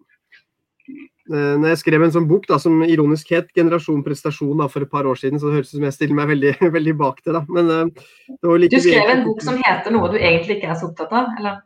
når 1.30 1.68
jeg 1.70 1.78
skrev 1.78 2.02
en 2.02 2.12
sånn 2.14 2.26
bok 2.26 2.48
da, 2.50 2.58
som 2.58 2.80
ironisk 2.82 3.28
het 3.30 3.52
'Generasjon 3.54 4.02
prestasjon' 4.02 4.58
da, 4.58 4.66
for 4.68 4.82
et 4.82 4.90
par 4.90 5.06
år 5.06 5.14
siden, 5.14 5.38
så 5.38 5.46
det 5.46 5.60
høres 5.60 5.70
ut 5.70 5.78
som 5.78 5.84
jeg 5.86 5.94
stiller 5.94 6.18
meg 6.18 6.28
veldig, 6.32 6.54
veldig 6.76 6.94
bak 6.98 7.20
det. 7.24 7.32
da. 7.36 7.44
Men, 7.48 7.70
uh, 7.70 8.56
like 8.58 8.74
du 8.74 8.82
skrev 8.82 9.10
en 9.10 9.24
bok 9.26 9.42
som 9.42 9.60
heter 9.60 9.94
noe 9.94 10.10
du 10.10 10.18
egentlig 10.18 10.58
ikke 10.58 10.72
er 10.72 10.80
så 10.80 10.90
opptatt 10.90 11.12
av? 11.12 11.30
eller? 11.38 11.60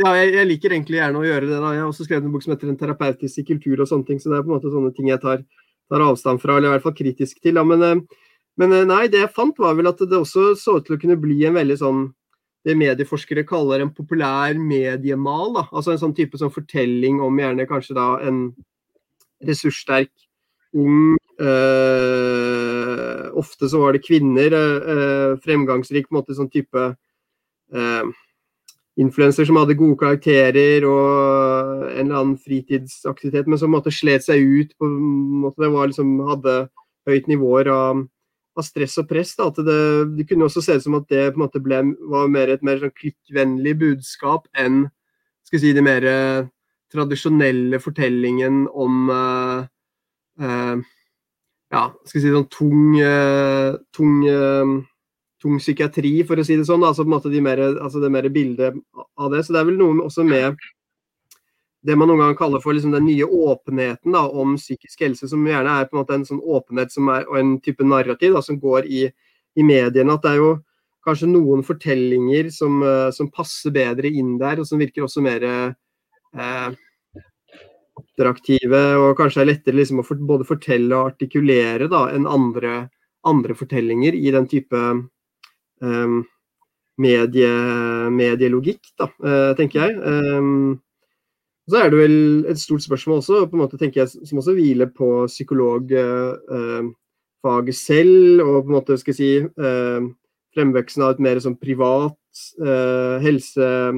Ja, 0.00 0.10
jeg, 0.18 0.32
jeg, 0.34 0.48
liker 0.48 0.72
egentlig 0.72 0.98
gjerne 0.98 1.20
å 1.20 1.26
gjøre 1.26 1.46
det. 1.46 1.58
da. 1.60 1.74
Jeg 1.76 1.84
har 1.84 1.90
også 1.92 2.08
skrevet 2.08 2.24
en 2.24 2.32
bok 2.32 2.42
som 2.42 2.54
heter 2.54 2.68
'En 2.68 2.80
terapeutisk 2.80 3.44
kultur' 3.44 3.80
og 3.84 3.88
sånne 3.88 4.06
ting. 4.06 4.18
Så 4.18 4.32
det 4.32 4.38
er 4.38 4.42
på 4.42 4.50
en 4.50 4.56
måte 4.56 4.72
sånne 4.72 4.94
ting 4.96 5.08
jeg 5.12 5.20
tar, 5.20 5.44
tar 5.92 6.00
avstand 6.00 6.40
fra, 6.40 6.56
eller 6.56 6.68
i 6.68 6.74
hvert 6.78 6.88
fall 6.88 6.96
kritisk 6.96 7.42
til. 7.42 7.54
da. 7.54 7.64
Men, 7.64 7.82
uh, 7.82 8.00
men 8.56 8.70
nei, 8.88 9.06
det 9.08 9.20
jeg 9.20 9.34
fant 9.36 9.56
var 9.58 9.74
vel 9.74 9.88
at 9.90 9.98
det 9.98 10.16
også 10.16 10.54
så 10.56 10.78
ut 10.78 10.86
til 10.86 10.96
å 10.96 11.00
kunne 11.00 11.20
bli 11.20 11.44
en 11.44 11.54
veldig 11.54 11.78
sånn 11.78 12.14
det 12.64 12.76
medieforskere 12.80 13.44
kaller 13.44 13.82
en 13.82 13.92
populær 13.92 14.56
mediemal. 14.56 15.52
da, 15.52 15.68
Altså 15.72 15.92
en 15.92 16.00
sånn 16.00 16.16
type 16.16 16.38
sånn 16.38 16.52
fortelling 16.52 17.20
om 17.20 17.36
gjerne 17.36 17.68
kanskje 17.68 17.94
da 17.94 18.06
en 18.24 18.54
ressurssterk, 19.42 20.12
ung 20.74 21.16
Eh, 21.40 23.30
Ofte 23.34 23.68
så 23.68 23.80
var 23.80 23.92
det 23.92 24.04
kvinner. 24.06 24.52
Eh, 24.54 25.38
fremgangsrik 25.42 26.08
på 26.08 26.14
en 26.14 26.20
måte 26.20 26.36
sånn 26.38 26.50
type 26.52 26.84
eh, 27.74 28.04
influenser 29.00 29.48
som 29.48 29.58
hadde 29.58 29.76
gode 29.78 29.98
karakterer 29.98 30.86
og 30.86 31.82
en 31.90 32.06
eller 32.06 32.20
annen 32.20 32.38
fritidsaktivitet, 32.38 33.48
men 33.50 33.58
som 33.58 33.72
på 33.72 33.80
måte 33.80 33.94
slet 33.94 34.26
seg 34.26 34.42
ut. 34.42 34.74
på 34.78 34.86
en 34.86 34.98
måte 35.44 35.62
Det 35.62 35.72
var 35.74 35.90
liksom, 35.90 36.18
hadde 36.30 36.58
høyt 37.10 37.26
nivåer 37.28 37.68
av, 37.74 38.06
av 38.56 38.64
stress 38.64 38.98
og 39.02 39.08
press. 39.10 39.34
Da, 39.36 39.50
at 39.50 39.58
det, 39.58 39.80
det, 40.16 40.28
kunne 40.30 40.46
også 40.46 40.62
se 40.62 40.78
ut 40.78 40.86
som 40.86 41.00
at 41.00 41.08
det 41.10 41.32
på 41.32 41.40
en 41.40 41.46
måte 41.48 41.62
ble, 41.62 41.82
var 42.10 42.30
mer 42.30 42.54
et 42.54 42.62
mer 42.62 42.78
sånn 42.78 42.94
klikkvennlig 42.94 43.74
budskap 43.82 44.46
enn 44.54 44.86
skal 45.44 45.60
si, 45.60 45.74
det 45.76 45.82
mer 45.84 46.06
tradisjonelle 46.94 47.80
fortellingen 47.82 48.64
om 48.70 49.10
uh, 49.10 49.64
uh, 50.40 50.76
ja, 51.74 51.84
skal 52.06 52.22
si 52.22 52.30
sånn 52.30 52.50
tung, 52.52 52.94
uh, 53.02 53.74
tung, 53.94 54.20
tung, 55.42 55.58
psykiatri, 55.58 56.14
for 56.28 56.38
å 56.38 56.46
si 56.46 56.58
det 56.60 56.68
sånn. 56.68 56.86
Altså, 56.86 57.06
de 57.28 57.42
mer, 57.42 57.62
altså 57.74 58.02
det 58.02 58.12
mer 58.14 58.30
bildet 58.32 58.78
av 59.18 59.34
det. 59.34 59.42
Så 59.44 59.56
det 59.56 59.62
er 59.62 59.70
vel 59.72 59.80
noe 59.80 60.06
også 60.06 60.26
med 60.28 60.58
det 61.84 61.98
man 62.00 62.08
noen 62.08 62.22
ganger 62.22 62.38
kaller 62.38 62.62
for 62.64 62.72
liksom 62.72 62.94
den 62.94 63.04
nye 63.04 63.26
åpenheten 63.28 64.14
da, 64.14 64.22
om 64.24 64.54
psykisk 64.56 65.02
helse, 65.04 65.28
som 65.28 65.42
gjerne 65.44 65.74
er 65.82 65.88
på 65.88 65.98
en 65.98 66.00
måte 66.00 66.16
en 66.16 66.24
sånn 66.24 66.40
åpenhet 66.40 66.94
er, 66.96 67.26
og 67.28 67.36
en 67.36 67.50
type 67.60 67.84
narrativ 67.84 68.38
da, 68.38 68.40
som 68.44 68.56
går 68.60 68.88
i, 68.88 69.02
i, 69.58 69.66
mediene. 69.66 70.14
At 70.14 70.24
det 70.24 70.32
er 70.32 70.40
jo 70.40 70.54
kanskje 71.04 71.28
noen 71.28 71.60
fortellinger 71.66 72.48
som, 72.54 72.80
som 73.12 73.28
passer 73.28 73.74
bedre 73.74 74.08
inn 74.08 74.38
der, 74.40 74.62
og 74.62 74.68
som 74.68 74.80
virker 74.80 75.04
også 75.04 75.20
mer 75.26 75.44
eh, 75.44 75.74
attraktive 78.14 78.82
og 79.00 79.16
kanskje 79.18 79.40
er 79.42 79.48
lettere 79.52 79.78
liksom 79.78 80.00
å 80.02 80.04
både 80.26 80.44
fortelle 80.48 80.96
og 80.96 81.06
artikulere 81.12 81.86
da, 81.90 82.02
enn 82.14 82.26
andre, 82.30 82.72
andre, 83.26 83.54
fortellinger 83.58 84.14
i 84.14 84.30
den 84.34 84.46
type 84.50 84.78
um, 85.82 86.24
medie, 87.00 87.52
medielogikk, 88.14 88.82
da, 88.98 89.06
uh, 89.24 89.52
tenker 89.58 89.80
jeg. 89.82 89.92
Um, 89.98 90.80
så 91.70 91.76
er 91.80 91.86
det 91.90 91.98
vel 92.02 92.16
et 92.50 92.58
stort 92.60 92.82
spørsmål 92.84 93.16
også, 93.22 93.46
på 93.48 93.54
en 93.56 93.62
måte 93.64 93.80
tenker 93.80 93.98
jeg, 94.04 94.08
som 94.28 94.40
også 94.42 94.56
hviler 94.56 94.88
på 94.92 95.08
psykologfaget 95.30 95.94
uh, 97.40 97.78
selv, 97.78 98.44
og 98.44 98.54
på 98.62 98.68
en 98.68 98.76
måte 98.76 98.98
skal 99.00 99.12
jeg 99.14 99.20
si 99.20 99.32
uh, 99.42 100.00
fremveksten 100.54 101.00
av 101.02 101.10
et 101.14 101.24
mer 101.24 101.36
sånn 101.42 101.58
privat 101.58 102.18
helse 103.22 103.64
Eh, 103.64 103.92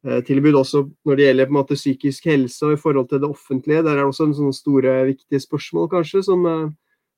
tilbud 0.00 0.56
også 0.56 0.80
når 1.04 1.18
det 1.18 1.24
gjelder 1.26 1.48
på 1.48 1.52
en 1.52 1.58
måte 1.58 1.76
psykisk 1.76 2.28
helse 2.30 2.64
og 2.64 2.72
i 2.72 2.80
forhold 2.80 3.08
til 3.10 3.20
det 3.20 3.28
offentlige. 3.28 3.82
Der 3.84 3.92
er 3.92 4.00
det 4.00 4.08
også 4.08 4.28
en 4.28 4.36
sånne 4.38 4.56
store, 4.56 4.94
viktige 5.10 5.40
spørsmål 5.42 5.90
kanskje 5.92 6.22
som, 6.24 6.46
eh, 6.48 6.70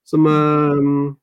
som 0.05 0.27
uh, 0.27 1.15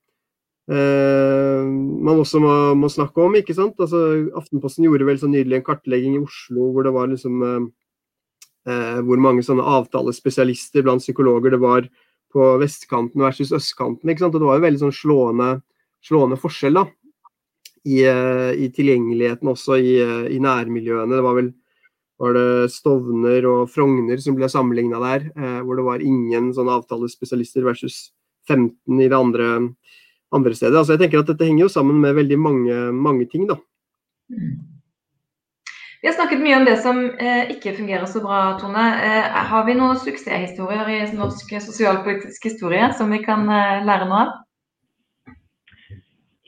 man 2.07 2.21
også 2.21 2.39
må, 2.39 2.53
må, 2.79 2.87
snakke 2.89 3.21
om. 3.21 3.35
ikke 3.35 3.57
sant? 3.57 3.75
Altså, 3.79 4.29
Aftenposten 4.39 4.85
gjorde 4.87 5.07
vel 5.09 5.19
så 5.19 5.27
nydelig 5.27 5.59
en 5.59 5.67
kartlegging 5.67 6.15
i 6.15 6.23
Oslo 6.23 6.71
hvor 6.71 6.87
det 6.87 6.95
var 6.95 7.11
liksom 7.11 7.43
uh, 7.43 7.67
hvor 9.03 9.19
mange 9.19 9.43
sånne 9.43 9.65
avtalespesialister 9.65 10.85
blant 10.85 11.03
psykologer 11.03 11.55
det 11.55 11.59
var 11.63 11.89
på 12.31 12.45
vestkanten 12.61 13.19
versus 13.23 13.51
østkanten. 13.51 14.09
ikke 14.09 14.23
sant? 14.23 14.35
Og 14.35 14.39
Det 14.39 14.47
var 14.47 14.59
jo 14.59 14.67
veldig 14.67 14.83
sånn 14.85 14.95
slående, 14.95 15.49
slående 16.05 16.39
forskjell 16.39 16.77
da, 16.77 16.85
i, 17.85 18.03
eh, 18.07 18.51
i 18.55 18.69
tilgjengeligheten 18.75 19.49
også 19.51 19.77
i, 19.79 19.95
eh, 20.01 20.27
i, 20.35 20.39
nærmiljøene. 20.39 21.15
Det 21.15 21.25
var 21.25 21.35
vel 21.39 21.51
var 22.19 22.33
det 22.35 22.71
Stovner 22.73 23.45
og 23.47 23.69
Frogner 23.71 24.19
som 24.19 24.35
ble 24.35 24.49
sammenligna 24.51 24.99
der, 24.99 25.29
eh, 25.39 25.59
hvor 25.63 25.79
det 25.79 25.85
var 25.87 26.03
ingen 26.03 26.51
sånne 26.53 26.75
avtalespesialister 26.81 27.63
versus 27.63 28.11
15 28.49 28.99
i 28.99 29.07
det 29.07 29.15
andre, 29.15 29.69
andre 30.35 30.55
stedet. 30.55 30.75
Altså 30.75 30.97
jeg 30.97 31.05
tenker 31.05 31.23
at 31.23 31.31
Dette 31.31 31.47
henger 31.47 31.67
jo 31.67 31.71
sammen 31.71 32.01
med 32.01 32.17
veldig 32.19 32.39
mange, 32.39 32.91
mange 32.91 33.29
ting. 33.31 33.47
da. 33.47 33.55
Vi 36.01 36.07
har 36.07 36.15
snakket 36.15 36.39
mye 36.39 36.57
om 36.57 36.65
det 36.65 36.77
som 36.79 36.99
eh, 37.19 37.49
ikke 37.51 37.75
fungerer 37.75 38.05
så 38.07 38.21
bra, 38.23 38.57
Tone. 38.59 38.83
Eh, 39.03 39.39
har 39.51 39.65
vi 39.67 39.75
noen 39.75 39.99
suksesshistorier 39.99 40.87
i 40.95 40.99
norsk 41.11 41.51
sosialpolitisk 41.59 42.47
historie 42.47 42.87
som 42.95 43.11
vi 43.11 43.19
kan 43.25 43.43
eh, 43.51 43.81
lære 43.83 44.07
noe 44.07 44.21
av? 44.23 44.37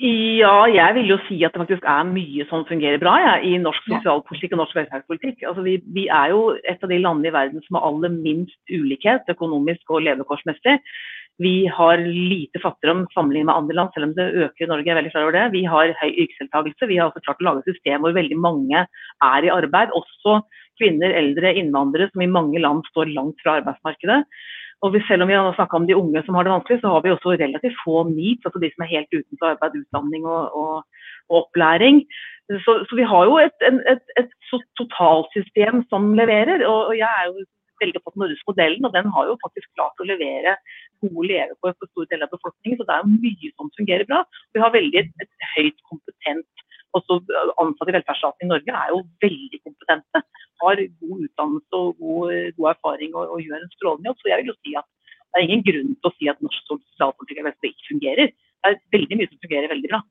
Ja, 0.02 0.66
jeg 0.66 0.96
vil 0.98 1.12
jo 1.12 1.18
si 1.28 1.36
at 1.46 1.54
det 1.54 1.62
faktisk 1.62 1.84
er 1.86 2.08
mye 2.10 2.46
som 2.50 2.64
fungerer 2.66 2.98
bra 3.02 3.12
ja, 3.22 3.34
i 3.46 3.52
norsk 3.62 3.86
sosialpolitikk 3.86 4.56
og 4.56 4.64
norsk 4.64 4.78
velferdspolitikk. 4.80 5.44
Altså, 5.46 5.62
vi, 5.62 5.76
vi, 5.94 6.08
er 6.10 6.32
jo 6.32 6.56
et 6.58 6.82
av 6.82 6.90
de 6.90 6.98
landene 7.04 7.30
i 7.30 7.34
verden 7.36 7.62
som 7.68 7.78
har 7.78 7.86
aller 7.86 8.14
minst 8.16 8.74
ulikhet 8.74 9.30
økonomisk 9.30 9.94
og 9.94 10.02
levekårsmessig. 10.08 10.80
Vi 11.42 11.54
har 11.70 12.02
lite 12.02 12.62
fattigdom 12.64 13.04
sammenlignet 13.14 13.52
med 13.52 13.60
andre 13.60 13.78
land, 13.78 13.94
selv 13.94 14.10
om 14.10 14.16
det 14.18 14.26
øker 14.48 14.66
i 14.66 14.72
Norge. 14.72 14.90
er 14.90 14.98
veldig 14.98 15.12
klar 15.14 15.28
over 15.28 15.38
det. 15.38 15.46
Vi 15.54 15.64
har 15.70 15.94
høy 16.02 16.10
yrkesdeltakelse. 16.10 16.90
Vi 16.90 16.98
har 16.98 17.12
også 17.12 17.22
klart 17.28 17.44
å 17.44 17.48
lage 17.48 17.62
et 17.62 17.72
system 17.76 18.02
hvor 18.02 18.18
veldig 18.18 18.40
mange 18.42 18.82
er 18.82 19.46
i 19.46 19.54
arbeid. 19.54 19.94
Også 20.02 20.40
kvinner, 20.82 21.14
eldre, 21.14 21.54
innvandrere, 21.62 22.10
som 22.10 22.26
i 22.26 22.32
mange 22.40 22.58
land 22.58 22.82
står 22.90 23.14
langt 23.14 23.38
fra 23.46 23.60
arbeidsmarkedet. 23.62 24.24
Og 24.82 24.98
selv 25.08 25.24
om 25.24 25.30
vi 25.30 25.38
har 25.38 25.54
snakka 25.54 25.78
om 25.78 25.88
de 25.88 25.98
unge 25.98 26.24
som 26.26 26.36
har 26.36 26.46
det 26.46 26.54
vanskelig, 26.56 26.80
så 26.82 26.92
har 26.94 27.02
vi 27.06 27.14
også 27.14 27.36
relativt 27.38 27.82
få 27.84 28.04
needs, 28.10 28.46
altså 28.46 28.62
de 28.64 28.72
som 28.74 28.84
er 28.84 28.94
helt 28.96 29.12
utenfor 29.14 29.54
arbeid, 29.54 29.80
utdanning 29.84 30.26
og, 30.26 30.44
og, 30.62 30.74
og 31.30 31.36
opplæring. 31.44 32.02
Så, 32.66 32.72
så, 32.88 32.94
vi 33.00 33.06
har 33.12 33.30
jo 33.30 33.38
et, 33.40 33.58
et, 33.68 33.78
et, 33.94 34.06
et 34.20 34.32
totalsystem 34.80 35.84
som 35.92 36.14
leverer. 36.18 36.66
Og, 36.66 36.80
og, 36.90 36.96
jeg 36.98 37.12
er 37.20 37.30
jo 37.30 37.46
veldig 37.84 38.02
opptatt 38.02 38.26
av 38.26 38.50
modellen, 38.50 38.88
og 38.88 38.98
den 38.98 39.14
har 39.14 39.30
jo 39.30 39.38
faktisk 39.46 39.70
klart 39.78 40.02
å 40.02 40.10
levere 40.10 40.58
gode 41.02 41.28
levekår 41.30 41.78
for 41.78 41.92
store 41.92 42.10
deler 42.12 42.28
av 42.28 42.34
befolkningen. 42.34 42.82
Så 42.82 42.90
det 42.90 42.98
er 42.98 43.14
mye 43.14 43.54
som 43.54 43.72
fungerer 43.78 44.10
bra. 44.10 44.26
Vi 44.58 44.66
har 44.66 44.74
veldig 44.74 45.06
et, 45.06 45.40
høyt 45.56 45.80
kompetent 45.90 46.66
også 46.98 47.22
ansatte 47.62 47.92
i 47.92 47.96
velferdsstaten 47.96 48.46
i 48.46 48.52
Norge 48.52 48.76
er 48.76 48.90
jo 48.92 49.02
veldig 49.24 49.60
kompetente. 49.64 50.22
Har 50.62 50.82
god 51.04 51.26
utdannelse 51.28 51.82
og 51.82 52.00
god, 52.00 52.32
god 52.58 52.72
erfaring 52.76 53.16
og, 53.16 53.36
og, 53.36 53.44
gjør 53.44 53.60
en 53.60 53.76
strålende 53.76 54.12
jobb. 54.12 54.22
Så 54.22 54.32
jeg 54.32 54.42
vil 54.42 54.54
jo 54.54 54.58
si 54.60 54.78
at 54.78 54.88
det 55.32 55.40
er 55.40 55.48
ingen 55.48 55.68
grunn 55.68 55.94
til 55.96 56.10
å 56.10 56.16
si 56.18 56.32
at 56.32 56.42
norsk 56.44 56.72
sosialpolitikk 56.72 57.70
ikke 57.72 57.92
fungerer. 57.94 58.34
Det 58.34 58.72
er 58.72 58.82
veldig 58.94 59.20
mye 59.20 59.32
som 59.32 59.46
fungerer 59.46 59.72
veldig 59.72 59.94
bra. 59.94 60.02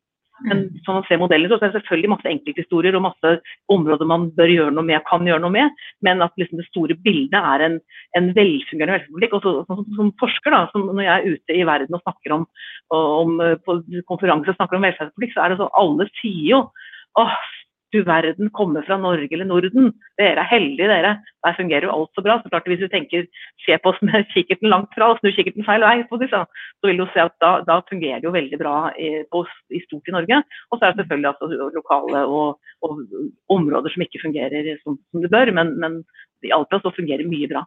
Men 0.48 0.62
som 0.86 0.96
man 0.96 1.04
ser 1.04 1.20
modellen, 1.20 1.50
så 1.50 1.58
er 1.58 1.68
det 1.68 1.74
selvfølgelig 1.74 2.10
masse 2.14 2.30
enkelthistorier 2.30 2.96
og 2.96 3.04
masse 3.04 3.32
områder 3.72 4.08
man 4.08 4.28
bør 4.36 4.52
gjøre 4.54 4.72
noe 4.72 4.86
med, 4.88 5.02
kan 5.08 5.26
gjøre 5.28 5.42
noe 5.44 5.52
med. 5.52 5.82
Men 6.06 6.24
at 6.24 6.36
liksom 6.40 6.60
det 6.60 6.68
store 6.70 6.96
bildet 7.04 7.36
er 7.36 7.66
en, 7.66 7.76
en 8.16 8.30
velfungerende 8.36 8.96
helsepolitikk. 8.96 9.36
Og 9.36 9.44
så, 9.44 9.54
som, 9.68 9.82
som, 9.98 10.12
forsker, 10.22 10.56
da, 10.56 10.62
som 10.72 10.88
når 10.88 11.04
jeg 11.04 11.12
er 11.16 11.36
ute 11.36 11.58
i 11.58 11.66
verden 11.68 11.98
og 11.98 12.04
snakker 12.04 12.36
om, 12.38 12.46
om 12.96 13.36
på 13.66 13.80
konferanser 14.08 14.56
snakker 14.56 14.80
om 14.80 14.88
velferdspolitikk, 14.88 15.36
så 15.36 15.44
er 15.44 15.52
det 15.52 15.60
så 15.60 15.68
alle 15.82 16.08
sier 16.22 16.46
jo 16.54 16.62
åh, 17.18 17.36
du 17.92 18.02
verden 18.06 18.50
kommer 18.54 18.84
fra 18.86 18.96
Norge 19.00 19.28
eller 19.34 19.48
Norden. 19.48 19.90
Dere 20.20 20.42
er 20.42 20.50
heldige, 20.50 20.88
dere. 20.90 21.12
Der 21.44 21.56
fungerer 21.56 21.86
jo 21.88 21.94
alt 21.94 22.12
så 22.14 22.24
bra. 22.24 22.38
Så 22.42 22.52
klart 22.52 22.68
Hvis 22.70 22.82
du 22.82 22.88
tenker, 22.88 23.26
se 23.64 23.78
på 23.78 23.92
oss 23.92 24.00
med 24.02 24.28
kikkerten 24.34 24.70
langt 24.70 24.94
fra 24.94 25.10
og 25.12 25.20
snur 25.20 25.34
kikkerten 25.36 25.66
feil 25.66 25.84
vei, 25.86 26.04
så, 26.10 26.44
vil 26.86 27.02
du 27.02 27.06
se 27.14 27.24
at 27.24 27.36
da, 27.42 27.52
da 27.66 27.80
fungerer 27.90 28.20
det 28.20 28.28
jo 28.28 28.36
veldig 28.36 28.60
bra 28.60 28.76
i, 28.98 29.10
på, 29.32 29.44
i 29.70 29.82
stort 29.86 30.08
i 30.08 30.16
Norge. 30.16 30.42
Og 30.70 30.78
så 30.78 30.86
er 30.86 30.94
det 30.94 31.02
selvfølgelig 31.02 31.32
altså, 31.32 31.70
lokale 31.78 32.24
og, 32.26 32.72
og, 32.86 33.02
områder 33.50 33.94
som 33.94 34.06
ikke 34.06 34.24
fungerer 34.24 34.72
som, 34.84 34.98
som 35.10 35.24
det 35.24 35.32
bør, 35.32 35.52
men, 35.56 35.76
men 35.80 36.00
i 36.46 36.54
Alta 36.54 36.80
så 36.80 36.94
fungerer 36.96 37.28
mye 37.28 37.50
bra. 37.50 37.66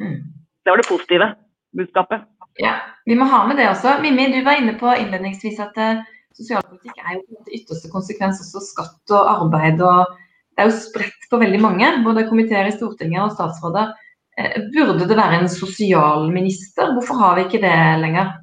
Mm. 0.00 0.20
Det 0.64 0.72
var 0.72 0.80
det 0.80 0.90
positive 0.90 1.32
budskapet. 1.76 2.26
Ja, 2.58 2.74
Vi 3.06 3.14
må 3.14 3.24
ha 3.30 3.44
med 3.46 3.56
det 3.56 3.68
også. 3.70 4.00
Mimmi, 4.02 4.26
du 4.32 4.42
var 4.44 4.58
inne 4.58 4.74
på 4.78 4.90
innledningsvis 4.92 5.60
at 5.62 5.78
eh, 5.78 6.02
sosialpolitikk 6.38 7.00
er 7.00 7.16
jo 7.16 7.22
på 7.22 7.30
en 7.30 7.38
måte 7.40 7.56
ytterste 7.58 7.90
konsekvens 7.92 8.42
også 8.44 8.62
skatt 8.64 9.14
og 9.16 9.32
arbeid. 9.34 9.82
og 9.82 10.12
Det 10.54 10.64
er 10.64 10.70
jo 10.70 10.76
spredt 10.78 11.26
på 11.30 11.40
veldig 11.42 11.60
mange, 11.62 11.90
både 12.04 12.28
komiteer 12.28 12.68
i 12.68 12.74
Stortinget 12.74 13.24
og 13.24 13.34
statsråder. 13.36 13.92
Eh, 14.38 14.60
burde 14.74 15.08
det 15.08 15.18
være 15.18 15.40
en 15.40 15.50
sosialminister? 15.52 16.94
Hvorfor 16.96 17.20
har 17.20 17.36
vi 17.36 17.46
ikke 17.48 17.62
det 17.64 17.76
lenger? 18.04 18.39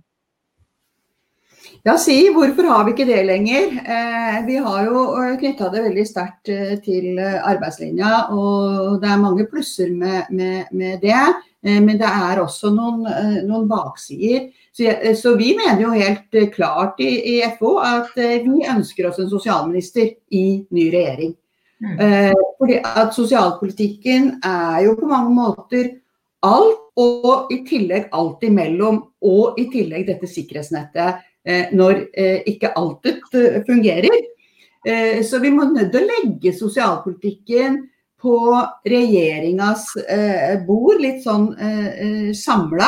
Ja, 1.87 1.95
si 2.01 2.17
hvorfor 2.35 2.67
har 2.67 2.83
vi 2.83 2.91
ikke 2.91 3.07
det 3.07 3.21
lenger? 3.23 3.77
Eh, 3.79 4.39
vi 4.47 4.57
har 4.59 4.87
jo 4.89 5.03
eh, 5.21 5.37
knytta 5.39 5.69
det 5.71 5.85
veldig 5.85 6.07
sterkt 6.07 6.51
til 6.83 7.19
arbeidslinja, 7.23 8.27
og 8.35 8.97
det 9.01 9.11
er 9.13 9.21
mange 9.21 9.47
plusser 9.47 9.93
med, 9.95 10.27
med, 10.29 10.67
med 10.75 10.99
det. 11.05 11.21
Men 11.67 11.97
det 11.99 12.07
er 12.07 12.39
også 12.39 12.69
noen, 12.71 13.01
noen 13.47 13.65
baksider. 13.67 14.45
Så, 14.77 14.83
eh, 14.83 15.15
så, 15.15 15.35
vi 15.35 15.55
mener 15.57 15.81
jo 15.81 15.91
helt 15.91 16.35
eh, 16.35 16.49
klart 16.53 16.99
i, 17.01 17.09
i, 17.37 17.41
FO 17.57 17.77
at 17.81 18.13
eh, 18.17 18.43
vi 18.45 18.65
ønsker 18.69 19.09
oss 19.09 19.17
en 19.19 19.29
sosialminister 19.29 20.11
i 20.29 20.45
ny 20.69 20.83
regjering. 20.93 21.33
Mm. 21.81 21.95
Eh, 21.99 22.43
fordi 22.59 22.77
at 22.85 23.15
sosialpolitikken 23.15 24.35
er 24.45 24.83
jo 24.85 24.93
på 24.99 25.09
mange 25.09 25.33
måter 25.33 25.89
alt, 26.45 26.83
og 26.97 27.51
i 27.53 27.59
tillegg 27.65 28.07
alt 28.17 28.45
imellom. 28.45 29.01
Og 29.25 29.57
i 29.61 29.67
tillegg 29.73 30.05
dette 30.07 30.29
sikkerhetsnettet 30.29 31.01
eh, 31.01 31.25
når 31.71 32.01
eh, 32.11 32.41
ikke 32.51 32.73
alt 32.75 33.07
fungerer. 33.67 34.17
så 35.23 35.39
vi 35.39 35.49
må 35.51 35.65
nødt 35.67 35.89
til 35.91 36.03
å 36.03 36.07
legge 36.07 36.51
sosialpolitikken 36.55 37.77
på 38.21 38.37
regjeringas 38.87 39.89
bord, 40.67 41.01
litt 41.01 41.23
sånn 41.25 41.49
eh, 41.59 42.29
samla. 42.35 42.87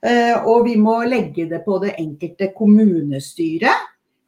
Eh, 0.00 0.36
og 0.48 0.64
vi 0.64 0.76
må 0.80 1.00
legge 1.04 1.44
det 1.48 1.60
på 1.66 1.78
det 1.82 1.96
enkelte 2.00 2.50
kommunestyre. 2.56 3.72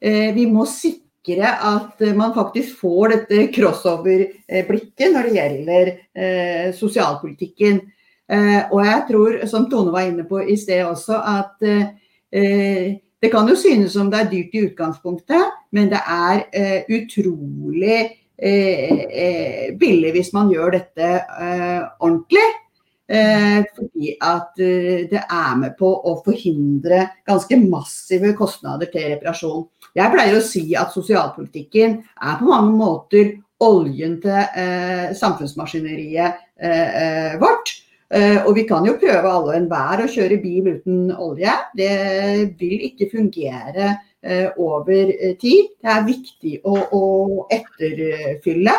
Eh, 0.03 0.31
vi 0.37 0.45
må 0.51 0.67
sikre 0.69 1.49
at 1.49 2.03
man 2.17 2.35
faktisk 2.37 2.77
får 2.83 3.15
dette 3.15 3.47
crossover-blikket 3.55 5.15
når 5.15 5.29
det 5.29 5.37
gjelder 5.39 5.93
eh, 5.93 6.69
sosialpolitikken. 6.77 7.83
Og 8.33 8.79
jeg 8.81 9.01
tror, 9.11 9.35
som 9.51 9.67
Tone 9.69 9.93
var 9.93 10.07
inne 10.09 10.23
på 10.25 10.39
i 10.49 10.55
sted 10.57 10.87
også, 10.87 11.19
at 11.21 11.59
det 13.23 13.31
kan 13.31 13.47
jo 13.49 13.55
synes 13.59 13.95
som 13.95 14.11
det 14.11 14.19
er 14.19 14.33
dyrt 14.33 14.57
i 14.59 14.65
utgangspunktet, 14.67 15.53
men 15.73 15.93
det 15.93 16.01
er 16.03 16.43
utrolig 16.91 18.01
billig 19.79 20.11
hvis 20.17 20.33
man 20.35 20.51
gjør 20.51 20.75
dette 20.75 21.11
ordentlig. 22.03 22.49
Eh, 23.13 23.65
fordi 23.77 24.15
at 24.25 24.61
eh, 24.63 25.05
det 25.11 25.21
er 25.21 25.57
med 25.61 25.75
på 25.77 25.89
å 25.91 26.15
forhindre 26.25 27.03
ganske 27.29 27.59
massive 27.61 28.31
kostnader 28.39 28.89
til 28.93 29.11
reparasjon. 29.11 29.67
Jeg 29.99 30.13
pleier 30.15 30.39
å 30.39 30.45
si 30.45 30.63
at 30.79 30.95
sosialpolitikken 30.95 31.99
er 32.01 32.39
på 32.39 32.49
mange 32.49 32.73
måter 32.79 33.35
oljen 33.63 34.17
til 34.23 34.39
eh, 34.39 35.11
samfunnsmaskineriet 35.19 36.41
eh, 36.57 36.89
eh 37.03 37.37
vårt. 37.43 37.75
Eh, 38.13 38.39
og 38.45 38.55
vi 38.59 38.67
kan 38.69 38.85
jo 38.85 38.99
prøve 39.01 39.29
alle 39.29 39.55
og 39.55 39.57
enhver 39.57 40.05
å 40.05 40.11
kjøre 40.13 40.41
bil 40.43 40.69
uten 40.75 41.13
olje. 41.17 41.55
Det 41.79 41.93
vil 42.61 42.89
ikke 42.91 43.11
fungere 43.13 43.95
over 44.63 45.09
tid. 45.41 45.73
Det 45.83 45.89
er 45.91 46.05
viktig 46.07 46.53
å, 46.63 46.77
å 46.95 47.07
etterfylle. 47.51 48.75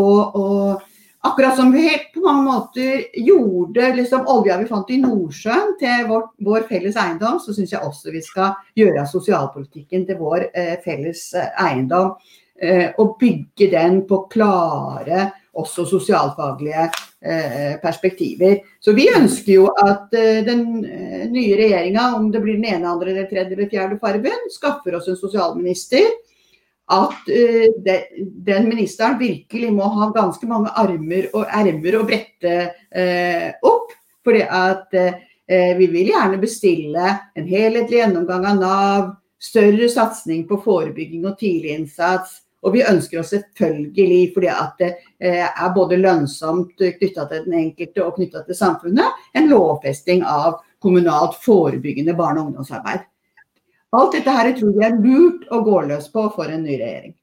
og, 0.00 0.38
og 0.40 0.86
Akkurat 1.22 1.56
som 1.56 1.72
vi 1.72 1.90
på 2.14 2.22
mange 2.24 2.42
måter 2.46 3.02
gjorde 3.12 3.90
liksom, 3.92 4.22
olja 4.32 4.56
vi 4.56 4.68
fant 4.70 4.88
i 4.88 4.96
Nordsjøen 5.02 5.74
til 5.80 6.06
vår, 6.08 6.22
vår 6.46 6.64
felles 6.70 6.96
eiendom, 6.96 7.36
så 7.44 7.52
syns 7.52 7.74
jeg 7.74 7.84
også 7.84 8.14
vi 8.14 8.22
skal 8.24 8.54
gjøre 8.80 9.04
sosialpolitikken 9.08 10.06
til 10.08 10.16
vår 10.16 10.46
eh, 10.48 10.78
felles 10.80 11.26
eh, 11.36 11.50
eiendom. 11.60 12.14
Eh, 12.56 12.96
og 13.00 13.18
bygge 13.20 13.68
den 13.72 14.00
på 14.08 14.22
klare 14.32 15.28
også 15.60 15.84
sosialfaglige 15.88 16.86
eh, 16.86 17.76
perspektiver. 17.82 18.58
Så 18.80 18.94
vi 18.96 19.08
ønsker 19.12 19.52
jo 19.54 19.68
at 19.84 20.12
eh, 20.16 20.40
den 20.46 20.64
eh, 20.84 21.28
nye 21.30 21.58
regjeringa, 21.58 22.10
om 22.16 22.30
det 22.32 22.42
blir 22.44 22.58
den 22.58 22.68
ene, 22.72 22.90
andre, 22.90 23.12
eller 23.12 23.30
tredje 23.30 23.56
eller 23.56 23.70
fjerde 23.70 24.00
fargen, 24.02 24.50
skaffer 24.52 24.98
oss 24.98 25.08
en 25.10 25.20
sosialminister 25.20 26.10
at 26.90 27.28
de, 27.30 27.96
den 28.42 28.64
ministeren 28.66 29.14
virkelig 29.20 29.68
må 29.70 29.86
ha 29.94 30.08
ganske 30.10 30.46
mange 30.50 30.72
armer 30.74 31.28
og 31.38 31.44
ermer 31.46 32.00
å 32.00 32.00
brette 32.02 32.54
opp. 33.62 33.92
Fordi 34.26 34.40
at 34.42 34.96
vi 35.78 35.86
vil 35.86 36.10
gjerne 36.10 36.40
bestille 36.42 37.12
en 37.38 37.46
helhetlig 37.46 38.00
gjennomgang 38.00 38.48
av 38.50 38.58
Nav, 38.58 39.06
større 39.38 39.86
satsing 39.86 40.42
på 40.50 40.58
forebygging 40.64 41.30
og 41.30 41.38
tidlig 41.38 41.76
innsats. 41.78 42.40
Og 42.60 42.74
vi 42.74 42.82
ønsker 42.84 43.22
oss 43.22 43.30
selvfølgelig, 43.32 44.32
fordi 44.34 44.48
at 44.52 44.82
det 44.82 44.90
er 45.30 45.70
både 45.72 45.96
lønnsomt 45.96 46.74
knytta 46.76 47.24
til 47.30 47.46
den 47.46 47.54
enkelte 47.56 48.04
og 48.04 48.18
knytta 48.18 48.42
til 48.44 48.58
samfunnet, 48.58 49.22
en 49.32 49.48
lovfesting 49.48 50.26
av 50.28 50.58
kommunalt 50.82 51.38
forebyggende 51.40 52.12
barne- 52.18 52.42
og 52.42 52.50
ungdomsarbeid. 52.50 53.06
Alt 53.96 54.12
dette 54.14 54.34
her 54.34 54.52
tror 54.54 54.76
jeg 54.76 54.86
er 54.86 55.00
lurt 55.02 55.48
å 55.50 55.64
gå 55.66 55.80
løs 55.88 56.06
på 56.12 56.28
for 56.36 56.52
en 56.52 56.62
ny 56.62 56.76
regjering. 56.76 57.16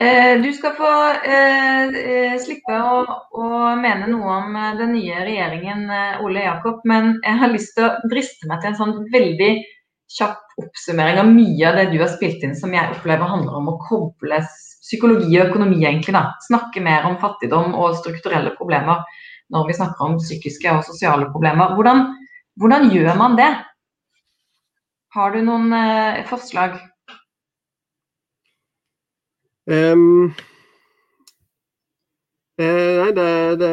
Eh, 0.00 0.38
du 0.40 0.48
skal 0.56 0.72
få 0.78 0.90
eh, 1.28 1.96
eh, 2.12 2.36
slippe 2.40 2.72
å, 2.72 3.00
å, 3.36 3.48
mene 3.76 4.06
noe 4.08 4.36
om 4.38 4.54
eh, 4.56 4.78
den 4.78 4.94
nye 4.94 5.26
regjeringen, 5.26 5.82
Ole 6.24 6.46
Jakob. 6.46 6.80
Men 6.88 7.18
jeg 7.18 7.40
har 7.42 7.52
lyst 7.52 7.74
til 7.76 7.88
å 7.88 8.08
driste 8.08 8.48
meg 8.48 8.62
til 8.62 8.70
en 8.70 8.78
sånn 8.78 8.94
veldig 9.12 9.50
kjapp 10.10 10.58
oppsummering 10.60 11.20
av 11.22 11.30
mye 11.30 11.68
av 11.68 11.78
det 11.78 11.86
du 11.92 12.00
har 12.02 12.10
spilt 12.10 12.42
inn 12.46 12.56
som 12.58 12.74
jeg 12.74 12.96
opplever 12.96 13.30
handler 13.30 13.60
om 13.60 13.70
å 13.72 13.78
koble 13.84 14.40
psykologi 14.90 15.36
og 15.38 15.50
økonomi, 15.50 15.84
egentlig. 15.84 16.14
da. 16.16 16.34
Snakke 16.46 16.82
mer 16.82 17.06
om 17.08 17.18
fattigdom 17.22 17.76
og 17.78 17.98
strukturelle 18.00 18.54
problemer 18.58 19.04
når 19.54 19.66
vi 19.68 19.78
snakker 19.78 20.06
om 20.06 20.18
psykiske 20.18 20.72
og 20.74 20.86
sosiale 20.86 21.30
problemer. 21.30 21.74
Hvordan, 21.76 22.06
hvordan 22.58 22.90
gjør 22.94 23.18
man 23.18 23.36
det? 23.38 23.50
Har 25.14 25.34
du 25.34 25.42
noen 25.42 25.72
eh, 25.74 26.22
forslag? 26.30 26.78
Um, 29.70 30.30
eh, 32.58 32.94
nei, 32.98 33.10
det, 33.14 33.26
det, 33.60 33.72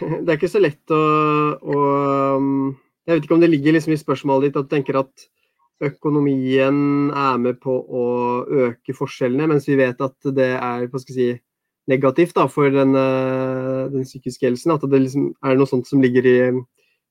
det, 0.00 0.28
er 0.28 0.36
ikke 0.36 0.48
så 0.52 0.62
lett 0.62 0.92
å, 0.94 1.00
å, 1.58 1.80
Jeg 3.04 3.16
vet 3.16 3.26
ikke 3.26 3.36
om 3.36 3.42
det 3.42 3.50
ligger 3.50 3.76
liksom 3.76 3.92
i 3.96 4.00
spørsmålet 4.00 4.48
ditt 4.48 4.60
at 4.60 4.68
du 4.68 4.72
tenker 4.72 5.00
at 5.02 5.26
økonomien 5.84 7.10
er 7.14 7.36
med 7.42 7.60
på 7.62 7.74
å 7.74 8.06
øke 8.66 8.96
forskjellene, 8.96 9.46
mens 9.52 9.68
vi 9.68 9.78
vet 9.78 10.00
at 10.02 10.30
det 10.34 10.50
er 10.56 10.88
si, 11.04 11.30
negativt 11.88 12.34
da, 12.36 12.48
for 12.50 12.70
den, 12.72 12.96
eh, 12.98 13.86
den 13.92 14.04
psykiske 14.04 14.46
helsen. 14.48 14.74
At 14.74 14.84
det 14.90 15.02
liksom 15.04 15.30
er 15.44 15.56
noe 15.56 15.70
sånt 15.70 15.88
som 15.88 16.02
ligger 16.02 16.26
i, 16.26 16.38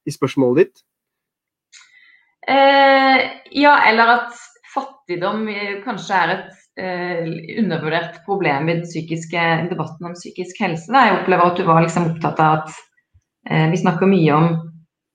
i 0.07 0.13
spørsmålet 0.13 0.65
ditt. 0.65 0.85
Eh, 2.47 3.17
ja, 3.59 3.73
eller 3.89 4.13
at 4.19 4.45
fattigdom 4.73 5.47
kanskje 5.83 6.19
er 6.21 6.33
et 6.35 6.53
eh, 6.79 7.31
undervurdert 7.59 8.21
problem 8.27 8.69
i 8.69 8.77
den 8.79 8.85
psykiske 8.87 9.43
debatten 9.71 10.11
om 10.11 10.15
psykisk 10.15 10.61
helse. 10.61 10.91
Da. 10.91 11.07
Jeg 11.07 11.19
opplever 11.21 11.51
at 11.51 11.59
du 11.59 11.67
var 11.67 11.83
liksom 11.83 12.11
opptatt 12.13 12.39
av 12.43 12.61
at 12.61 12.75
eh, 13.49 13.67
vi 13.73 13.81
snakker 13.81 14.09
mye 14.11 14.37
om 14.37 14.49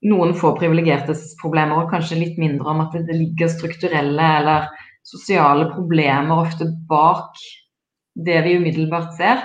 noen 0.09 0.35
få 0.35 0.55
privilegertes 0.59 1.33
problemer, 1.41 1.85
og 1.85 1.93
kanskje 1.93 2.21
litt 2.21 2.41
mindre 2.41 2.73
om 2.73 2.83
at 2.85 2.97
det 3.07 3.17
ligger 3.17 3.51
strukturelle 3.53 4.31
eller 4.41 4.71
sosiale 5.07 5.69
problemer 5.73 6.45
ofte 6.45 6.69
bak 6.91 7.39
det 8.27 8.41
vi 8.47 8.57
umiddelbart 8.59 9.15
ser. 9.19 9.45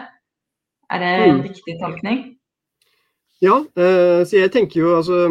Er 0.91 1.03
det 1.03 1.11
en 1.13 1.37
mm. 1.37 1.43
riktig 1.45 1.77
tolkning? 1.81 2.23
Ja, 3.43 3.59
eh, 3.77 4.23
så 4.25 4.39
jeg 4.39 4.51
tenker 4.53 4.81
jo 4.81 4.97
altså 4.97 5.21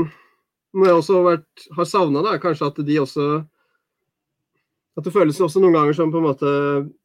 Noe 0.76 0.90
jeg 0.90 0.98
også 0.98 1.22
vært, 1.24 1.62
har 1.72 1.86
savna, 1.88 2.20
er 2.28 2.40
kanskje 2.42 2.66
at 2.68 2.78
de 2.84 2.96
også 3.00 3.26
at 4.96 5.04
det 5.04 5.12
føles 5.12 5.38
også 5.44 5.60
noen 5.60 5.74
ganger 5.76 5.96
som 5.96 6.12
på 6.12 6.20
en 6.22 6.24
måte 6.24 6.50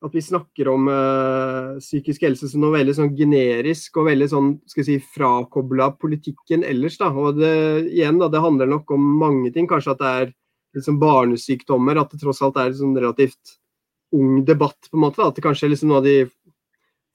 at 0.08 0.14
vi 0.16 0.22
snakker 0.24 0.70
om 0.72 0.86
uh, 0.88 1.80
psykisk 1.82 2.24
helse 2.24 2.48
som 2.48 2.62
noe 2.64 2.78
veldig 2.78 2.94
sånn 2.96 3.10
generisk 3.18 3.98
og 4.00 4.08
veldig 4.08 4.28
sånn 4.32 4.52
skal 4.72 4.86
si, 4.88 4.96
frakobla 5.16 5.90
politikken 6.00 6.64
ellers. 6.68 6.96
da, 7.02 7.10
og 7.12 7.42
det, 7.42 7.52
igjen 7.92 8.22
da, 8.22 8.30
det 8.32 8.44
handler 8.44 8.70
nok 8.72 8.94
om 8.96 9.10
mange 9.20 9.52
ting. 9.52 9.68
Kanskje 9.68 9.92
at 9.92 10.04
det 10.04 10.12
er 10.12 10.32
liksom 10.78 11.02
barnesykdommer, 11.02 12.00
at 12.00 12.14
det 12.14 12.22
tross 12.22 12.40
alt 12.46 12.62
er 12.62 12.72
en 12.72 12.78
sånn 12.80 12.94
relativt 12.96 13.58
ung 14.16 14.40
debatt. 14.48 14.80
på 14.88 14.96
en 14.96 15.04
måte, 15.04 15.20
da, 15.20 15.28
At 15.28 15.36
det 15.36 15.44
kanskje 15.44 15.74
liksom 15.74 15.92
noe 15.92 16.00
av 16.00 16.08
de 16.08 16.16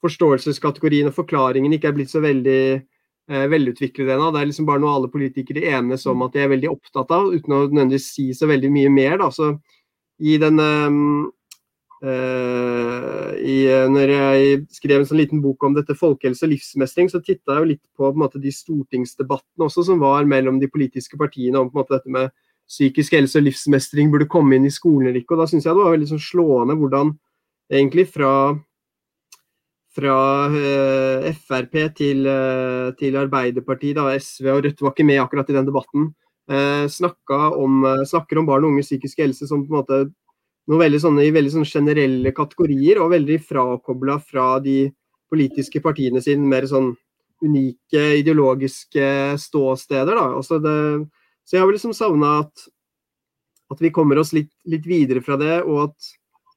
forståelseskategoriene 0.05 1.09
og 1.09 1.17
forklaringene 1.17 1.79
ikke 1.79 1.89
er 1.89 1.97
blitt 1.97 2.13
så 2.13 2.21
veldig 2.21 2.61
uh, 2.77 3.47
velutviklede 3.49 4.13
ennå. 4.13 4.29
Det 4.29 4.43
er 4.43 4.51
liksom 4.51 4.69
bare 4.69 4.83
noe 4.85 4.93
alle 4.93 5.09
politikere 5.09 5.65
enes 5.73 6.05
om 6.05 6.21
at 6.21 6.37
de 6.37 6.45
er 6.45 6.53
veldig 6.53 6.69
opptatt 6.69 7.17
av, 7.17 7.33
uten 7.33 7.57
å 7.57 7.63
nødvendigvis 7.65 8.11
si 8.13 8.27
så 8.37 8.45
veldig 8.45 8.69
mye 8.77 8.93
mer. 8.93 9.17
da, 9.25 9.31
så 9.33 9.55
i 10.19 10.37
den 10.41 10.61
uh, 10.61 11.27
i, 13.37 13.57
Når 13.89 14.11
jeg 14.13 14.57
skrev 14.77 15.01
en 15.01 15.07
sånn 15.09 15.21
liten 15.21 15.41
bok 15.41 15.63
om 15.65 15.73
dette 15.77 15.95
folkehelse 15.97 16.45
og 16.45 16.51
livsmestring, 16.53 17.09
så 17.09 17.21
titta 17.23 17.55
jeg 17.55 17.63
jo 17.63 17.69
litt 17.71 17.83
på, 17.97 18.05
på 18.05 18.21
måte, 18.21 18.41
de 18.41 18.53
stortingsdebattene 18.53 19.65
også 19.65 19.87
som 19.87 20.03
var 20.03 20.27
mellom 20.29 20.59
de 20.61 20.69
politiske 20.69 21.17
partiene 21.17 21.57
om 21.61 21.71
måte, 21.73 21.97
dette 21.97 22.13
med 22.13 22.29
psykisk 22.67 23.15
helse 23.15 23.39
og 23.39 23.47
livsmestring 23.47 24.11
burde 24.13 24.27
komme 24.29 24.57
inn 24.57 24.67
i 24.67 24.73
skolen 24.73 25.09
eller 25.09 25.23
ikke. 25.23 25.33
og 25.35 25.43
Da 25.43 25.49
syns 25.49 25.65
jeg 25.65 25.73
det 25.73 25.83
var 25.85 25.95
veldig 25.95 26.11
sånn 26.11 26.25
slående 26.27 26.77
hvordan 26.77 27.13
egentlig 27.71 28.07
fra 28.11 28.33
fra 29.97 30.17
uh, 30.53 31.33
Frp 31.33 31.79
til, 31.97 32.27
uh, 32.29 32.93
til 32.99 33.17
Arbeiderpartiet, 33.17 33.97
da, 33.97 34.13
SV 34.13 34.51
og 34.53 34.63
Rødt 34.65 34.83
var 34.85 34.93
ikke 34.93 35.07
med 35.07 35.21
akkurat 35.23 35.49
i 35.49 35.57
den 35.57 35.65
debatten 35.65 36.03
eh, 36.11 36.26
om, 36.47 37.85
eh, 37.85 38.03
snakker 38.05 38.37
om 38.39 38.45
barn 38.45 38.63
og 38.63 38.71
unges 38.71 38.87
psykiske 38.87 39.23
helse 39.23 39.47
som 39.47 39.65
på 39.65 39.73
en 39.73 39.81
måte 39.81 40.13
noe 40.67 40.79
veldig 40.79 40.99
sånne, 40.99 41.25
i 41.25 41.31
veldig 41.31 41.51
sånne 41.51 41.69
generelle 41.69 42.31
kategorier, 42.35 42.99
og 42.99 43.11
veldig 43.11 43.39
frakobla 43.43 44.19
fra 44.19 44.59
de 44.59 44.91
politiske 45.31 45.81
partiene 45.83 46.21
sine 46.23 46.47
mer 46.47 46.67
sånn 46.67 46.93
unike 47.43 48.03
ideologiske 48.21 49.37
ståsteder. 49.39 50.17
Da. 50.17 50.41
Det, 50.41 50.77
så 51.45 51.57
jeg 51.57 51.63
har 51.63 51.71
liksom 51.71 51.95
savna 51.95 52.39
at, 52.43 52.67
at, 53.71 53.81
vi 53.83 53.93
kommer 53.93 54.19
oss 54.19 54.33
litt, 54.35 54.51
litt, 54.65 54.87
videre 54.87 55.21
fra 55.23 55.37
det, 55.39 55.61
og 55.63 55.89
at 55.89 56.13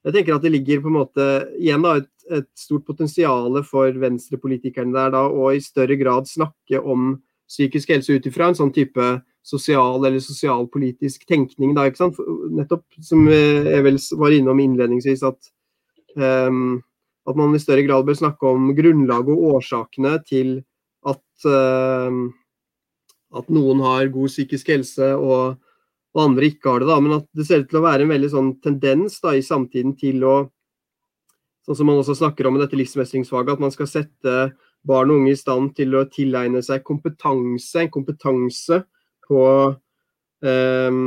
jeg 0.07 0.17
tenker 0.17 0.39
at 0.39 0.47
det 0.47 0.55
ligger 0.55 0.81
på 0.81 0.89
en 0.89 0.97
måte 0.97 1.27
igjen 1.61 1.85
da, 1.85 1.99
et, 2.01 2.11
et 2.31 2.49
stort 2.59 2.87
potensial 2.89 3.61
for 3.69 3.93
venstrepolitikerne 4.01 4.97
der 4.97 5.13
da, 5.13 5.27
å 5.29 5.51
i 5.53 5.61
større 5.63 5.99
grad 6.01 6.31
snakke 6.31 6.81
om 6.81 7.19
psykisk 7.51 7.91
helse 7.93 8.17
ut 8.17 8.27
ifra 8.31 8.49
en 8.49 8.57
sånn 8.57 8.73
type 8.73 9.11
sosial 9.43 10.05
eller 10.05 10.21
sosialpolitisk 10.23 11.27
tenkning. 11.29 11.75
Da, 11.77 11.87
ikke 11.89 12.03
sant? 12.05 12.21
Nettopp 12.55 12.85
som 13.05 13.27
jeg 13.31 13.85
vel 13.87 13.99
var 14.21 14.37
innom 14.37 14.61
innledningsvis, 14.63 15.25
at, 15.27 15.51
um, 16.17 16.81
at 17.29 17.39
man 17.39 17.57
i 17.57 17.63
større 17.63 17.87
grad 17.87 18.07
bør 18.09 18.21
snakke 18.21 18.51
om 18.51 18.71
grunnlaget 18.77 19.33
og 19.35 19.57
årsakene 19.57 20.19
til 20.29 20.61
at, 21.09 21.49
um, 21.49 22.23
at 23.37 23.51
noen 23.53 23.83
har 23.87 24.13
god 24.13 24.33
psykisk 24.33 24.73
helse 24.75 25.13
og, 25.17 25.59
og, 26.15 26.23
andre 26.27 26.51
ikke 26.51 26.73
har 26.73 26.83
det. 26.83 26.91
Da. 26.91 27.01
Men 27.03 27.19
at 27.21 27.29
det 27.37 27.47
ser 27.49 27.65
ut 27.65 27.71
til 27.73 27.81
å 27.81 27.87
være 27.87 28.07
en 28.07 28.15
veldig 28.15 28.33
sånn 28.33 28.57
tendens 28.65 29.21
da, 29.25 29.37
i 29.37 29.45
samtiden 29.47 29.97
til 30.01 30.25
å 30.29 30.39
Sånn 31.61 31.77
som 31.77 31.91
man 31.91 31.99
også 32.01 32.15
snakker 32.17 32.47
om 32.49 32.57
i 32.57 32.61
dette 32.63 32.75
livsmestringsfaget, 32.75 33.51
at 33.53 33.61
man 33.61 33.71
skal 33.71 33.87
sette 33.87 34.33
barn 34.89 35.11
og 35.13 35.19
unge 35.21 35.35
i 35.35 35.39
stand 35.39 35.75
til 35.77 35.93
å 35.93 36.07
tilegne 36.09 36.63
seg 36.65 36.81
kompetanse, 36.89 37.83
en 37.83 37.91
kompetanse 37.93 38.79
på, 39.31 39.43
um, 40.45 41.01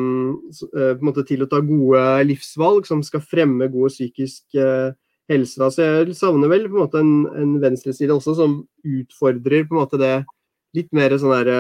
på 0.72 0.84
en 0.88 1.06
måte 1.06 1.26
til 1.28 1.46
å 1.46 1.50
ta 1.52 1.62
gode 1.64 2.04
livsvalg 2.30 2.88
som 2.90 3.04
skal 3.06 3.26
fremme 3.26 3.70
god 3.74 3.94
psykisk 3.94 4.58
uh, 4.58 4.96
helse. 5.32 5.60
Da. 5.60 5.72
Så 5.72 5.88
jeg 5.88 6.18
savner 6.20 6.52
vel 6.52 6.70
på 6.70 6.78
en 6.78 6.86
måte 6.86 7.04
en, 7.04 7.16
en 7.38 7.58
venstreside 7.64 8.16
også 8.16 8.38
som 8.40 8.62
utfordrer 8.84 9.68
på 9.68 9.76
en 9.76 9.84
måte 9.84 10.02
det 10.02 10.16
litt 10.74 10.90
mer 10.96 11.14
sånn 11.22 11.36
der 11.36 11.52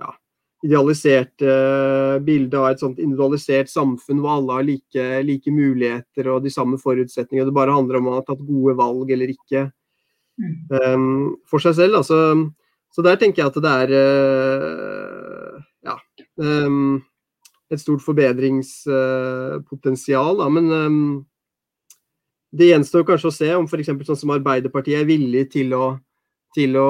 ja, 0.00 0.14
idealiserte 0.64 1.54
bildet 2.24 2.56
av 2.56 2.70
et 2.70 2.80
sånt 2.80 3.00
individualisert 3.02 3.68
samfunn 3.68 4.22
hvor 4.22 4.38
alle 4.38 4.58
har 4.58 4.66
like, 4.66 5.06
like, 5.26 5.52
muligheter 5.52 6.30
og 6.32 6.44
de 6.46 6.52
samme 6.52 6.78
forutsetninger. 6.80 7.44
Det 7.44 7.56
bare 7.56 7.74
handler 7.74 8.00
om 8.00 8.08
å 8.08 8.18
ha 8.18 8.24
tatt 8.24 8.40
gode 8.40 8.76
valg 8.78 9.12
eller 9.12 9.34
ikke 9.34 9.66
um, 10.70 11.34
for 11.50 11.62
seg 11.62 11.76
selv. 11.78 12.00
Altså, 12.00 12.20
så 12.94 13.04
der 13.04 13.20
tenker 13.20 13.42
jeg 13.42 13.52
at 13.52 13.60
det 13.64 13.74
er 13.84 13.94
uh, 13.98 15.23
et 16.40 17.80
stort 17.80 18.02
forbedringspotensial. 18.04 20.36
Da. 20.40 20.48
men 20.50 20.72
um, 20.72 21.26
det 22.54 22.68
gjenstår 22.70 23.02
kanskje 23.08 23.30
å 23.30 23.34
se 23.34 23.48
om 23.56 23.66
f.eks. 23.66 23.90
sånn 24.06 24.20
som 24.20 24.34
Arbeiderpartiet 24.34 25.00
er 25.00 25.06
villig 25.08 25.44
til 25.54 25.68
å, 25.74 25.84
til 26.54 26.76
å, 26.78 26.88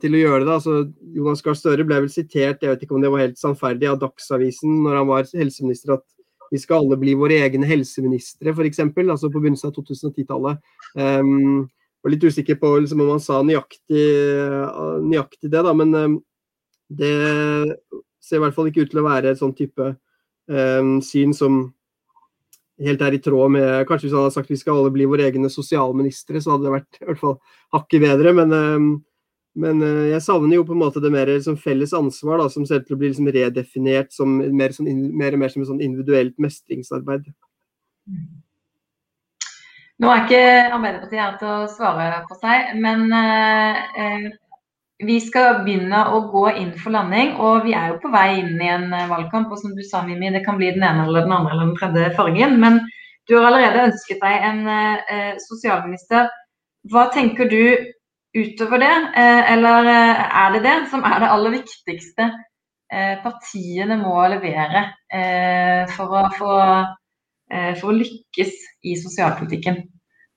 til 0.00 0.12
å 0.16 0.22
gjøre 0.22 0.44
det. 0.46 0.54
Altså, 0.54 0.72
Jonas 1.18 1.44
Gahr 1.44 1.56
Støre 1.58 1.88
ble 1.88 1.96
vel 2.04 2.12
sitert, 2.12 2.62
jeg 2.62 2.70
vet 2.72 2.82
ikke 2.86 2.96
om 2.96 3.04
det 3.04 3.12
var 3.12 3.24
helt 3.26 3.40
sannferdig, 3.40 3.86
av 3.90 4.00
Dagsavisen 4.00 4.72
når 4.86 4.92
han 5.02 5.10
var 5.10 5.22
helseminister, 5.36 5.88
at 5.98 6.06
vi 6.52 6.58
skal 6.60 6.82
alle 6.82 6.96
bli 7.00 7.12
våre 7.16 7.36
egne 7.44 7.66
helseministre, 7.68 8.52
f.eks. 8.52 8.80
Altså 9.04 9.26
på 9.28 9.40
begynnelsen 9.40 9.68
av 9.68 9.76
2010-tallet. 9.76 10.54
Um, 10.96 11.68
var 12.02 12.10
litt 12.12 12.26
usikker 12.26 12.56
på 12.60 12.68
liksom, 12.82 13.00
om 13.04 13.12
han 13.14 13.22
sa 13.22 13.36
nøyaktig, 13.46 14.06
nøyaktig, 15.04 15.48
det, 15.52 15.60
da, 15.60 15.72
men 15.76 15.88
um, 15.94 16.16
det 16.92 17.16
ser 18.22 18.38
i 18.38 18.42
hvert 18.44 18.56
fall 18.56 18.70
ikke 18.70 18.86
ut 18.86 18.92
til 18.92 19.02
å 19.02 19.08
være 19.08 19.32
et 19.32 19.40
sånn 19.40 19.54
type 19.58 19.92
um, 20.48 20.98
syn 21.04 21.34
som 21.36 21.62
helt 22.82 23.02
er 23.04 23.14
i 23.14 23.20
tråd 23.22 23.52
med 23.54 23.86
Kanskje 23.86 24.08
hvis 24.08 24.14
han 24.16 24.24
hadde 24.24 24.34
sagt 24.34 24.50
vi 24.50 24.58
skal 24.58 24.80
alle 24.80 24.92
bli 24.94 25.06
våre 25.10 25.26
egne 25.28 25.50
sosialministre, 25.52 26.40
så 26.42 26.54
hadde 26.54 26.68
det 26.68 26.76
vært 26.76 27.00
i 27.00 27.08
hvert 27.08 27.22
fall 27.22 27.38
hakket 27.76 28.04
bedre. 28.06 28.34
Men, 28.38 28.54
um, 28.54 28.92
men 29.62 29.82
uh, 29.84 30.04
jeg 30.12 30.24
savner 30.24 30.58
jo 30.58 30.66
på 30.68 30.76
en 30.76 30.82
måte 30.84 31.02
det 31.02 31.12
mer 31.14 31.30
liksom, 31.30 31.58
felles 31.60 31.94
ansvar, 31.96 32.40
da, 32.42 32.50
som 32.52 32.66
ser 32.68 32.82
ut 32.82 32.88
til 32.88 32.98
å 32.98 33.02
bli 33.02 33.12
liksom, 33.12 33.32
redefinert 33.34 34.14
som 34.14 34.38
mer, 34.38 34.74
sånn, 34.76 34.90
mer, 35.18 35.36
mer 35.40 35.52
som 35.52 35.64
et 35.64 35.72
sånn 35.72 35.84
individuelt 35.84 36.38
mestringsarbeid. 36.42 37.28
Nå 40.02 40.10
er 40.10 40.24
ikke 40.24 40.44
Arbeiderpartiet 40.74 41.20
her 41.20 41.34
til 41.38 41.50
å 41.52 41.66
svare 41.70 42.22
for 42.26 42.40
seg, 42.42 42.72
men 42.82 43.04
eh, 43.14 44.32
vi 45.06 45.18
skal 45.22 45.62
begynne 45.66 46.00
å 46.14 46.20
gå 46.32 46.44
inn 46.60 46.72
for 46.80 46.94
landing. 46.94 47.34
Og 47.42 47.66
vi 47.66 47.74
er 47.78 47.92
jo 47.92 48.00
på 48.02 48.12
vei 48.12 48.40
inn 48.40 48.60
i 48.60 48.70
en 48.72 48.88
eh, 48.92 49.08
valgkamp. 49.10 49.52
Og 49.52 49.60
som 49.60 49.74
du 49.76 49.82
sa, 49.86 50.04
Mimi, 50.06 50.32
det 50.34 50.44
kan 50.46 50.58
bli 50.60 50.72
den 50.74 50.84
ene 50.86 51.06
eller 51.06 51.26
den 51.26 51.34
andre 51.36 51.54
eller 51.54 51.70
den 51.70 51.78
tredje 51.78 52.12
fargen. 52.18 52.58
Men 52.62 52.80
du 53.28 53.36
har 53.38 53.50
allerede 53.50 53.88
ønsket 53.90 54.22
deg 54.22 54.46
en 54.50 54.62
eh, 54.72 55.34
sosialminister. 55.46 56.30
Hva 56.90 57.06
tenker 57.14 57.50
du 57.50 57.62
utover 58.36 58.82
det? 58.82 58.94
Eh, 59.20 59.52
eller 59.54 59.92
eh, 59.92 60.24
er 60.44 60.56
det 60.56 60.64
det 60.66 60.76
som 60.92 61.04
er 61.06 61.22
det 61.22 61.30
aller 61.34 61.56
viktigste 61.58 62.28
eh, 62.92 63.14
partiene 63.22 64.00
må 64.00 64.16
levere 64.32 64.88
for 65.92 66.14
å, 66.16 66.20
for, 66.38 66.86
for 67.52 67.90
å 67.90 67.96
lykkes 67.98 68.54
i 68.88 68.94
sosialpolitikken? 68.96 69.82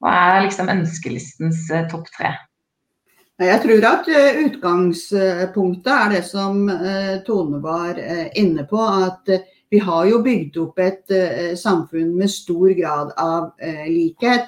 Hva 0.04 0.12
er 0.36 0.44
liksom 0.46 0.70
ønskelistens 0.70 1.64
eh, 1.74 1.88
topp 1.92 2.10
tre? 2.14 2.36
Jeg 3.36 3.60
tror 3.66 3.84
at 3.84 4.06
eh, 4.08 4.38
utgangspunktet 4.46 5.90
er 5.92 6.14
det 6.14 6.22
som 6.24 6.70
eh, 6.72 7.18
Tone 7.28 7.60
var 7.60 8.00
inne 8.40 8.64
på. 8.70 8.80
At 8.80 9.28
vi 9.72 9.82
har 9.84 10.06
jo 10.08 10.22
bygd 10.24 10.58
opp 10.62 10.80
et 10.80 11.12
samfunn 11.60 12.14
med 12.16 12.32
stor 12.32 12.70
grad 12.78 13.12
av 13.20 13.52
likhet. 13.90 14.46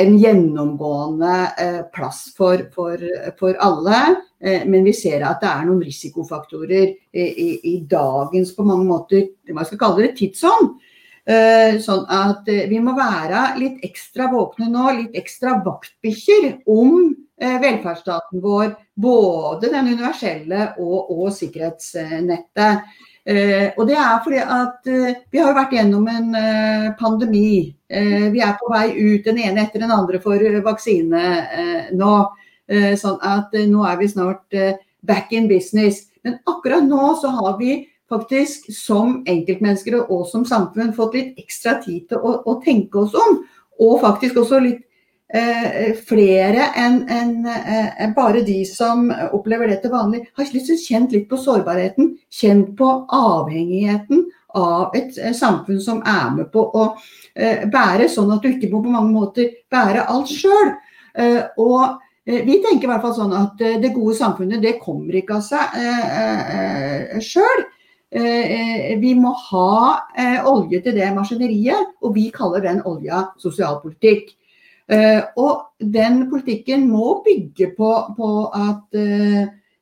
En 0.00 0.16
gjennomgående 0.18 1.34
plass 1.94 2.34
for, 2.34 2.64
for, 2.74 2.96
for 3.38 3.60
alle. 3.62 4.00
Men 4.40 4.88
vi 4.88 4.96
ser 4.96 5.22
at 5.28 5.44
det 5.44 5.50
er 5.52 5.68
noen 5.68 5.84
risikofaktorer 5.84 6.88
i, 7.12 7.60
i 7.70 7.76
dagens 7.86 8.56
på 8.56 8.66
mange 8.66 8.88
måter, 8.88 9.28
hva 9.52 9.68
skal 9.68 9.82
kalle 9.84 10.08
det, 10.08 10.16
tidsånd 10.18 10.72
Eh, 10.72 10.91
sånn 11.22 12.02
at 12.10 12.48
eh, 12.50 12.64
vi 12.70 12.80
må 12.82 12.96
være 12.96 13.52
litt 13.60 13.84
ekstra 13.86 14.26
våkne 14.32 14.66
nå, 14.72 14.88
litt 14.96 15.18
ekstra 15.18 15.60
vaktbikkjer 15.62 16.64
om 16.66 17.12
eh, 17.38 17.58
velferdsstaten 17.62 18.42
vår. 18.42 18.72
Både 18.98 19.70
den 19.70 19.92
universelle 19.94 20.72
og, 20.82 21.12
og 21.14 21.30
sikkerhetsnettet. 21.32 22.90
Og 23.22 23.84
det 23.86 23.94
er 23.94 24.16
fordi 24.24 24.38
at 24.42 24.88
vi 25.30 25.38
har 25.38 25.54
vært 25.54 25.76
gjennom 25.76 26.08
en 26.10 26.32
pandemi. 26.98 27.70
Vi 27.86 28.40
er 28.42 28.56
på 28.58 28.66
vei 28.72 28.88
ut 28.98 29.28
den 29.28 29.38
ene 29.44 29.62
etter 29.62 29.84
den 29.84 29.94
andre 29.94 30.18
for 30.20 30.42
vaksine 30.66 31.22
nå. 31.94 32.16
Sånn 32.98 33.22
at 33.22 33.54
nå 33.54 33.86
er 33.86 34.00
vi 34.00 34.10
snart 34.10 34.58
back 35.06 35.30
in 35.30 35.46
business. 35.46 36.02
Men 36.26 36.40
akkurat 36.50 36.82
nå 36.82 37.14
så 37.22 37.30
har 37.38 37.54
vi 37.62 37.78
faktisk 38.12 38.70
som 38.76 39.20
enkeltmennesker 39.28 39.98
og 40.02 40.26
som 40.30 40.46
samfunn 40.48 40.94
fått 40.96 41.18
litt 41.18 41.42
ekstra 41.42 41.78
tid 41.82 42.06
til 42.12 42.20
å, 42.20 42.38
å 42.44 42.58
tenke 42.64 43.06
oss 43.06 43.16
om. 43.16 43.42
Og 43.82 44.00
faktisk 44.02 44.42
også 44.42 44.60
litt 44.62 44.82
eh, 45.32 45.96
flere 46.08 46.68
enn 46.78 47.00
en, 47.08 47.32
eh, 47.48 48.04
bare 48.16 48.44
de 48.46 48.60
som 48.68 49.08
opplever 49.32 49.72
det 49.72 49.80
til 49.82 49.94
vanlig, 49.94 50.26
har 50.36 50.52
liksom 50.52 50.78
kjent 50.84 51.16
litt 51.16 51.28
på 51.30 51.40
sårbarheten. 51.40 52.14
Kjent 52.30 52.76
på 52.78 52.92
avhengigheten 53.08 54.26
av 54.58 54.96
et 54.98 55.16
eh, 55.18 55.34
samfunn 55.36 55.80
som 55.80 56.02
er 56.06 56.30
med 56.36 56.52
på 56.52 56.62
å 56.62 56.86
eh, 57.34 57.66
bære, 57.72 58.08
sånn 58.12 58.32
at 58.34 58.44
du 58.44 58.52
ikke 58.52 58.70
må 58.72 58.84
på 58.84 58.92
mange 58.92 59.12
måter 59.14 59.52
bære 59.72 60.06
alt 60.12 60.32
sjøl. 60.32 60.74
Eh, 61.16 61.44
vi 62.22 62.60
tenker 62.62 62.86
i 62.86 62.90
hvert 62.92 63.02
fall 63.02 63.16
sånn 63.16 63.32
at 63.34 63.58
det 63.58 63.88
gode 63.96 64.14
samfunnet 64.14 64.62
det 64.62 64.76
kommer 64.78 65.16
ikke 65.18 65.40
av 65.40 65.46
seg 65.48 65.78
eh, 65.80 67.16
sjøl. 67.18 67.64
Vi 68.12 69.12
må 69.16 69.30
ha 69.48 70.42
olje 70.50 70.82
til 70.84 70.98
det 70.98 71.06
maskineriet, 71.16 71.94
og 72.04 72.12
vi 72.12 72.26
kaller 72.34 72.60
den 72.60 72.82
olja 72.84 73.22
sosialpolitikk. 73.40 74.34
Og 75.40 75.80
den 75.80 76.26
politikken 76.28 76.84
må 76.90 77.22
bygge 77.24 77.70
på, 77.78 77.94
på 78.18 78.28
at 78.52 79.00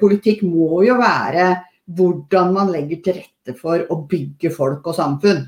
politikk 0.02 0.42
må 0.48 0.82
jo 0.88 0.98
være 0.98 1.52
hvordan 1.86 2.54
man 2.56 2.72
legger 2.74 3.04
til 3.06 3.20
rette 3.22 3.54
for 3.60 3.86
å 3.94 4.00
bygge 4.10 4.50
folk 4.54 4.88
og 4.90 4.98
samfunn. 4.98 5.46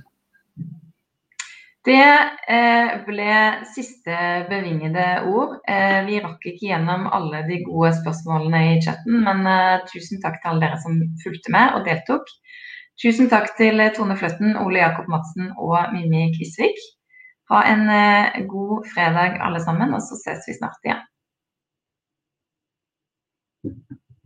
Det 1.88 2.04
eh, 2.52 2.90
ble 3.08 3.36
siste 3.72 4.16
bevingede 4.50 5.06
ord. 5.32 5.54
Eh, 5.72 6.02
vi 6.08 6.18
rakk 6.20 6.44
ikke 6.50 6.68
gjennom 6.74 7.06
alle 7.16 7.46
de 7.48 7.62
gode 7.64 7.94
spørsmålene 8.02 8.60
i 8.74 8.82
chatten, 8.84 9.22
men 9.24 9.48
eh, 9.48 9.86
tusen 9.88 10.20
takk 10.24 10.42
til 10.42 10.52
alle 10.52 10.66
dere 10.66 10.82
som 10.84 10.98
fulgte 11.24 11.54
med 11.56 11.78
og 11.78 11.88
deltok. 11.88 12.28
Tusen 13.00 13.32
takk 13.32 13.54
til 13.60 13.80
Tone 13.96 14.18
Fløtten, 14.20 14.58
Ole 14.60 14.82
Jakob 14.82 15.08
Madsen 15.14 15.54
og 15.56 15.94
Mimmi 15.94 16.26
Kvisvik. 16.36 16.82
Ha 17.54 17.62
en 17.72 17.86
god 18.52 18.90
fredag 18.92 19.38
alle 19.48 19.62
sammen, 19.64 19.94
og 19.96 20.02
så 20.04 20.18
ses 20.20 20.50
vi 20.50 20.58
snart 20.58 20.84
igjen. 20.84 21.06